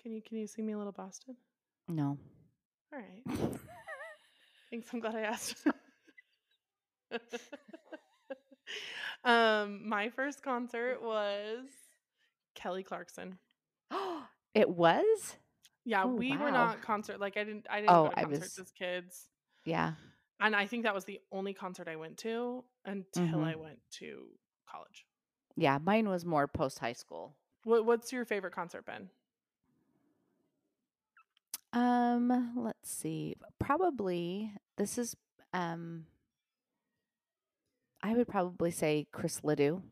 Can 0.00 0.12
you 0.12 0.22
can 0.22 0.38
you 0.38 0.46
sing 0.46 0.64
me 0.64 0.72
a 0.72 0.78
little 0.78 0.92
Boston? 0.92 1.36
No. 1.88 2.16
All 2.92 2.98
right. 3.00 3.22
Thanks. 4.70 4.88
I'm 4.92 5.00
glad 5.00 5.16
I 5.16 5.22
asked. 5.22 5.56
um, 9.24 9.88
my 9.88 10.08
first 10.10 10.42
concert 10.42 11.02
was 11.02 11.66
Kelly 12.54 12.82
Clarkson. 12.84 13.38
Oh, 13.90 14.24
it 14.54 14.68
was? 14.70 15.36
Yeah, 15.84 16.02
Oh, 16.04 16.08
we 16.14 16.36
were 16.36 16.50
not 16.50 16.82
concert 16.82 17.20
like 17.20 17.36
I 17.36 17.44
didn't 17.44 17.66
I 17.70 17.80
didn't 17.80 17.90
Oh, 17.90 18.04
go 18.04 18.10
to 18.10 18.18
I 18.18 18.22
concerts 18.24 18.58
was- 18.58 18.66
as 18.66 18.72
kids. 18.72 19.28
Yeah. 19.64 19.92
And 20.38 20.54
I 20.54 20.66
think 20.66 20.82
that 20.84 20.94
was 20.94 21.04
the 21.06 21.18
only 21.32 21.54
concert 21.54 21.88
I 21.88 21.96
went 21.96 22.18
to 22.18 22.62
until 22.84 23.24
Mhm. 23.38 23.44
I 23.44 23.54
went 23.56 23.78
to 23.98 24.26
college. 24.70 25.06
Yeah, 25.56 25.78
mine 25.78 26.08
was 26.08 26.24
more 26.24 26.46
post 26.46 26.78
high 26.78 26.92
school. 26.92 27.34
What 27.64 27.84
what's 27.84 28.12
your 28.12 28.24
favorite 28.24 28.52
concert, 28.54 28.86
been? 28.86 29.10
Um, 31.72 32.52
let's 32.56 32.90
see. 32.90 33.36
Probably 33.58 34.52
this 34.76 34.98
is 34.98 35.16
um 35.52 36.06
I 38.02 38.14
would 38.14 38.28
probably 38.28 38.70
say 38.70 39.06
Chris 39.12 39.44
Ledoux. 39.44 39.82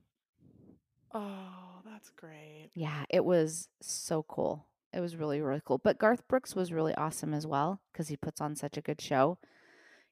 Oh, 1.12 1.81
that's 1.85 1.95
That's 2.05 2.11
great. 2.11 2.71
Yeah, 2.75 3.05
it 3.09 3.25
was 3.25 3.69
so 3.81 4.23
cool. 4.25 4.67
It 4.93 5.01
was 5.01 5.17
really, 5.17 5.41
really 5.41 5.62
cool. 5.65 5.79
But 5.79 5.99
Garth 5.99 6.27
Brooks 6.29 6.55
was 6.55 6.73
really 6.73 6.95
awesome 6.97 7.33
as 7.33 7.47
well 7.47 7.81
because 7.93 8.09
he 8.09 8.17
puts 8.17 8.41
on 8.41 8.57
such 8.57 8.77
a 8.77 8.83
good 8.83 9.01
show. 9.01 9.39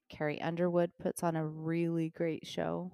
Carrie 0.08 0.40
Underwood 0.40 0.92
puts 0.98 1.22
on 1.22 1.36
a 1.36 1.46
really 1.46 2.10
great 2.10 2.46
show. 2.46 2.92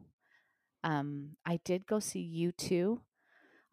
Um, 0.85 1.37
I 1.45 1.59
did 1.65 1.87
go 1.87 1.99
see 1.99 2.21
U2. 2.59 3.01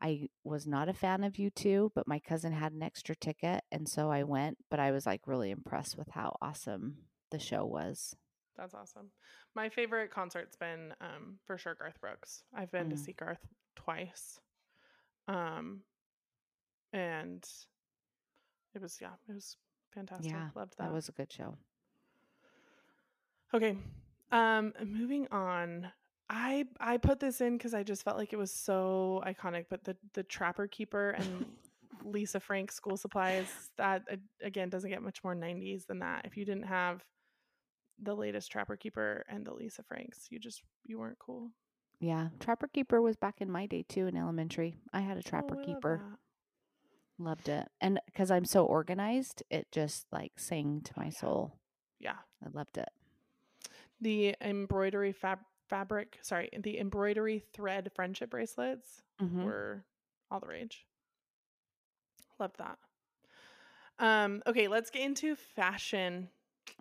I 0.02 0.28
was 0.44 0.68
not 0.68 0.90
a 0.90 0.94
fan 0.94 1.24
of 1.24 1.34
U2, 1.34 1.92
but 1.96 2.08
my 2.08 2.20
cousin 2.20 2.52
had 2.52 2.74
an 2.74 2.84
extra 2.84 3.16
ticket, 3.16 3.64
and 3.72 3.88
so 3.88 4.12
I 4.12 4.24
went. 4.24 4.58
But 4.70 4.80
I 4.80 4.92
was 4.92 5.06
like 5.06 5.22
really 5.28 5.52
impressed 5.52 5.98
with 5.98 6.10
how 6.12 6.36
awesome 6.42 6.98
the 7.32 7.40
show 7.40 7.66
was. 7.66 8.16
That's 8.58 8.74
awesome. 8.74 9.12
My 9.54 9.70
favorite 9.70 10.12
concert's 10.12 10.56
been 10.58 10.94
um, 11.02 11.40
for 11.46 11.58
sure 11.58 11.76
Garth 11.76 12.00
Brooks. 12.02 12.44
I've 12.54 12.72
been 12.72 12.90
to 12.90 12.96
Mm. 12.96 13.00
see 13.06 13.14
Garth 13.14 13.46
twice. 13.76 14.40
Um, 15.28 15.82
and 16.94 17.44
it 18.74 18.82
was 18.82 18.98
yeah, 19.02 19.14
it 19.28 19.34
was 19.34 19.58
fantastic. 19.94 20.32
Yeah, 20.32 20.50
Loved 20.56 20.78
that. 20.78 20.86
that 20.86 20.94
was 20.94 21.10
a 21.10 21.14
good 21.14 21.32
show. 21.32 21.58
Okay. 23.54 23.78
Um 24.32 24.74
moving 24.86 25.28
on. 25.32 25.92
I 26.30 26.66
I 26.80 26.98
put 26.98 27.20
this 27.20 27.42
in 27.42 27.60
cuz 27.60 27.74
I 27.74 27.84
just 27.84 28.04
felt 28.04 28.18
like 28.18 28.34
it 28.34 28.38
was 28.38 28.52
so 28.52 29.22
iconic, 29.26 29.66
but 29.70 29.84
the 29.84 29.96
the 30.14 30.24
Trapper 30.24 30.68
Keeper 30.68 31.12
and 31.12 31.46
Lisa 32.04 32.40
Frank 32.40 32.72
school 32.72 32.98
supplies 32.98 33.48
that 33.78 34.04
again 34.42 34.70
doesn't 34.70 34.90
get 34.90 35.02
much 35.02 35.24
more 35.24 35.36
90s 35.36 35.86
than 35.86 36.00
that. 36.00 36.26
If 36.26 36.38
you 36.38 36.46
didn't 36.46 36.66
have 36.66 37.04
the 38.02 38.16
latest 38.16 38.52
Trapper 38.52 38.76
Keeper 38.76 39.24
and 39.30 39.46
the 39.46 39.54
Lisa 39.54 39.84
Franks, 39.84 40.28
you 40.30 40.40
just 40.40 40.64
you 40.84 41.00
weren't 41.00 41.20
cool. 41.20 41.52
Yeah, 42.00 42.30
Trapper 42.40 42.68
Keeper 42.68 43.02
was 43.02 43.16
back 43.16 43.42
in 43.42 43.50
my 43.50 43.66
day 43.66 43.84
too 43.88 44.08
in 44.08 44.18
elementary. 44.18 44.76
I 44.94 45.02
had 45.02 45.18
a 45.18 45.20
Oh, 45.20 45.30
Trapper 45.30 45.56
love 45.56 45.66
Keeper. 45.66 46.02
Loved 47.18 47.48
it. 47.48 47.68
And 47.80 48.00
because 48.08 48.30
I'm 48.30 48.44
so 48.46 48.66
organized, 48.66 49.44
it 49.50 49.68
just 49.72 50.06
like 50.12 50.34
sang 50.38 50.82
to 50.84 50.92
oh, 50.98 51.00
my 51.00 51.06
yeah. 51.06 51.12
soul. 51.12 51.60
Yeah. 52.00 52.18
I 52.44 52.50
loved 52.52 52.78
it. 52.78 52.90
The 54.02 54.36
embroidery 54.42 55.14
fab- 55.14 55.40
fabric, 55.70 56.20
sorry, 56.22 56.50
the 56.58 56.80
embroidery 56.80 57.40
thread 57.54 57.92
friendship 57.96 58.30
bracelets 58.32 59.02
Mhm. 59.22 59.44
were 59.44 59.84
all 60.32 60.40
the 60.40 60.48
rage. 60.48 60.86
Loved 62.40 62.58
that. 62.58 62.78
Um, 63.98 64.44
okay, 64.46 64.68
let's 64.68 64.90
get 64.90 65.04
into 65.04 65.36
fashion. 65.36 66.30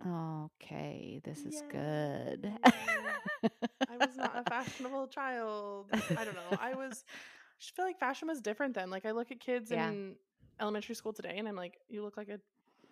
Okay, 0.05 1.21
this 1.23 1.39
is 1.45 1.61
good. 1.71 2.51
I 2.63 3.97
was 3.97 4.17
not 4.17 4.35
a 4.37 4.43
fashionable 4.49 5.07
child. 5.07 5.87
I 5.93 6.25
don't 6.25 6.33
know. 6.35 6.57
I 6.59 6.73
was 6.75 7.03
I 7.07 7.59
just 7.59 7.75
feel 7.75 7.85
like 7.85 7.99
fashion 7.99 8.27
was 8.27 8.41
different 8.41 8.73
then. 8.75 8.89
Like 8.89 9.05
I 9.05 9.11
look 9.11 9.31
at 9.31 9.39
kids 9.39 9.71
Yeah. 9.71 9.89
in 9.89 10.15
elementary 10.59 10.95
school 10.95 11.13
today 11.13 11.35
and 11.37 11.47
I'm 11.47 11.55
like, 11.55 11.77
you 11.87 12.03
look 12.03 12.17
like 12.17 12.27
a, 12.29 12.39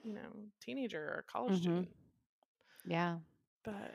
you 0.04 0.14
know, 0.14 0.30
teenager 0.62 1.02
or 1.02 1.26
a 1.28 1.32
college 1.32 1.56
Mhm. 1.56 1.62
student. 1.62 1.90
yeah. 2.86 3.18
But 3.64 3.92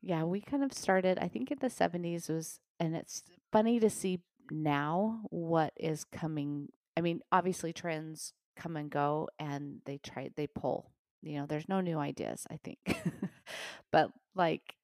Yeah, 0.00 0.24
we 0.24 0.40
kind 0.40 0.62
of 0.62 0.72
started, 0.72 1.18
I 1.18 1.28
think 1.28 1.50
in 1.50 1.58
the 1.60 1.68
70s 1.68 2.28
was, 2.28 2.60
and 2.78 2.94
it's 2.94 3.24
funny 3.50 3.80
to 3.80 3.90
see 3.90 4.20
now 4.50 5.20
what 5.30 5.72
is 5.76 6.04
coming. 6.04 6.68
I 6.96 7.00
mean, 7.00 7.20
obviously 7.32 7.72
trends 7.72 8.32
come 8.56 8.76
and 8.76 8.90
go 8.90 9.28
and 9.38 9.80
they 9.86 9.98
try, 9.98 10.30
they 10.36 10.46
pull. 10.46 10.92
You 11.22 11.40
know, 11.40 11.46
there's 11.46 11.68
no 11.68 11.80
new 11.80 11.98
ideas, 11.98 12.46
I 12.50 12.58
think. 12.62 12.78
but 13.92 14.12
like, 14.34 14.74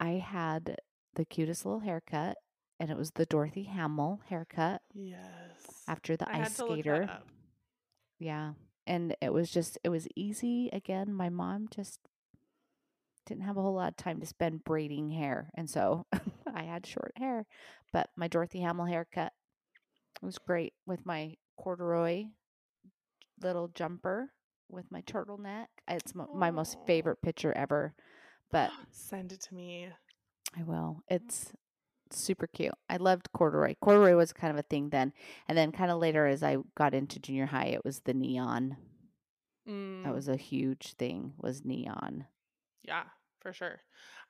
I 0.00 0.12
had 0.12 0.78
the 1.14 1.24
cutest 1.24 1.66
little 1.66 1.80
haircut 1.80 2.38
and 2.80 2.90
it 2.90 2.96
was 2.96 3.12
the 3.12 3.26
Dorothy 3.26 3.64
Hamill 3.64 4.20
haircut 4.28 4.82
yes. 4.94 5.20
after 5.86 6.16
the 6.16 6.28
I 6.28 6.40
ice 6.40 6.56
skater. 6.56 7.08
Yeah. 8.18 8.54
And 8.86 9.14
it 9.20 9.32
was 9.32 9.50
just, 9.50 9.78
it 9.84 9.90
was 9.90 10.08
easy. 10.16 10.70
Again, 10.72 11.12
my 11.12 11.28
mom 11.28 11.68
just 11.70 12.00
didn't 13.26 13.44
have 13.44 13.56
a 13.56 13.62
whole 13.62 13.74
lot 13.74 13.88
of 13.90 13.96
time 13.96 14.20
to 14.20 14.26
spend 14.26 14.64
braiding 14.64 15.10
hair. 15.10 15.50
And 15.54 15.68
so 15.70 16.06
I 16.54 16.62
had 16.64 16.86
short 16.86 17.12
hair. 17.16 17.46
But 17.92 18.08
my 18.16 18.28
Dorothy 18.28 18.60
Hamill 18.60 18.86
haircut 18.86 19.32
was 20.20 20.38
great 20.38 20.72
with 20.86 21.04
my 21.06 21.34
corduroy 21.56 22.24
little 23.40 23.68
jumper 23.68 24.30
with 24.70 24.90
my 24.90 25.02
turtleneck. 25.02 25.66
It's 25.88 26.12
m- 26.16 26.28
my 26.34 26.50
most 26.50 26.78
favorite 26.86 27.20
picture 27.22 27.52
ever. 27.56 27.94
But 28.50 28.70
Send 28.90 29.32
it 29.32 29.40
to 29.42 29.54
me. 29.54 29.88
I 30.58 30.62
will. 30.62 31.02
It's 31.08 31.52
super 32.10 32.46
cute. 32.46 32.74
I 32.88 32.96
loved 32.98 33.32
corduroy. 33.32 33.74
Corduroy 33.80 34.14
was 34.16 34.32
kind 34.32 34.52
of 34.52 34.58
a 34.58 34.62
thing 34.68 34.90
then. 34.90 35.12
And 35.48 35.56
then 35.56 35.72
kind 35.72 35.90
of 35.90 35.98
later 35.98 36.26
as 36.26 36.42
I 36.42 36.58
got 36.76 36.94
into 36.94 37.18
junior 37.18 37.46
high, 37.46 37.66
it 37.66 37.84
was 37.84 38.00
the 38.00 38.14
neon. 38.14 38.76
Mm, 39.68 40.04
That 40.04 40.14
was 40.14 40.28
a 40.28 40.36
huge 40.36 40.94
thing 40.94 41.32
was 41.38 41.64
neon. 41.64 42.26
Yeah, 42.82 43.04
for 43.40 43.52
sure. 43.52 43.80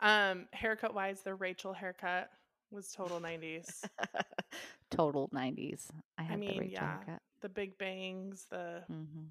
Um, 0.01 0.47
haircut 0.53 0.95
wise, 0.95 1.23
the 1.23 1.35
Rachel 1.35 1.73
haircut 1.73 2.31
was 2.71 2.91
total 2.93 3.21
90s. 3.21 3.83
Total 4.91 5.29
90s. 5.33 5.91
I 6.19 6.23
had 6.23 6.41
the 6.41 6.41
mean, 6.41 6.59
Rachel 6.59 6.71
yeah. 6.73 6.97
haircut. 6.99 7.23
the 7.41 7.49
big 7.49 7.79
bangs, 7.79 8.47
the 8.51 8.83
hmm 8.87 9.27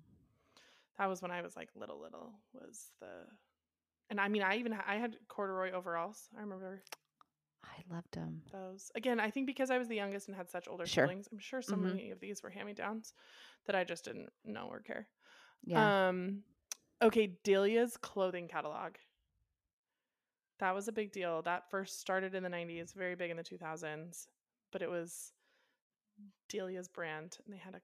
that 0.98 1.08
was 1.08 1.22
when 1.22 1.32
I 1.32 1.42
was 1.42 1.56
like 1.56 1.70
little 1.76 2.00
little 2.00 2.34
was 2.54 2.92
the 3.00 3.08
and 4.10 4.20
I 4.20 4.28
mean 4.28 4.44
I 4.44 4.58
even 4.58 4.74
I 4.74 4.96
had 4.98 5.16
corduroy 5.28 5.72
overalls. 5.72 6.30
I 6.38 6.42
remember 6.42 6.82
I 7.64 7.94
loved 7.94 8.12
them. 8.14 8.42
those. 8.52 8.92
Again, 8.96 9.20
I 9.20 9.30
think 9.30 9.48
because 9.48 9.72
I 9.72 9.78
was 9.78 9.88
the 9.88 9.96
youngest 9.96 10.28
and 10.28 10.36
had 10.38 10.50
such 10.50 10.68
older 10.68 10.86
Sure. 10.86 11.06
siblings, 11.06 11.28
I'm 11.32 11.40
sure 11.40 11.62
so 11.62 11.76
Mhm. 11.76 11.84
many 11.96 12.12
of 12.12 12.20
these 12.20 12.44
were 12.44 12.50
hand-me-downs 12.50 13.14
that 13.66 13.76
I 13.76 13.84
just 13.84 14.06
didn't 14.06 14.30
know 14.46 14.68
or 14.70 14.80
care. 14.82 15.08
Yeah. 15.66 15.92
Um 15.92 16.44
okay, 17.02 17.38
Delia's 17.44 17.98
clothing 17.98 18.48
catalog. 18.48 18.96
That 20.62 20.76
was 20.76 20.88
a 20.88 20.92
big 20.92 21.12
deal. 21.12 21.42
That 21.42 21.70
first 21.72 22.00
started 22.00 22.36
in 22.36 22.44
the 22.44 22.50
90s, 22.50 22.94
very 22.94 23.16
big 23.16 23.32
in 23.32 23.38
the 23.38 23.44
2000s, 23.44 24.28
but 24.72 24.84
it 24.84 24.90
was 24.90 25.34
Delia's 26.50 26.88
brand 26.88 27.38
and 27.44 27.54
they 27.54 27.58
had 27.58 27.74
a 27.74 27.82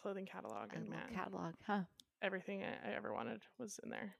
clothing 0.00 0.26
catalog 0.26 0.74
and 0.74 0.88
man, 0.90 1.14
catalog, 1.14 1.54
huh? 1.64 1.82
everything 2.20 2.64
I, 2.64 2.90
I 2.90 2.96
ever 2.96 3.14
wanted 3.14 3.42
was 3.58 3.78
in 3.84 3.90
there. 3.90 4.16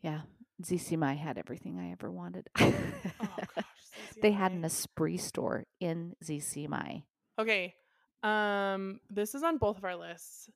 Yeah. 0.00 0.22
ZCMI 0.62 1.18
had 1.18 1.36
everything 1.36 1.78
I 1.78 1.92
ever 1.92 2.10
wanted. 2.10 2.48
Oh 2.58 2.72
gosh, 3.54 3.64
they 4.22 4.32
had 4.32 4.52
an 4.52 4.64
Esprit 4.64 5.18
store 5.18 5.64
in 5.78 6.14
ZCMI. 6.24 7.02
Okay. 7.38 7.74
Um 8.22 9.00
this 9.10 9.34
is 9.34 9.42
on 9.42 9.58
both 9.58 9.76
of 9.76 9.84
our 9.84 9.96
lists. 9.96 10.48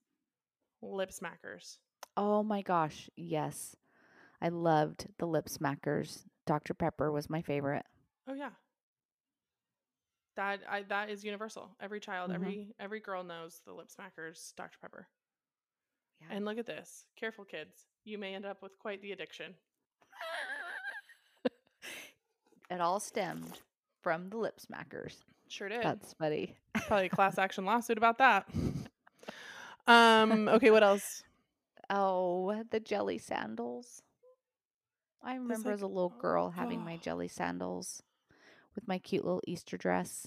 Lip 0.80 1.10
smackers. 1.10 1.76
Oh 2.16 2.42
my 2.42 2.62
gosh. 2.62 3.10
Yes. 3.16 3.76
I 4.40 4.48
loved 4.48 5.06
the 5.18 5.26
lip 5.26 5.46
smackers. 5.48 6.24
Dr. 6.46 6.74
Pepper 6.74 7.10
was 7.10 7.28
my 7.30 7.42
favorite. 7.42 7.84
Oh 8.28 8.34
yeah. 8.34 8.50
That 10.36 10.60
I 10.68 10.82
that 10.82 11.08
is 11.10 11.24
universal. 11.24 11.70
Every 11.80 12.00
child, 12.00 12.30
Mhm. 12.30 12.34
every 12.34 12.74
every 12.78 13.00
girl 13.00 13.24
knows 13.24 13.60
the 13.64 13.72
lip 13.72 13.88
smackers 13.88 14.54
Dr. 14.56 14.78
Pepper. 14.80 15.08
Yeah. 16.20 16.28
And 16.30 16.44
look 16.44 16.58
at 16.58 16.66
this. 16.66 17.06
Careful 17.16 17.44
kids. 17.44 17.86
You 18.04 18.18
may 18.18 18.34
end 18.34 18.44
up 18.44 18.62
with 18.62 18.78
quite 18.78 19.00
the 19.02 19.12
addiction. 19.12 19.54
it 22.70 22.80
all 22.80 23.00
stemmed 23.00 23.60
from 24.02 24.28
the 24.30 24.36
lip 24.36 24.58
smackers. 24.60 25.16
Sure 25.48 25.68
did. 25.68 25.82
That's 25.82 26.12
funny. 26.14 26.56
Probably 26.86 27.06
a 27.06 27.08
class 27.10 27.38
action 27.38 27.64
lawsuit 27.66 27.98
about 27.98 28.18
that. 28.18 28.46
Um 29.86 30.48
okay, 30.48 30.70
what 30.70 30.82
else? 30.82 31.22
Oh, 31.88 32.62
the 32.70 32.80
jelly 32.80 33.18
sandals. 33.18 34.02
I 35.26 35.34
remember 35.34 35.72
as 35.72 35.82
a 35.82 35.86
little 35.86 36.12
oh, 36.16 36.20
girl 36.20 36.50
having 36.50 36.82
my 36.84 36.96
jelly 37.02 37.28
sandals 37.28 38.02
with 38.74 38.86
my 38.88 38.98
cute 38.98 39.24
little 39.24 39.42
Easter 39.46 39.76
dress. 39.76 40.26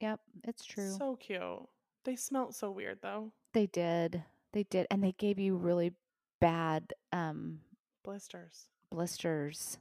Yep, 0.00 0.20
it's 0.44 0.64
true. 0.64 0.90
So 0.96 1.16
cute. 1.16 1.68
They 2.04 2.14
smelt 2.16 2.54
so 2.54 2.70
weird 2.70 3.00
though. 3.02 3.32
they 3.52 3.66
did. 3.66 4.22
They 4.52 4.62
did. 4.62 4.86
And 4.90 5.02
they 5.02 5.12
gave 5.12 5.38
you 5.38 5.56
really 5.56 5.92
bad 6.40 6.92
um 7.12 7.60
Blisters. 8.04 8.68
blisters. 8.90 9.78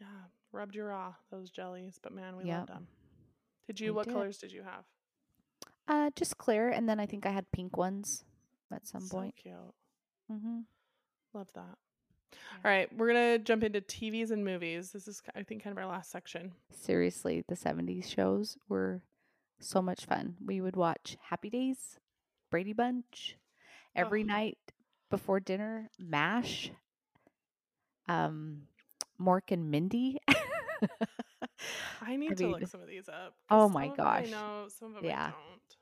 Yeah. 0.00 0.06
Rubbed 0.52 0.74
your 0.76 0.86
raw, 0.88 1.14
those 1.30 1.50
jellies, 1.50 1.98
but 2.02 2.12
man, 2.12 2.36
we 2.36 2.44
Yep. 2.44 2.56
loved 2.60 2.68
them. 2.70 2.86
Did 3.66 3.80
you 3.80 3.92
We 3.92 3.96
what 3.96 4.04
did. 4.06 4.14
colors 4.14 4.38
did 4.38 4.52
you 4.52 4.62
have? 4.62 4.84
Uh 5.88 6.10
just 6.14 6.38
clear 6.38 6.68
and 6.70 6.88
then 6.88 7.00
I 7.00 7.06
think 7.06 7.26
I 7.26 7.30
had 7.30 7.50
pink 7.50 7.76
ones 7.76 8.24
at 8.72 8.86
some 8.86 9.00
so 9.02 9.16
point. 9.18 9.34
cute. 9.36 9.74
Mhm. 10.30 10.64
Love 11.34 11.52
that. 11.54 11.76
All 12.64 12.70
right, 12.70 12.88
we're 12.96 13.06
gonna 13.08 13.38
jump 13.38 13.62
into 13.62 13.80
TVs 13.80 14.30
and 14.30 14.44
movies. 14.44 14.90
This 14.92 15.06
is, 15.08 15.22
I 15.34 15.42
think, 15.42 15.62
kind 15.62 15.72
of 15.76 15.82
our 15.82 15.88
last 15.90 16.10
section. 16.10 16.52
Seriously, 16.70 17.44
the 17.48 17.54
70s 17.56 18.08
shows 18.08 18.56
were 18.68 19.02
so 19.60 19.80
much 19.80 20.04
fun. 20.04 20.36
We 20.44 20.60
would 20.60 20.76
watch 20.76 21.16
Happy 21.22 21.50
Days, 21.50 21.98
Brady 22.50 22.72
Bunch, 22.72 23.36
every 23.94 24.22
Oh. 24.22 24.26
night 24.26 24.58
before 25.10 25.40
dinner, 25.40 25.88
MASH, 25.98 26.70
um, 28.08 28.62
Mork 29.20 29.50
and 29.50 29.70
Mindy. 29.70 30.18
I 32.00 32.16
need 32.16 32.32
I 32.32 32.34
to 32.34 32.42
mean, 32.44 32.52
look 32.52 32.66
some 32.68 32.80
of 32.82 32.88
these 32.88 33.08
up. 33.08 33.34
oh 33.50 33.66
some 33.66 33.72
my 33.72 33.86
of 33.86 33.98
'em 33.98 34.06
I 34.06 34.20
gosh. 34.20 34.30
know 34.30 34.68
some 34.68 34.88
of 34.88 34.94
them 35.02 35.04
Yeah. 35.04 35.26
I 35.28 35.30
don't. 35.30 35.76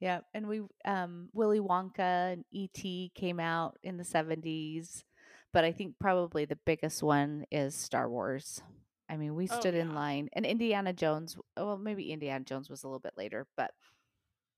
Yeah, 0.00 0.20
and 0.34 0.48
we 0.48 0.62
um 0.84 1.28
Willy 1.34 1.60
Wonka 1.60 2.32
and 2.32 2.44
E.T. 2.52 3.12
came 3.14 3.38
out 3.40 3.78
in 3.82 3.96
the 3.98 4.04
70s, 4.04 5.04
but 5.52 5.64
I 5.64 5.72
think 5.72 5.94
probably 5.98 6.44
the 6.44 6.58
biggest 6.64 7.02
one 7.02 7.44
is 7.50 7.74
Star 7.74 8.08
Wars. 8.08 8.62
I 9.08 9.16
mean, 9.16 9.34
we 9.34 9.48
Oh 9.50 9.58
stood 9.58 9.74
in 9.74 9.94
line 9.94 10.28
and 10.34 10.46
Indiana 10.46 10.92
Jones, 10.92 11.36
well, 11.56 11.76
maybe 11.76 12.12
Indiana 12.12 12.44
Jones 12.44 12.70
was 12.70 12.84
a 12.84 12.86
little 12.86 13.00
bit 13.00 13.14
later, 13.16 13.46
but 13.56 13.72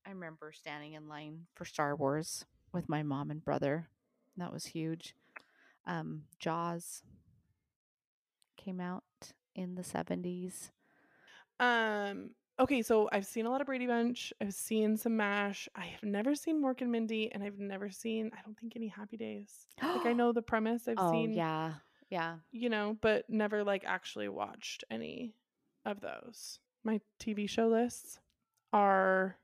I 0.06 0.10
remember 0.10 0.52
standing 0.52 0.92
in 0.92 1.08
line 1.08 1.46
for 1.54 1.64
Star 1.64 1.96
Wars 1.96 2.44
with 2.72 2.88
my 2.88 3.02
mom 3.02 3.30
and 3.30 3.42
brother. 3.42 3.88
That 4.36 4.52
was 4.52 4.66
huge. 4.66 5.14
Um 5.86 6.24
Jaws 6.38 7.02
came 8.56 8.80
out 8.80 9.04
in 9.54 9.74
the 9.74 9.82
70s. 9.82 10.70
Um. 11.60 12.30
Okay, 12.60 12.82
so 12.82 13.08
I've 13.10 13.26
seen 13.26 13.46
a 13.46 13.50
lot 13.50 13.60
of 13.60 13.66
Brady 13.66 13.86
Bunch. 13.86 14.32
I've 14.40 14.54
seen 14.54 14.96
some 14.96 15.16
Mash. 15.16 15.68
I 15.74 15.86
have 15.86 16.02
never 16.02 16.34
seen 16.34 16.62
Mork 16.62 16.82
and 16.82 16.92
Mindy, 16.92 17.32
and 17.32 17.42
I've 17.42 17.58
never 17.58 17.90
seen. 17.90 18.30
I 18.34 18.42
don't 18.44 18.58
think 18.58 18.74
any 18.76 18.88
Happy 18.88 19.16
Days. 19.16 19.66
like 19.82 20.06
I 20.06 20.12
know 20.12 20.32
the 20.32 20.42
premise. 20.42 20.86
I've 20.86 20.96
oh, 20.98 21.10
seen. 21.10 21.32
yeah. 21.32 21.74
Yeah. 22.10 22.36
You 22.50 22.68
know, 22.68 22.98
but 23.00 23.24
never 23.30 23.64
like 23.64 23.84
actually 23.86 24.28
watched 24.28 24.84
any 24.90 25.34
of 25.86 26.00
those. 26.00 26.58
My 26.84 27.00
TV 27.18 27.48
show 27.48 27.68
lists 27.68 28.18
are, 28.72 29.38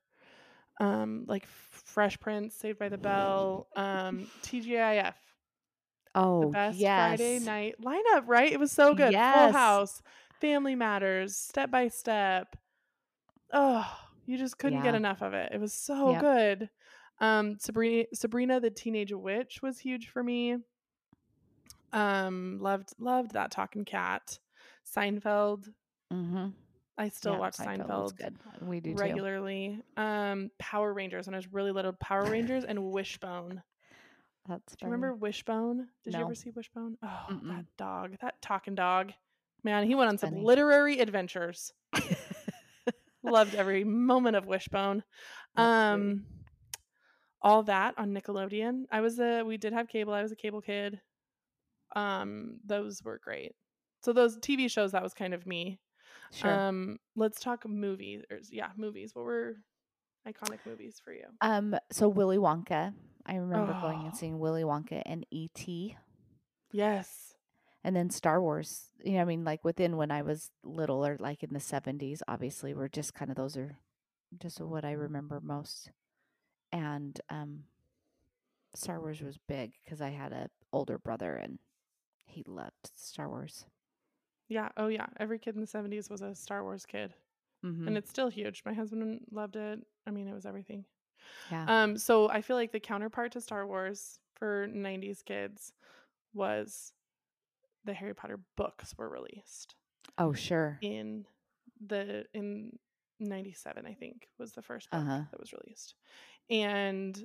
um, 0.78 1.24
like 1.26 1.46
Fresh 1.46 2.20
Prince, 2.20 2.54
Saved 2.54 2.78
by 2.78 2.90
the 2.90 2.98
Bell, 2.98 3.68
um, 3.74 4.26
TGIF. 4.42 5.14
Oh, 6.14 6.42
the 6.42 6.46
best 6.48 6.78
yes. 6.78 7.08
Friday 7.08 7.38
night 7.38 7.76
lineup, 7.82 8.24
right? 8.26 8.52
It 8.52 8.60
was 8.60 8.72
so 8.72 8.94
good. 8.94 9.14
Full 9.14 9.52
House, 9.52 10.02
Family 10.40 10.74
Matters, 10.74 11.36
Step 11.36 11.70
by 11.70 11.88
Step. 11.88 12.56
Oh, 13.52 13.86
you 14.26 14.36
just 14.38 14.58
couldn't 14.58 14.82
get 14.82 14.94
enough 14.94 15.22
of 15.22 15.32
it. 15.34 15.52
It 15.52 15.60
was 15.60 15.72
so 15.72 16.12
Yep. 16.12 16.20
good. 16.20 16.70
Um, 17.20 17.58
Sabrina, 17.58 18.04
Sabrina 18.14 18.60
the 18.60 18.70
Teenage 18.70 19.12
Witch 19.12 19.60
was 19.62 19.78
huge 19.78 20.08
for 20.08 20.22
me. 20.22 20.56
Um, 21.92 22.58
loved 22.60 22.92
loved 22.98 23.32
that 23.32 23.50
talking 23.50 23.84
cat. 23.84 24.38
Seinfeld. 24.84 25.72
Mhm. 26.12 26.52
I 26.98 27.08
still 27.08 27.34
Yeah, 27.34 27.38
watch 27.38 27.54
Seinfeld 27.56 28.12
Seinfeld 28.12 28.16
good. 28.16 28.38
We 28.68 28.80
do 28.80 28.90
too. 28.94 29.00
regularly. 29.00 29.82
Um, 29.96 30.50
Power 30.58 30.92
Rangers 30.92 31.26
when 31.26 31.34
I 31.34 31.38
was 31.38 31.52
really 31.52 31.72
little. 31.72 31.92
Power 31.94 32.24
Rangers 32.24 32.64
and 32.64 32.90
Wishbone. 32.90 33.62
That's 34.46 34.76
Do 34.76 34.86
you 34.86 34.92
remember. 34.92 35.14
Wishbone? 35.14 35.88
Did 36.04 36.14
you 36.14 36.20
ever 36.20 36.34
see 36.34 36.50
Wishbone? 36.50 36.96
Oh, 37.02 37.26
Mm-mm. 37.30 37.48
that 37.48 37.64
dog, 37.76 38.16
that 38.20 38.40
talking 38.42 38.74
dog. 38.74 39.12
Man, 39.62 39.86
he 39.86 39.94
went 39.94 40.08
on 40.08 40.18
some 40.18 40.30
funny. 40.30 40.42
literary 40.42 40.98
adventures. 41.00 41.72
Loved 43.30 43.54
every 43.54 43.84
moment 43.84 44.36
of 44.36 44.46
Wishbone. 44.46 45.02
Um 45.56 46.24
all 47.40 47.62
that 47.64 47.94
on 47.98 48.12
Nickelodeon. 48.12 48.84
I 48.90 49.00
was 49.00 49.18
a 49.20 49.42
we 49.42 49.56
did 49.56 49.72
have 49.72 49.88
cable. 49.88 50.12
I 50.12 50.22
was 50.22 50.32
a 50.32 50.36
cable 50.36 50.60
kid. 50.60 51.00
Um 51.96 52.58
those 52.66 53.02
were 53.02 53.20
great. 53.22 53.52
So 54.02 54.12
those 54.12 54.38
TV 54.38 54.70
shows 54.70 54.92
that 54.92 55.02
was 55.02 55.14
kind 55.14 55.34
of 55.34 55.46
me. 55.46 55.78
Sure. 56.32 56.52
Um 56.52 56.98
let's 57.16 57.40
talk 57.40 57.66
movies. 57.68 58.22
Or, 58.30 58.38
yeah, 58.50 58.68
movies. 58.76 59.10
What 59.14 59.24
were 59.24 59.56
iconic 60.26 60.58
movies 60.66 61.00
for 61.02 61.12
you? 61.12 61.24
Um, 61.40 61.74
so 61.90 62.08
Willy 62.08 62.36
Wonka. 62.38 62.92
I 63.24 63.36
remember 63.36 63.72
going 63.80 64.00
Oh. 64.02 64.06
and 64.06 64.16
seeing 64.16 64.38
Willy 64.38 64.62
Wonka 64.62 65.02
and 65.06 65.24
E.T. 65.30 65.96
Yes. 66.72 67.34
And 67.84 67.94
then 67.94 68.10
Star 68.10 68.40
Wars. 68.40 68.90
You 69.04 69.14
know, 69.14 69.22
I 69.22 69.24
mean, 69.24 69.44
like 69.44 69.64
within 69.64 69.96
when 69.96 70.10
I 70.10 70.22
was 70.22 70.50
little 70.64 71.04
or 71.06 71.16
like 71.18 71.42
in 71.42 71.52
the 71.52 71.60
seventies, 71.60 72.22
obviously, 72.28 72.74
were 72.74 72.88
just 72.88 73.14
kind 73.14 73.30
of 73.30 73.36
those 73.36 73.56
are 73.56 73.78
just 74.40 74.60
what 74.60 74.84
I 74.84 74.92
remember 74.92 75.40
most. 75.40 75.90
And 76.72 77.18
um, 77.30 77.64
Star 78.74 79.00
Wars 79.00 79.20
was 79.22 79.38
big 79.48 79.72
because 79.84 80.00
I 80.00 80.10
had 80.10 80.32
a 80.32 80.50
older 80.72 80.98
brother 80.98 81.34
and 81.34 81.58
he 82.26 82.44
loved 82.46 82.90
Star 82.94 83.28
Wars. 83.28 83.64
Yeah. 84.48 84.68
Oh 84.76 84.88
yeah. 84.88 85.06
Every 85.18 85.38
kid 85.38 85.54
in 85.54 85.60
the 85.60 85.66
70s 85.66 86.10
was 86.10 86.22
a 86.22 86.34
Star 86.34 86.62
Wars 86.62 86.84
kid. 86.86 87.14
Mm-hmm. 87.64 87.88
and 87.88 87.96
it's 87.96 88.08
still 88.08 88.28
huge. 88.28 88.62
My 88.64 88.72
husband 88.72 89.20
loved 89.32 89.56
it. 89.56 89.80
I 90.06 90.12
mean, 90.12 90.28
it 90.28 90.32
was 90.34 90.46
everything. 90.46 90.84
yeah. 91.50 91.64
Um, 91.66 91.98
so 91.98 92.28
I 92.30 92.40
feel 92.40 92.54
like 92.54 92.70
the 92.70 92.78
counterpart 92.78 93.32
to 93.32 93.40
Star 93.40 93.66
Wars 93.66 94.20
for 94.36 94.68
'90s 94.68 95.24
kids 95.24 95.72
was 96.32 96.92
the 97.88 97.94
Harry 97.94 98.14
Potter 98.14 98.38
books 98.56 98.94
were 98.98 99.08
released 99.08 99.74
oh, 100.18 100.32
sure. 100.34 100.78
in 100.82 101.24
the 101.86 102.24
in 102.34 102.78
'97. 103.18 103.86
I 103.86 103.94
think 103.94 104.28
was 104.38 104.52
the 104.52 104.62
first 104.62 104.90
book 104.90 105.00
Uh-huh. 105.00 105.22
that 105.30 105.40
was 105.40 105.52
released, 105.52 105.94
and 106.50 107.24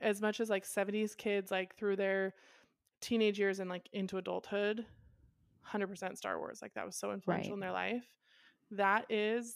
as 0.00 0.20
much 0.20 0.40
as 0.40 0.50
like 0.50 0.64
'70s 0.66 1.16
kids 1.16 1.50
like 1.50 1.76
through 1.76 1.96
their 1.96 2.34
teenage 3.00 3.38
years 3.38 3.60
and 3.60 3.70
like 3.70 3.88
into 3.92 4.18
adulthood, 4.18 4.84
hundred 5.62 5.86
percent 5.88 6.18
Star 6.18 6.38
Wars. 6.38 6.60
Like 6.60 6.74
that 6.74 6.84
was 6.84 6.96
so 6.96 7.12
influential 7.12 7.50
Right. 7.52 7.54
in 7.54 7.60
their 7.60 7.72
life. 7.72 8.04
That 8.72 9.06
is 9.10 9.54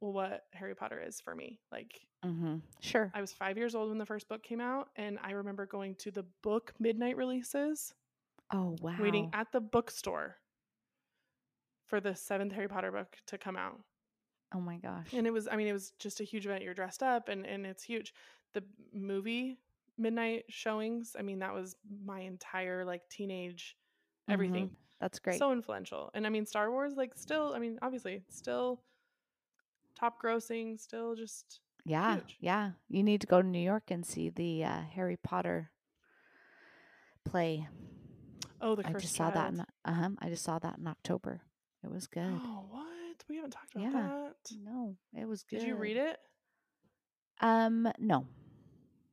what 0.00 0.44
Harry 0.52 0.74
Potter 0.74 1.00
is 1.04 1.20
for 1.20 1.34
me. 1.34 1.58
Like 1.72 2.00
Mm-hmm. 2.24 2.56
Sure. 2.80 3.10
I 3.14 3.22
was 3.22 3.32
five 3.32 3.56
years 3.56 3.74
old 3.74 3.88
when 3.88 3.96
the 3.96 4.04
first 4.04 4.28
book 4.28 4.42
came 4.42 4.60
out, 4.60 4.90
and 4.96 5.18
I 5.22 5.30
remember 5.30 5.64
going 5.64 5.94
to 6.00 6.10
the 6.10 6.24
book 6.42 6.74
midnight 6.78 7.16
releases, 7.16 7.94
Oh, 8.52 8.76
wow. 8.80 8.96
waiting 9.00 9.30
at 9.32 9.52
the 9.52 9.60
bookstore 9.60 10.36
for 11.84 12.00
the 12.00 12.14
seventh 12.14 12.52
Harry 12.52 12.68
Potter 12.68 12.90
book 12.90 13.16
to 13.26 13.38
come 13.38 13.56
out. 13.56 13.80
oh 14.54 14.60
my 14.60 14.76
gosh. 14.78 15.06
And 15.12 15.26
it 15.26 15.32
was, 15.32 15.46
I 15.48 15.56
mean, 15.56 15.68
it 15.68 15.72
was 15.72 15.92
just 15.98 16.20
a 16.20 16.24
huge 16.24 16.46
event. 16.46 16.64
You're 16.64 16.74
dressed 16.74 17.02
up, 17.02 17.28
and 17.28 17.46
and 17.46 17.64
it's 17.66 17.82
huge. 17.82 18.12
The 18.52 18.64
movie 18.92 19.58
midnight 19.98 20.44
showings. 20.48 21.14
I 21.18 21.22
mean, 21.22 21.38
that 21.40 21.54
was 21.54 21.76
my 22.04 22.20
entire 22.20 22.84
like 22.84 23.08
teenage 23.08 23.76
everything. 24.28 24.68
Mhm. 24.68 24.74
That's 25.00 25.18
great. 25.18 25.38
So 25.38 25.52
influential. 25.52 26.10
And 26.14 26.26
I 26.26 26.30
mean, 26.30 26.44
Star 26.44 26.70
Wars, 26.70 26.94
like, 26.96 27.12
still, 27.16 27.52
I 27.54 27.58
mean, 27.58 27.78
obviously, 27.80 28.22
still 28.28 28.82
top 29.98 30.20
grossing, 30.22 30.78
still 30.78 31.14
just 31.14 31.60
yeah. 31.86 32.16
huge. 32.16 32.36
Yeah. 32.40 32.72
You 32.88 33.02
need 33.02 33.20
to 33.22 33.26
go 33.26 33.40
to 33.40 33.46
New 33.48 33.60
York 33.60 33.84
and 33.90 34.04
see 34.04 34.28
the 34.28 34.64
uh, 34.64 34.80
Harry 34.94 35.16
Potter 35.16 35.70
play. 37.24 37.66
Oh, 38.60 38.74
the 38.74 38.86
I 38.86 38.92
just 38.92 39.14
saw 39.14 39.30
that. 39.30 39.52
In, 39.52 39.60
uh-huh, 39.84 40.10
I 40.20 40.28
just 40.28 40.44
saw 40.44 40.58
that 40.58 40.78
in 40.78 40.86
October. 40.86 41.40
It 41.82 41.90
was 41.90 42.06
good. 42.06 42.22
Oh, 42.42 42.64
what? 42.70 42.86
We 43.28 43.36
haven't 43.36 43.52
talked 43.52 43.74
about 43.74 43.84
Yeah. 43.92 44.02
that. 44.02 44.34
No, 44.62 44.96
it 45.16 45.26
was 45.26 45.42
good. 45.44 45.60
Did 45.60 45.68
you 45.68 45.76
read 45.76 45.96
it? 45.96 46.18
Um, 47.40 47.90
no, 47.98 48.26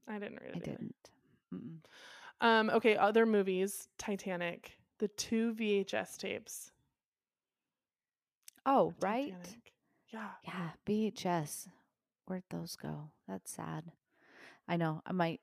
I 0.08 0.20
didn't 0.20 0.40
read 0.42 0.50
it. 0.50 0.56
I 0.56 0.58
either. 0.58 0.72
didn't. 0.72 0.96
Mm-mm. 1.54 1.78
Um, 2.42 2.70
okay, 2.72 2.98
other 2.98 3.26
movies, 3.26 3.88
Titanic, 3.98 4.78
the 5.00 5.08
two 5.08 5.54
VHS 5.54 6.18
tapes. 6.18 6.72
Oh, 8.66 8.94
right. 9.02 9.34
Titanic. 9.34 9.74
Yeah. 10.10 10.30
Yeah, 10.46 10.70
VHS. 10.86 11.68
Where'd 12.26 12.44
those 12.50 12.76
go? 12.76 13.12
That's 13.28 13.52
sad. 13.52 13.92
I 14.68 14.76
know. 14.78 15.02
I 15.06 15.14
might. 15.14 15.42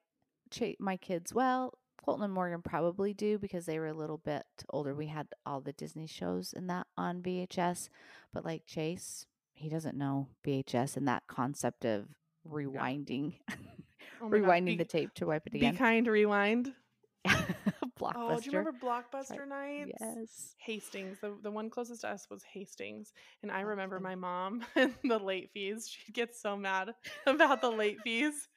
My 0.78 0.97
kids. 0.97 1.35
Well, 1.35 1.74
Colton 2.05 2.24
and 2.24 2.35
Morgan 2.35 2.60
probably 2.60 3.14
do 3.14 3.39
because 3.39 3.64
they 3.64 3.78
were 3.78 3.86
a 3.86 3.94
little 3.94 4.18
bit 4.18 4.44
older. 4.68 4.94
We 4.94 5.06
had 5.06 5.28
all 5.47 5.62
the 5.62 5.72
Disney 5.72 6.06
shows 6.06 6.52
and 6.55 6.68
that 6.68 6.86
on 6.98 7.22
VHS, 7.22 7.89
but 8.32 8.44
like 8.44 8.66
Chase, 8.66 9.24
he 9.55 9.70
doesn't 9.70 9.97
know 9.97 10.28
VHS 10.47 10.98
and 10.98 11.09
that 11.09 11.22
concept 11.28 11.86
of 11.86 12.05
rewinding, 12.47 13.36
Oh 14.20 14.28
rewinding 14.28 14.66
Be- 14.66 14.76
the 14.76 14.85
tape 14.85 15.14
to 15.14 15.26
wipe 15.26 15.47
it 15.47 15.55
again. 15.55 15.72
Be 15.72 15.78
kind, 15.78 16.06
rewind. 16.06 16.74
Blockbuster. 17.98 18.12
Oh, 18.16 18.40
do 18.40 18.51
you 18.51 18.59
remember 18.59 18.78
Blockbuster 18.78 19.48
nights? 19.48 19.93
Yes. 19.98 20.55
Hastings, 20.59 21.18
the, 21.22 21.35
the 21.43 21.51
one 21.51 21.70
closest 21.70 22.02
to 22.02 22.10
us 22.10 22.26
was 22.28 22.43
Hastings. 22.43 23.14
And 23.43 23.51
I 23.51 23.62
oh, 23.62 23.66
remember 23.66 23.98
my 23.98 24.14
mom 24.14 24.62
and 24.76 24.93
the 25.05 25.18
late 25.18 25.51
fees. 25.55 25.89
She'd 25.89 26.12
get 26.12 26.36
so 26.36 26.55
mad 26.55 26.94
about 27.26 27.62
the 27.62 27.70
late 27.70 28.01
fees. 28.02 28.48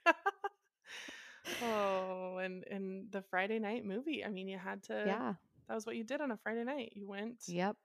Oh, 1.64 2.38
and 2.38 2.64
and 2.70 3.12
the 3.12 3.22
Friday 3.22 3.60
night 3.60 3.86
movie. 3.86 4.24
I 4.26 4.30
mean, 4.30 4.48
you 4.48 4.58
had 4.58 4.84
to 4.84 5.04
Yeah. 5.06 5.34
that 5.68 5.76
was 5.76 5.86
what 5.86 5.96
you 5.96 6.04
did 6.04 6.22
on 6.22 6.32
a 6.32 6.38
Friday 6.38 6.64
night. 6.64 6.94
You 6.96 7.08
went 7.08 7.44
Yep. 7.48 7.76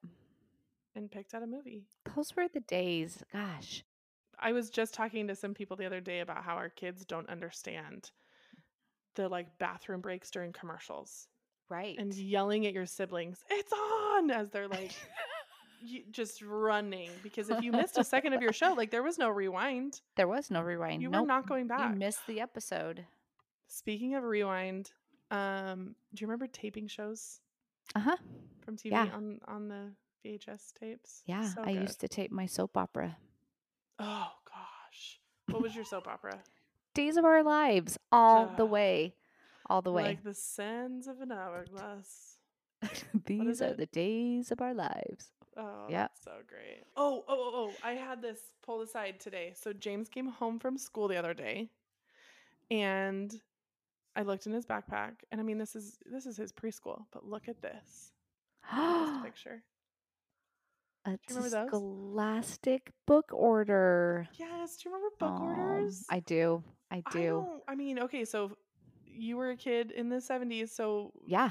and 0.95 1.11
picked 1.11 1.35
out 1.35 1.43
a 1.43 1.47
movie. 1.47 1.85
Those 2.15 2.35
were 2.37 2.49
the 2.49 2.61
days. 2.61 3.23
Gosh. 3.33 3.85
I 4.39 4.53
was 4.53 4.71
just 4.71 4.95
talking 4.95 5.29
to 5.29 5.35
some 5.37 5.55
people 5.55 5.77
the 5.77 5.87
other 5.87 6.01
day 6.01 6.21
about 6.21 6.43
how 6.45 6.55
our 6.57 6.69
kids 6.69 7.05
don't 7.05 7.29
understand 7.29 8.11
the 9.15 9.29
like 9.29 9.59
bathroom 9.59 10.01
breaks 10.01 10.31
during 10.31 10.53
commercials 10.53 11.29
Right. 11.69 11.97
and 11.99 12.13
yelling 12.15 12.67
at 12.67 12.73
your 12.73 12.87
siblings, 12.87 13.45
"It's 13.51 13.73
on!" 13.73 14.31
as 14.31 14.51
they're 14.51 14.69
like 14.81 14.93
y- 15.83 16.05
just 16.11 16.43
running 16.43 17.11
because 17.23 17.51
if 17.51 17.63
you 17.63 17.73
missed 17.73 17.99
a 17.99 18.05
second 18.05 18.33
of 18.33 18.43
your 18.43 18.53
show, 18.53 18.73
like 18.73 18.91
there 18.91 19.03
was 19.03 19.19
no 19.19 19.29
rewind. 19.31 20.01
there 20.17 20.29
was 20.29 20.51
no 20.51 20.61
rewind. 20.63 21.03
You 21.03 21.09
nope. 21.11 21.21
were 21.23 21.27
not 21.27 21.47
going 21.47 21.67
back. 21.69 21.91
You 21.93 21.97
missed 21.97 22.27
the 22.27 22.41
episode. 22.41 23.07
Speaking 23.77 24.15
of 24.17 24.23
rewind, 24.25 24.93
um, 25.31 25.97
do 26.13 26.21
you 26.21 26.27
remember 26.27 26.47
taping 26.47 26.87
shows 26.87 27.41
Uh 27.97 28.01
huh. 28.01 28.17
from 28.61 28.77
TV 28.77 28.91
Yeah. 28.93 29.09
on 29.15 29.41
on 29.49 29.69
the 29.69 29.95
VHS 30.23 30.73
tapes. 30.79 31.23
Yeah, 31.25 31.49
So 31.49 31.63
I 31.65 31.71
used 31.71 31.99
to 32.01 32.09
tape 32.09 32.31
my 32.31 32.45
soap 32.45 32.77
opera. 32.77 33.17
Oh 33.99 34.31
gosh, 34.45 35.21
what 35.49 35.63
was 35.63 35.75
your 35.75 35.87
soap 35.87 36.07
opera? 36.07 36.39
Days 36.93 37.17
of 37.17 37.25
Our 37.25 37.43
Lives, 37.43 37.97
all 38.13 38.53
the 38.59 38.67
way, 38.67 39.15
all 39.71 39.81
the 39.81 39.91
way. 39.91 40.03
Like 40.05 40.23
the 40.23 40.35
sands 40.35 41.07
of 41.07 41.23
an 41.23 41.33
hourglass. 41.33 42.37
These 43.25 43.63
are 43.63 43.69
it? 43.69 43.79
the 43.79 43.87
days 43.87 44.53
of 44.53 44.61
our 44.61 44.75
lives. 44.75 45.33
Oh, 45.57 45.87
yeah, 45.89 46.09
so 46.23 46.33
great. 46.47 46.85
Oh, 46.95 47.25
oh, 47.27 47.35
oh, 47.39 47.51
oh! 47.55 47.73
I 47.83 47.93
had 47.93 48.21
this 48.21 48.39
pulled 48.63 48.83
aside 48.87 49.19
today. 49.19 49.55
So 49.57 49.73
James 49.73 50.11
came 50.11 50.27
home 50.27 50.59
from 50.59 50.77
school 50.77 51.09
the 51.09 51.17
other 51.17 51.33
day, 51.33 51.71
and 52.71 53.41
I 54.15 54.23
looked 54.23 54.47
in 54.47 54.53
his 54.53 54.67
backpack, 54.67 55.13
and 55.31 55.41
I 55.41 55.45
mean, 55.45 55.59
this 55.59 55.75
is 55.75 55.99
this 56.11 56.27
is 56.27 56.37
his 56.37 56.53
preschool, 56.53 57.05
but 57.13 57.25
look 57.25 57.49
at 57.49 57.63
this. 57.63 58.13
Picture. 59.23 59.63
A 61.05 61.11
you 61.13 61.19
remember 61.31 61.49
those? 61.51 61.69
scholastic 61.69 62.93
book 63.07 63.31
order. 63.33 64.29
Yes. 64.39 64.77
Do 64.77 64.89
you 64.89 64.95
remember 64.95 65.15
book 65.19 65.41
orders? 65.41 66.05
I 66.09 66.21
do. 66.21 66.63
I 66.91 67.03
I 67.07 67.13
do. 67.13 67.29
don't. 67.29 67.63
I 67.67 67.75
mean, 67.75 67.99
okay, 68.01 68.25
so 68.25 68.53
you 69.07 69.37
were 69.37 69.51
a 69.51 69.57
kid 69.57 69.91
in 69.91 70.09
the 70.11 70.21
seventies, 70.21 70.73
so 70.73 71.13
Yeah, 71.27 71.51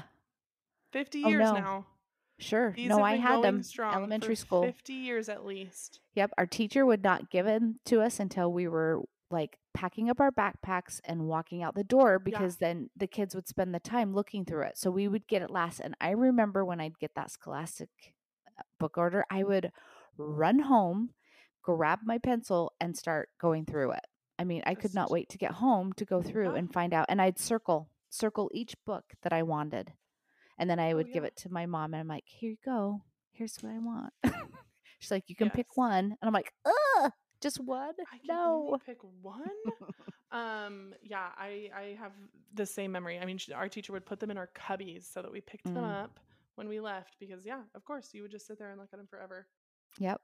fifty 0.92 1.22
Oh, 1.24 1.28
years 1.28 1.42
no. 1.42 1.54
now. 1.54 1.86
sure. 2.38 2.72
These 2.74 2.88
no, 2.88 3.02
I 3.02 3.16
had 3.16 3.42
them 3.42 3.62
elementary 3.78 4.36
school. 4.36 4.62
Fifty 4.62 4.94
years 4.94 5.28
at 5.28 5.44
least. 5.44 6.00
Yep, 6.14 6.30
our 6.38 6.46
teacher 6.46 6.86
would 6.86 7.02
not 7.02 7.28
give 7.30 7.44
them 7.44 7.78
to 7.86 8.00
us 8.00 8.20
until 8.20 8.50
we 8.52 8.68
were 8.68 9.02
like 9.30 9.58
packing 9.74 10.10
up 10.10 10.20
our 10.20 10.30
backpacks 10.30 11.00
and 11.04 11.26
walking 11.28 11.62
out 11.62 11.74
the 11.74 11.84
door 11.84 12.18
because 12.18 12.56
then 12.56 12.90
the 12.96 13.06
kids 13.06 13.34
would 13.34 13.48
spend 13.48 13.74
the 13.74 13.80
time 13.80 14.14
looking 14.14 14.44
through 14.44 14.62
it. 14.62 14.76
So 14.76 14.90
we 14.90 15.08
would 15.08 15.26
get 15.26 15.42
it 15.42 15.50
last. 15.50 15.80
And 15.80 15.94
I 16.00 16.10
remember 16.10 16.64
when 16.64 16.80
I'd 16.80 16.98
get 16.98 17.14
that 17.14 17.30
scholastic 17.30 17.88
uh, 18.58 18.62
book 18.78 18.98
order, 18.98 19.24
I 19.30 19.42
would 19.44 19.72
run 20.18 20.58
home, 20.60 21.10
grab 21.62 22.00
my 22.04 22.18
pencil, 22.18 22.72
and 22.80 22.96
start 22.96 23.30
going 23.40 23.64
through 23.64 23.92
it. 23.92 24.06
I 24.38 24.44
mean, 24.44 24.62
I 24.66 24.74
could 24.74 24.94
not 24.94 25.10
wait 25.10 25.28
to 25.30 25.38
get 25.38 25.52
home 25.52 25.92
to 25.94 26.04
go 26.04 26.20
through 26.22 26.52
Yeah. 26.52 26.58
and 26.58 26.72
find 26.72 26.92
out. 26.92 27.06
And 27.08 27.20
I'd 27.22 27.38
circle, 27.38 27.88
circle 28.10 28.50
each 28.52 28.74
book 28.84 29.04
that 29.22 29.32
I 29.32 29.42
wanted. 29.42 29.92
And 30.58 30.68
then 30.68 30.78
I 30.78 30.94
would 30.94 31.12
give 31.12 31.22
Oh, 31.22 31.26
yeah. 31.26 31.28
it 31.28 31.36
to 31.38 31.52
my 31.52 31.66
mom 31.66 31.94
and 31.94 32.00
I'm 32.00 32.08
like, 32.08 32.24
here 32.26 32.50
you 32.50 32.56
go. 32.64 33.02
Here's 33.32 33.56
what 33.62 33.72
I 33.72 33.78
want. 33.78 34.12
She's 34.98 35.10
like, 35.10 35.24
you 35.28 35.34
can 35.34 35.50
pick 35.50 35.76
one. 35.76 36.04
And 36.04 36.16
I'm 36.22 36.32
like, 36.32 36.52
ugh, 36.64 37.10
just 37.42 37.60
one? 37.60 37.94
I 38.12 38.18
can 38.18 38.26
No. 38.28 38.66
only 38.68 38.78
pick 38.86 38.98
one. 39.20 39.42
um, 40.32 40.94
yeah, 41.02 41.28
I 41.36 41.70
I 41.74 41.96
have 42.00 42.12
the 42.54 42.64
same 42.66 42.92
memory. 42.92 43.18
I 43.18 43.24
mean, 43.24 43.38
our 43.54 43.68
teacher 43.68 43.92
would 43.92 44.06
put 44.06 44.20
them 44.20 44.30
in 44.30 44.38
our 44.38 44.48
cubbies 44.54 45.04
so 45.12 45.20
that 45.22 45.30
we 45.32 45.40
picked 45.40 45.64
them 45.64 45.74
Mm. 45.76 46.04
up 46.04 46.20
when 46.54 46.68
we 46.68 46.80
left 46.80 47.16
because 47.18 47.44
yeah, 47.44 47.62
of 47.74 47.84
course, 47.84 48.10
you 48.14 48.22
would 48.22 48.30
just 48.30 48.46
sit 48.46 48.58
there 48.58 48.70
and 48.70 48.78
look 48.80 48.88
at 48.92 48.98
them 48.98 49.06
forever. 49.06 49.46
Yep. 49.98 50.20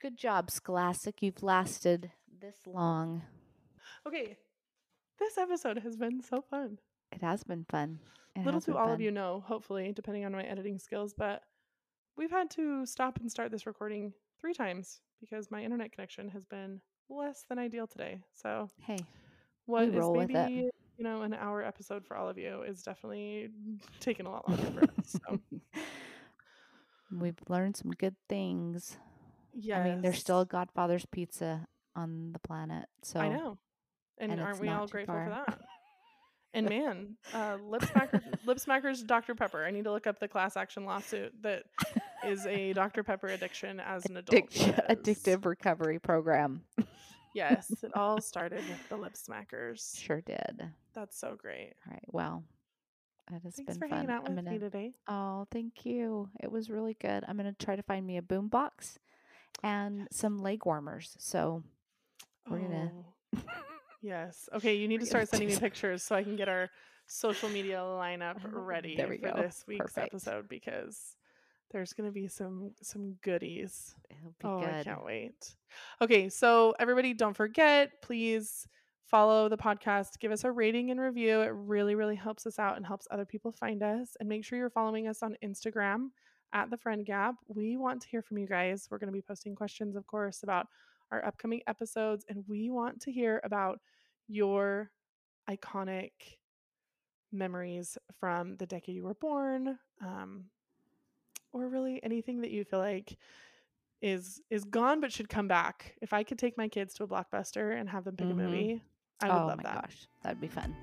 Good 0.00 0.16
job, 0.16 0.50
Scholastic. 0.50 1.22
You've 1.22 1.42
lasted 1.42 2.10
this 2.40 2.56
long. 2.66 3.22
Okay, 4.06 4.36
this 5.18 5.38
episode 5.38 5.78
has 5.78 5.96
been 5.96 6.20
so 6.22 6.40
fun. 6.40 6.78
It 7.12 7.20
has 7.22 7.44
been 7.44 7.64
fun. 7.70 8.00
It 8.34 8.44
Little 8.44 8.60
do 8.60 8.76
all 8.76 8.90
of 8.92 9.00
you 9.00 9.10
know, 9.10 9.44
hopefully, 9.46 9.92
depending 9.92 10.24
on 10.24 10.32
my 10.32 10.42
editing 10.42 10.78
skills, 10.78 11.12
but 11.16 11.42
we've 12.16 12.30
had 12.30 12.50
to 12.52 12.84
stop 12.86 13.18
and 13.20 13.30
start 13.30 13.50
this 13.50 13.66
recording 13.66 14.12
three 14.40 14.54
times 14.54 15.00
because 15.22 15.50
my 15.50 15.62
internet 15.62 15.92
connection 15.92 16.28
has 16.28 16.44
been 16.44 16.80
less 17.08 17.44
than 17.48 17.58
ideal 17.58 17.86
today. 17.86 18.20
So 18.34 18.68
Hey, 18.86 18.98
what 19.66 19.84
is 19.84 19.94
roll 19.94 20.12
with 20.12 20.30
it. 20.30 20.34
maybe 20.34 20.70
you 20.98 21.04
know 21.04 21.22
an 21.22 21.32
hour 21.32 21.62
episode 21.64 22.04
for 22.04 22.16
all 22.16 22.28
of 22.28 22.36
you 22.36 22.62
is 22.62 22.82
definitely 22.82 23.48
taking 24.00 24.26
a 24.26 24.30
lot 24.30 24.46
longer 24.48 24.70
for 24.72 24.82
us. 24.84 25.16
So 25.28 25.38
we've 27.10 27.38
learned 27.48 27.76
some 27.76 27.90
good 27.92 28.16
things. 28.28 28.96
yes, 29.54 29.78
I 29.80 29.88
mean, 29.88 30.02
there's 30.02 30.18
still 30.18 30.44
Godfather's 30.44 31.06
Pizza 31.06 31.66
on 31.94 32.32
the 32.32 32.38
planet. 32.40 32.86
So 33.02 33.20
I 33.20 33.28
know, 33.28 33.58
and, 34.18 34.32
and 34.32 34.40
aren't 34.40 34.60
we 34.60 34.68
all 34.68 34.86
grateful 34.86 35.14
for 35.14 35.30
that? 35.30 35.58
And 36.54 36.68
man, 36.68 37.16
uh, 37.32 37.56
lip 37.66 37.80
smacker, 37.80 38.20
lip 38.44 38.58
smackers, 38.58 39.06
Dr 39.06 39.34
Pepper. 39.34 39.64
I 39.64 39.70
need 39.70 39.84
to 39.84 39.90
look 39.90 40.06
up 40.06 40.18
the 40.20 40.28
class 40.28 40.54
action 40.54 40.84
lawsuit 40.84 41.32
that 41.40 41.62
is 42.26 42.46
a 42.46 42.72
Dr 42.72 43.02
Pepper 43.02 43.28
addiction 43.28 43.80
as 43.80 44.04
an 44.06 44.16
adult. 44.18 44.50
Addictive 44.50 45.44
recovery 45.44 45.98
program. 45.98 46.62
Yes, 47.34 47.72
it 47.82 47.92
all 47.96 48.20
started 48.20 48.58
with 48.68 48.88
the 48.90 48.96
lip 48.98 49.14
smackers. 49.14 49.98
Sure 49.98 50.20
did. 50.20 50.68
That's 50.94 51.18
so 51.18 51.34
great. 51.34 51.72
All 51.86 51.92
right. 51.92 52.04
Well, 52.08 52.44
that 53.30 53.42
has 53.42 53.54
Thanks 53.54 53.72
been 53.72 53.78
for 53.80 53.88
fun. 53.88 53.98
hanging 54.00 54.10
out 54.10 54.28
I'm 54.28 54.36
with 54.36 54.44
gonna, 54.44 54.50
me 54.50 54.58
today. 54.58 54.92
Oh, 55.08 55.46
thank 55.50 55.86
you. 55.86 56.28
It 56.42 56.52
was 56.52 56.68
really 56.68 56.94
good. 57.00 57.24
I'm 57.26 57.38
gonna 57.38 57.54
try 57.58 57.74
to 57.74 57.82
find 57.82 58.06
me 58.06 58.18
a 58.18 58.22
boom 58.22 58.48
box 58.48 58.98
and 59.62 60.08
some 60.10 60.42
leg 60.42 60.66
warmers. 60.66 61.16
So 61.18 61.62
we're 62.50 62.58
gonna 62.58 62.92
Oh, 63.34 63.40
yes. 64.02 64.50
Okay, 64.54 64.74
you 64.74 64.86
need 64.86 65.00
to 65.00 65.06
start 65.06 65.30
sending 65.30 65.48
me 65.48 65.56
pictures 65.56 66.02
so 66.02 66.14
I 66.14 66.22
can 66.22 66.36
get 66.36 66.50
our 66.50 66.68
social 67.06 67.48
media 67.48 67.78
lineup 67.78 68.40
oh, 68.44 68.60
ready 68.60 68.94
There 68.96 69.08
we 69.08 69.16
for 69.16 69.32
go. 69.32 69.40
this 69.40 69.64
week's 69.66 69.80
Perfect. 69.94 70.08
episode 70.08 70.48
because 70.50 71.16
there's 71.72 71.92
going 71.92 72.08
to 72.08 72.12
be 72.12 72.28
some 72.28 72.72
some 72.82 73.16
goodies. 73.22 73.94
it'll 74.10 74.34
be 74.38 74.66
Oh, 74.66 74.68
I 74.68 74.82
can't 74.82 75.04
wait. 75.04 75.54
Okay, 76.00 76.28
so 76.28 76.74
everybody 76.78 77.14
don't 77.14 77.36
forget, 77.36 78.02
please 78.02 78.68
follow 79.06 79.48
the 79.48 79.56
podcast, 79.56 80.18
give 80.20 80.32
us 80.32 80.44
a 80.44 80.50
rating 80.50 80.90
and 80.90 81.00
review. 81.00 81.40
It 81.40 81.52
really 81.54 81.94
really 81.94 82.16
helps 82.16 82.46
us 82.46 82.58
out 82.58 82.76
and 82.76 82.86
helps 82.86 83.06
other 83.10 83.24
people 83.24 83.52
find 83.52 83.82
us 83.82 84.16
and 84.20 84.28
make 84.28 84.44
sure 84.44 84.58
you're 84.58 84.70
following 84.70 85.08
us 85.08 85.22
on 85.22 85.36
Instagram 85.44 86.08
at 86.52 86.70
the 86.70 86.76
friend 86.76 87.04
gap. 87.04 87.34
We 87.48 87.76
want 87.76 88.02
to 88.02 88.08
hear 88.08 88.22
from 88.22 88.38
you 88.38 88.46
guys. 88.46 88.88
We're 88.90 88.98
going 88.98 89.08
to 89.08 89.12
be 89.12 89.22
posting 89.22 89.54
questions 89.54 89.96
of 89.96 90.06
course 90.06 90.42
about 90.42 90.66
our 91.10 91.24
upcoming 91.24 91.62
episodes 91.66 92.24
and 92.28 92.44
we 92.48 92.70
want 92.70 93.00
to 93.02 93.12
hear 93.12 93.40
about 93.44 93.80
your 94.28 94.90
iconic 95.50 96.12
memories 97.32 97.96
from 98.18 98.56
the 98.56 98.66
decade 98.66 98.94
you 98.94 99.04
were 99.04 99.14
born 99.14 99.78
um, 100.02 100.44
or 101.52 101.68
really 101.68 102.02
anything 102.02 102.40
that 102.42 102.50
you 102.50 102.64
feel 102.64 102.78
like 102.80 103.16
is 104.00 104.40
is 104.50 104.64
gone 104.64 105.00
but 105.00 105.12
should 105.12 105.28
come 105.28 105.46
back 105.46 105.94
if 106.02 106.12
i 106.12 106.22
could 106.24 106.38
take 106.38 106.56
my 106.58 106.66
kids 106.68 106.92
to 106.94 107.04
a 107.04 107.06
blockbuster 107.06 107.78
and 107.78 107.88
have 107.88 108.04
them 108.04 108.16
pick 108.16 108.26
Mhm. 108.26 108.30
a 108.32 108.34
movie 108.34 108.82
i 109.20 109.28
would 109.28 109.42
oh 109.42 109.46
love 109.46 109.62
that 109.62 109.82
gosh, 109.82 110.08
that'd 110.22 110.40
be 110.40 110.48
fun. 110.48 110.74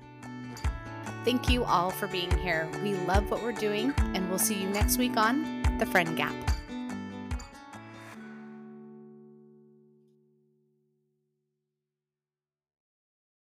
Thank 1.22 1.50
you 1.50 1.64
all 1.64 1.90
for 1.90 2.06
being 2.06 2.30
here. 2.38 2.66
We 2.82 2.94
love 2.94 3.30
what 3.30 3.42
we're 3.42 3.52
doing, 3.52 3.92
and 4.14 4.26
we'll 4.30 4.38
see 4.38 4.54
you 4.54 4.70
next 4.70 4.96
week 4.96 5.18
on 5.18 5.62
The 5.78 5.84
Friend 5.84 6.16
Gap. 6.16 6.34